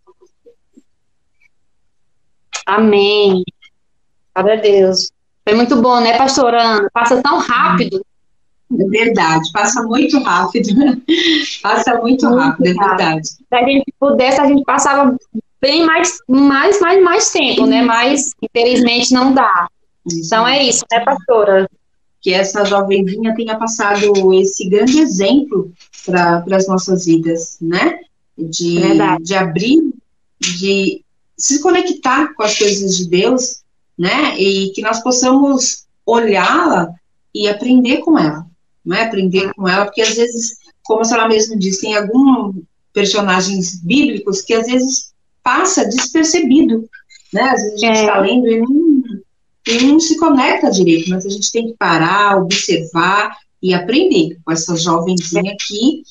Amém. 2.66 3.44
Glória 4.36 4.58
a 4.58 4.62
Deus. 4.62 5.12
Foi 5.48 5.56
muito 5.56 5.82
bom, 5.82 6.00
né, 6.00 6.18
pastora 6.18 6.62
Ana? 6.62 6.90
Passa 6.94 7.22
tão 7.22 7.40
rápido. 7.40 8.04
É 8.72 8.86
verdade, 8.86 9.52
passa 9.52 9.84
muito 9.84 10.18
rápido. 10.24 10.70
passa 11.62 12.00
muito, 12.00 12.26
muito 12.26 12.38
rápido, 12.38 12.68
é 12.68 12.74
verdade. 12.74 13.28
Se 13.28 13.46
a 13.52 13.64
gente 13.64 13.94
pudesse, 14.00 14.42
a 14.42 14.48
gente 14.48 14.64
passava 14.64 15.16
bem 15.62 15.86
mais, 15.86 16.18
mais, 16.28 16.80
mais, 16.80 17.04
mais 17.04 17.32
tempo, 17.32 17.66
né? 17.66 17.82
Mas, 17.82 18.32
infelizmente, 18.42 19.14
não 19.14 19.34
dá. 19.34 19.68
Então 20.06 20.48
é 20.48 20.64
isso, 20.64 20.84
né, 20.92 21.02
pastora? 21.02 21.70
Que 22.24 22.34
essa 22.34 22.65
jovenzinha 22.65 23.36
tenha 23.36 23.57
passado 23.57 24.34
esse 24.34 24.67
grande 24.69 24.99
exemplo 24.99 25.71
para 26.05 26.43
as 26.51 26.67
nossas 26.67 27.05
vidas, 27.05 27.57
né? 27.61 27.99
De, 28.38 28.80
de 29.21 29.36
abrir, 29.36 29.93
de 30.39 31.03
se 31.38 31.61
conectar 31.61 32.34
com 32.34 32.43
as 32.43 32.57
coisas 32.57 32.97
de 32.97 33.09
Deus, 33.09 33.61
né? 33.97 34.39
E 34.39 34.71
que 34.74 34.82
nós 34.82 35.03
possamos 35.03 35.84
olhá-la 36.05 36.89
e 37.36 37.47
aprender 37.47 37.97
com 37.97 38.17
ela, 38.17 38.45
não 38.86 38.95
é? 38.95 39.03
Aprender 39.03 39.53
com 39.53 39.67
ela, 39.67 39.86
porque 39.86 40.01
às 40.01 40.15
vezes, 40.15 40.57
como 40.84 41.01
a 41.01 41.03
senhora 41.03 41.28
mesmo 41.28 41.57
disse, 41.59 41.82
tem 41.82 41.95
alguns 41.95 42.55
personagens 42.93 43.82
bíblicos 43.82 44.41
que 44.41 44.53
às 44.53 44.67
vezes 44.67 45.13
passa 45.43 45.86
despercebido, 45.86 46.89
né? 47.34 47.41
Às 47.41 47.61
vezes 47.61 47.84
a 47.84 47.88
gente 47.88 47.99
está 47.99 48.17
é. 48.17 48.21
lendo 48.21 48.47
e 48.47 48.61
não 48.61 49.03
e 49.68 49.84
não 49.84 49.99
se 49.99 50.18
conecta 50.18 50.70
direito, 50.70 51.09
mas 51.09 51.26
a 51.26 51.30
gente 51.30 51.51
tem 51.51 51.68
que 51.68 51.78
parar, 51.78 52.38
observar 52.38 53.38
e 53.61 53.74
aprender 53.74 54.38
com 54.43 54.51
essa 54.51 54.76
jovenzinha 54.76 55.53
aqui. 55.53 56.03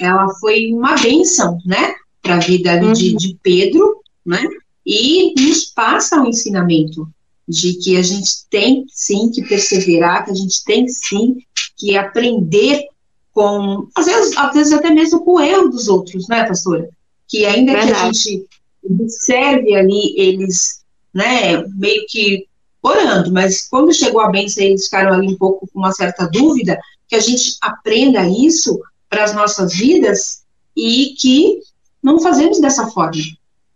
Ela 0.00 0.28
foi 0.40 0.72
uma 0.72 0.96
benção, 0.96 1.58
né, 1.64 1.94
para 2.20 2.36
a 2.36 2.40
vida 2.40 2.82
uhum. 2.82 2.92
de, 2.92 3.14
de 3.14 3.38
Pedro, 3.42 4.00
né, 4.26 4.42
e 4.84 5.32
nos 5.40 5.66
passa 5.66 6.20
o 6.20 6.24
um 6.24 6.28
ensinamento 6.28 7.08
de 7.48 7.74
que 7.74 7.96
a 7.96 8.02
gente 8.02 8.46
tem 8.50 8.84
sim 8.88 9.30
que 9.30 9.42
perseverar, 9.42 10.24
que 10.24 10.32
a 10.32 10.34
gente 10.34 10.62
tem 10.64 10.86
sim 10.88 11.38
que 11.76 11.96
aprender 11.96 12.84
com, 13.32 13.86
às 13.94 14.06
vezes, 14.06 14.36
às 14.36 14.52
vezes 14.52 14.72
até 14.72 14.90
mesmo 14.90 15.24
com 15.24 15.34
o 15.34 15.40
erro 15.40 15.68
dos 15.68 15.86
outros, 15.86 16.26
né, 16.28 16.44
pastora? 16.44 16.88
Que 17.28 17.46
ainda 17.46 17.72
Verdade. 17.72 17.92
que 17.92 18.00
a 18.00 18.12
gente 18.12 18.46
observe 18.82 19.74
ali 19.74 20.14
eles, 20.18 20.82
né, 21.14 21.62
meio 21.76 22.04
que 22.08 22.47
orando, 22.82 23.32
mas 23.32 23.68
quando 23.68 23.92
chegou 23.92 24.20
a 24.20 24.30
bênção, 24.30 24.62
eles 24.62 24.84
ficaram 24.84 25.12
ali 25.12 25.28
um 25.28 25.36
pouco 25.36 25.68
com 25.72 25.78
uma 25.78 25.92
certa 25.92 26.26
dúvida, 26.26 26.78
que 27.06 27.16
a 27.16 27.20
gente 27.20 27.56
aprenda 27.60 28.26
isso 28.26 28.80
para 29.08 29.24
as 29.24 29.34
nossas 29.34 29.74
vidas 29.74 30.42
e 30.76 31.14
que 31.18 31.60
não 32.02 32.20
fazemos 32.20 32.60
dessa 32.60 32.86
forma, 32.88 33.22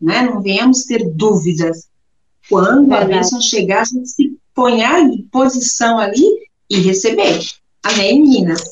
né? 0.00 0.22
Não 0.22 0.40
venhamos 0.40 0.84
ter 0.84 1.08
dúvidas. 1.08 1.88
Quando 2.48 2.92
a 2.92 3.04
bênção 3.04 3.40
chegar, 3.40 3.82
a 3.82 3.84
gente 3.84 4.08
se 4.08 4.36
ponhar 4.54 5.00
em 5.00 5.22
posição 5.22 5.98
ali 5.98 6.24
e 6.68 6.78
receber. 6.80 7.40
Amém, 7.82 8.22
meninas? 8.22 8.62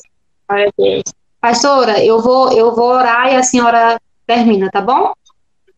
Pastora, 1.39 2.03
eu 2.03 2.21
vou, 2.21 2.51
eu 2.51 2.75
vou 2.75 2.89
orar 2.89 3.31
e 3.31 3.35
a 3.35 3.43
senhora 3.43 3.99
termina, 4.27 4.69
tá 4.69 4.81
bom? 4.81 5.13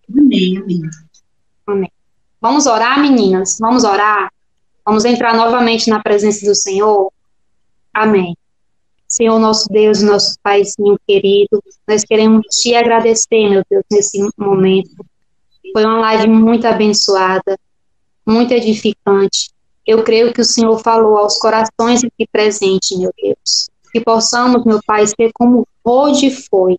Amém, 0.10 0.58
amém. 0.58 0.82
Amém. 1.66 1.92
Vamos 2.42 2.66
orar, 2.66 3.00
meninas? 3.00 3.58
Vamos 3.60 3.84
orar? 3.84 4.32
Vamos 4.86 5.06
entrar 5.06 5.36
novamente 5.36 5.90
na 5.90 6.02
presença 6.02 6.46
do 6.46 6.54
Senhor? 6.54 7.12
Amém. 7.94 8.36
Senhor, 9.08 9.40
nosso 9.40 9.70
Deus, 9.70 10.02
nosso 10.02 10.36
Paizinho 10.42 10.98
querido, 11.08 11.64
nós 11.88 12.04
queremos 12.04 12.46
te 12.48 12.74
agradecer, 12.74 13.50
meu 13.50 13.64
Deus, 13.70 13.84
nesse 13.92 14.20
momento. 14.38 15.06
Foi 15.72 15.86
uma 15.86 16.00
live 16.00 16.28
muito 16.28 16.66
abençoada, 16.66 17.58
muito 18.26 18.54
edificante. 18.54 19.52
Eu 19.86 20.04
creio 20.04 20.34
que 20.34 20.42
o 20.42 20.46
Senhor 20.46 20.78
falou 20.80 21.18
aos 21.18 21.38
corações 21.38 22.04
aqui 22.04 22.28
presentes, 22.32 22.98
meu 22.98 23.12
Deus. 23.22 23.70
Que 23.92 24.02
possamos, 24.02 24.66
meu 24.66 24.80
Pai, 24.86 25.06
ser 25.06 25.32
como 25.34 25.68
hoje 25.84 26.32
foi, 26.32 26.76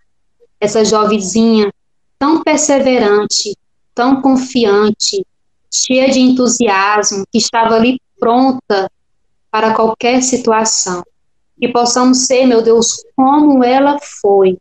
essa 0.60 0.84
jovenzinha 0.84 1.72
tão 2.18 2.42
perseverante, 2.42 3.56
tão 3.94 4.20
confiante, 4.20 5.24
cheia 5.74 6.10
de 6.10 6.20
entusiasmo, 6.20 7.24
que 7.30 7.38
estava 7.38 7.74
ali 7.74 8.00
pronta 8.18 8.90
para 9.50 9.74
qualquer 9.74 10.22
situação. 10.22 11.02
Que 11.58 11.68
possamos 11.68 12.26
ser, 12.26 12.46
meu 12.46 12.62
Deus, 12.62 13.04
como 13.16 13.62
ela 13.64 13.98
foi. 14.20 14.58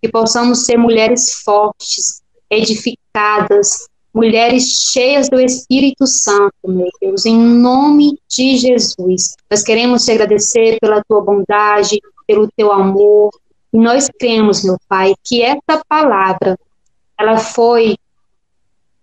Que 0.00 0.08
possamos 0.08 0.64
ser 0.64 0.76
mulheres 0.76 1.42
fortes, 1.44 2.22
edificadas, 2.50 3.88
mulheres 4.12 4.90
cheias 4.92 5.28
do 5.28 5.40
Espírito 5.40 6.06
Santo, 6.06 6.52
meu 6.66 6.88
Deus, 7.00 7.24
em 7.24 7.36
nome 7.36 8.18
de 8.28 8.56
Jesus. 8.56 9.34
Nós 9.50 9.62
queremos 9.62 10.04
te 10.04 10.12
agradecer 10.12 10.78
pela 10.80 11.02
tua 11.04 11.20
bondade, 11.22 12.00
pelo 12.26 12.48
teu 12.56 12.70
amor. 12.72 13.30
E 13.72 13.78
nós 13.78 14.08
cremos, 14.18 14.62
meu 14.62 14.76
Pai, 14.88 15.14
que 15.24 15.42
essa 15.42 15.82
palavra 15.88 16.58
ela 17.18 17.38
foi 17.38 17.96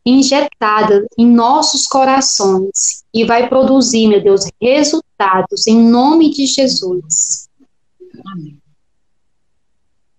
injetada 0.09 1.05
em 1.17 1.27
nossos 1.27 1.87
corações 1.87 3.03
e 3.13 3.25
vai 3.25 3.47
produzir, 3.47 4.07
meu 4.07 4.21
Deus, 4.21 4.45
resultados 4.61 5.67
em 5.67 5.81
nome 5.81 6.29
de 6.31 6.45
Jesus. 6.45 7.49
Amém. 8.25 8.57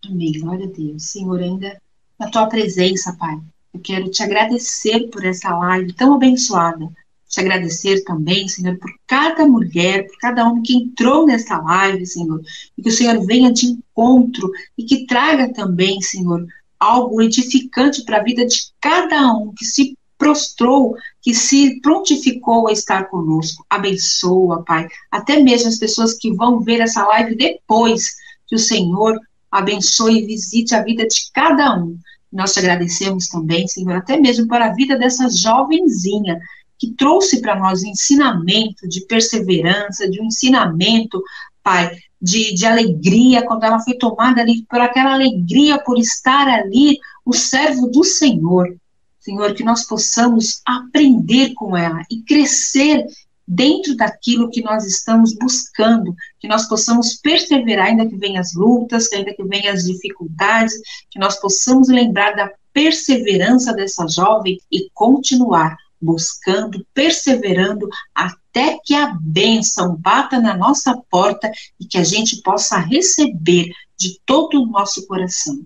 Amém. 0.05 0.33
Glória 0.41 0.67
a 0.67 0.71
Deus. 0.71 1.05
Senhor, 1.05 1.41
ainda 1.41 1.81
na 2.19 2.31
tua 2.31 2.47
presença, 2.47 3.17
Pai. 3.19 3.39
Eu 3.73 3.81
quero 3.81 4.11
te 4.11 4.23
agradecer 4.23 5.09
por 5.11 5.25
essa 5.25 5.57
live 5.57 5.93
tão 5.93 6.15
abençoada. 6.15 6.89
Te 7.29 7.41
agradecer 7.41 8.03
também, 8.03 8.49
Senhor, 8.49 8.77
por 8.77 8.91
cada 9.07 9.47
mulher, 9.47 10.07
por 10.09 10.19
cada 10.19 10.49
homem 10.49 10.63
que 10.65 10.75
entrou 10.75 11.25
nessa 11.25 11.59
live, 11.59 12.05
Senhor. 12.05 12.43
E 12.77 12.83
que 12.83 12.89
o 12.89 12.93
Senhor 12.93 13.25
venha 13.25 13.53
de 13.53 13.67
encontro 13.67 14.51
e 14.77 14.83
que 14.83 15.07
traga 15.07 15.53
também, 15.53 16.01
Senhor, 16.01 16.45
algo 16.81 17.21
edificante 17.21 18.03
para 18.05 18.17
a 18.17 18.23
vida 18.23 18.47
de 18.47 18.73
cada 18.81 19.33
um 19.35 19.53
que 19.55 19.67
se 19.67 19.97
prostrou, 20.17 20.97
que 21.23 21.35
se 21.35 21.81
prontificou 21.81 22.69
a 22.69 22.73
estar 22.73 23.05
conosco. 23.05 23.65
Abençoa, 23.69 24.65
Pai. 24.65 24.89
Até 25.11 25.41
mesmo 25.41 25.69
as 25.69 25.79
pessoas 25.79 26.15
que 26.15 26.33
vão 26.33 26.61
ver 26.61 26.81
essa 26.81 27.07
live 27.07 27.37
depois, 27.37 28.17
que 28.47 28.55
o 28.55 28.59
Senhor 28.59 29.19
abençoe 29.51 30.19
e 30.19 30.27
visite 30.27 30.75
a 30.75 30.83
vida 30.83 31.07
de 31.07 31.31
cada 31.33 31.77
um. 31.79 31.99
Nós 32.33 32.53
te 32.53 32.61
agradecemos 32.61 33.29
também, 33.29 33.67
Senhor, 33.67 33.97
até 33.97 34.19
mesmo 34.19 34.47
para 34.47 34.67
a 34.67 34.75
vida 34.75 34.97
dessa 34.97 35.29
jovenzinha 35.29 36.39
que 36.79 36.93
trouxe 36.93 37.41
para 37.41 37.59
nós 37.59 37.83
um 37.83 37.89
ensinamento 37.89 38.89
de 38.89 39.03
perseverança, 39.07 40.09
de 40.09 40.21
um 40.21 40.27
ensinamento, 40.27 41.23
Pai, 41.63 41.99
de, 42.21 42.55
de 42.55 42.67
alegria, 42.67 43.47
quando 43.47 43.65
ela 43.65 43.81
foi 43.81 43.95
tomada 43.95 44.41
ali 44.41 44.65
por 44.69 44.81
aquela 44.81 45.15
alegria 45.15 45.83
por 45.83 45.99
estar 45.99 46.47
ali, 46.49 46.99
o 47.25 47.33
servo 47.33 47.87
do 47.87 48.05
Senhor. 48.05 48.77
Senhor, 49.19 49.55
que 49.55 49.63
nós 49.63 49.87
possamos 49.87 50.61
aprender 50.67 51.53
com 51.55 51.77
ela 51.77 52.03
e 52.11 52.23
crescer 52.23 53.07
dentro 53.47 53.97
daquilo 53.97 54.51
que 54.51 54.63
nós 54.63 54.87
estamos 54.87 55.35
buscando, 55.35 56.15
que 56.39 56.47
nós 56.47 56.69
possamos 56.69 57.17
perseverar, 57.17 57.89
ainda 57.89 58.07
que 58.07 58.17
venham 58.17 58.41
as 58.41 58.55
lutas, 58.55 59.13
ainda 59.13 59.35
que 59.35 59.43
venham 59.43 59.73
as 59.73 59.85
dificuldades, 59.85 60.75
que 61.11 61.19
nós 61.19 61.41
possamos 61.41 61.89
lembrar 61.89 62.37
da 62.37 62.51
perseverança 62.73 63.73
dessa 63.73 64.07
jovem 64.07 64.59
e 64.71 64.89
continuar 64.95 65.77
buscando, 66.01 66.87
perseverando 66.95 67.89
até 68.15 68.40
que 68.85 68.95
a 68.95 69.15
bênção 69.21 69.97
bata 69.97 70.41
na 70.41 70.57
nossa 70.57 70.97
porta 71.11 71.51
e 71.79 71.85
que 71.85 71.99
a 71.99 72.05
gente 72.05 72.43
possa 72.43 72.79
receber 72.79 73.71
de 73.97 74.19
todo 74.25 74.63
o 74.63 74.67
nosso 74.67 75.07
coração. 75.07 75.61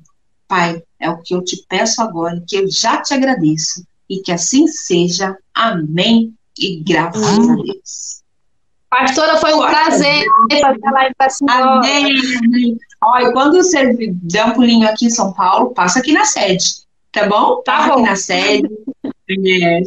Pai, 0.47 0.83
é 1.01 1.09
o 1.09 1.23
que 1.23 1.35
eu 1.35 1.43
te 1.43 1.65
peço 1.69 2.03
agora, 2.03 2.43
que 2.47 2.57
eu 2.57 2.71
já 2.71 3.01
te 3.01 3.15
agradeço 3.15 3.85
e 4.09 4.21
que 4.21 4.33
assim 4.33 4.67
seja. 4.67 5.37
Amém 5.55 6.35
e 6.59 6.83
graças 6.83 7.23
a 7.23 7.55
Deus. 7.55 8.23
Pastora, 8.91 9.39
foi 9.39 9.53
um 9.55 9.59
prazer 9.59 10.25
live 10.93 11.15
com 11.19 11.31
senhora. 11.31 11.79
Amém. 11.79 12.79
Olha, 13.03 13.33
quando 13.33 13.57
você 13.57 13.93
der 14.23 14.47
um 14.47 14.53
pulinho 14.53 14.89
aqui 14.89 15.07
em 15.07 15.11
São 15.11 15.33
Paulo, 15.33 15.75
passa 15.75 15.99
aqui 15.99 16.13
na 16.13 16.25
sede, 16.25 16.65
tá 17.11 17.29
bom? 17.29 17.61
Tá 17.63 17.79
passa 17.79 17.89
bom. 17.89 17.95
aqui 17.95 18.03
na 18.03 18.17
sede. 18.17 18.69
É, 19.29 19.81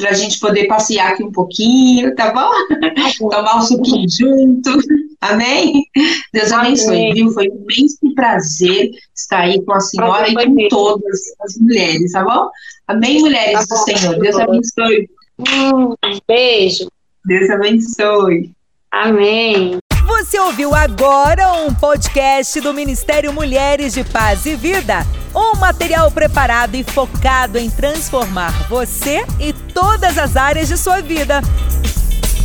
para 0.00 0.10
a 0.10 0.14
gente 0.14 0.40
poder 0.40 0.66
passear 0.66 1.12
aqui 1.12 1.22
um 1.22 1.30
pouquinho, 1.30 2.14
tá 2.14 2.32
bom? 2.32 2.50
Tá 2.80 3.10
bom. 3.20 3.28
Tomar 3.28 3.58
um 3.58 3.62
suquinho 3.62 4.06
junto. 4.08 4.78
Amém? 5.20 5.84
Deus 6.32 6.50
abençoe, 6.50 7.12
viu? 7.12 7.30
Foi 7.32 7.48
um 7.48 7.66
imenso 7.70 8.14
prazer 8.14 8.90
estar 9.14 9.40
aí 9.40 9.62
com 9.62 9.74
a 9.74 9.80
senhora 9.80 10.28
e 10.28 10.34
com 10.34 10.68
todas 10.68 11.20
as 11.42 11.56
mulheres, 11.58 12.12
tá 12.12 12.24
bom? 12.24 12.48
Amém, 12.88 13.20
mulheres 13.20 13.66
tá 13.68 13.74
do 13.74 13.82
Senhor. 13.82 14.18
Deus 14.18 14.36
abençoe. 14.36 15.08
Um 15.38 15.94
beijo. 16.26 16.88
Deus 17.24 17.50
abençoe. 17.50 18.50
Amém. 18.90 19.78
Você 20.20 20.38
ouviu 20.38 20.74
agora 20.74 21.50
um 21.54 21.72
podcast 21.72 22.60
do 22.60 22.74
Ministério 22.74 23.32
Mulheres 23.32 23.94
de 23.94 24.04
Paz 24.04 24.44
e 24.44 24.54
Vida. 24.54 24.98
Um 25.34 25.56
material 25.56 26.10
preparado 26.10 26.74
e 26.74 26.84
focado 26.84 27.56
em 27.56 27.70
transformar 27.70 28.52
você 28.68 29.24
e 29.38 29.54
todas 29.54 30.18
as 30.18 30.36
áreas 30.36 30.68
de 30.68 30.76
sua 30.76 31.00
vida. 31.00 31.40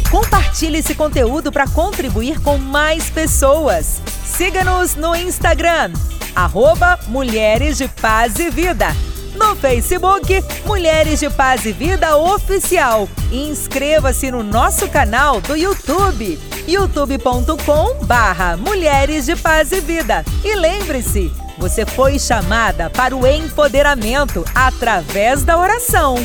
Compartilhe 0.09 0.77
esse 0.77 0.95
conteúdo 0.95 1.51
para 1.51 1.67
contribuir 1.67 2.39
com 2.39 2.57
mais 2.57 3.09
pessoas. 3.09 4.01
Siga-nos 4.23 4.95
no 4.95 5.13
Instagram, 5.13 5.91
arroba 6.33 6.97
Mulheres 7.09 7.77
de 7.77 7.89
Paz 7.89 8.39
e 8.39 8.49
Vida 8.49 8.87
no 9.35 9.55
Facebook 9.55 10.43
Mulheres 10.65 11.19
de 11.19 11.29
Paz 11.29 11.65
e 11.65 11.71
Vida 11.71 12.17
Oficial. 12.17 13.07
Inscreva-se 13.31 14.31
no 14.31 14.43
nosso 14.43 14.87
canal 14.89 15.41
do 15.41 15.55
YouTube, 15.55 16.39
youtube.com 16.67 18.05
barra 18.05 18.57
Mulheres 18.57 19.25
de 19.25 19.35
Paz 19.35 19.71
e 19.71 19.79
Vida. 19.79 20.23
E 20.43 20.55
lembre-se, 20.55 21.31
você 21.57 21.85
foi 21.85 22.19
chamada 22.19 22.89
para 22.89 23.15
o 23.15 23.25
empoderamento 23.27 24.43
através 24.53 25.43
da 25.43 25.57
oração. 25.57 26.15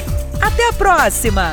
Até 0.41 0.69
a 0.69 0.73
próxima! 0.73 1.53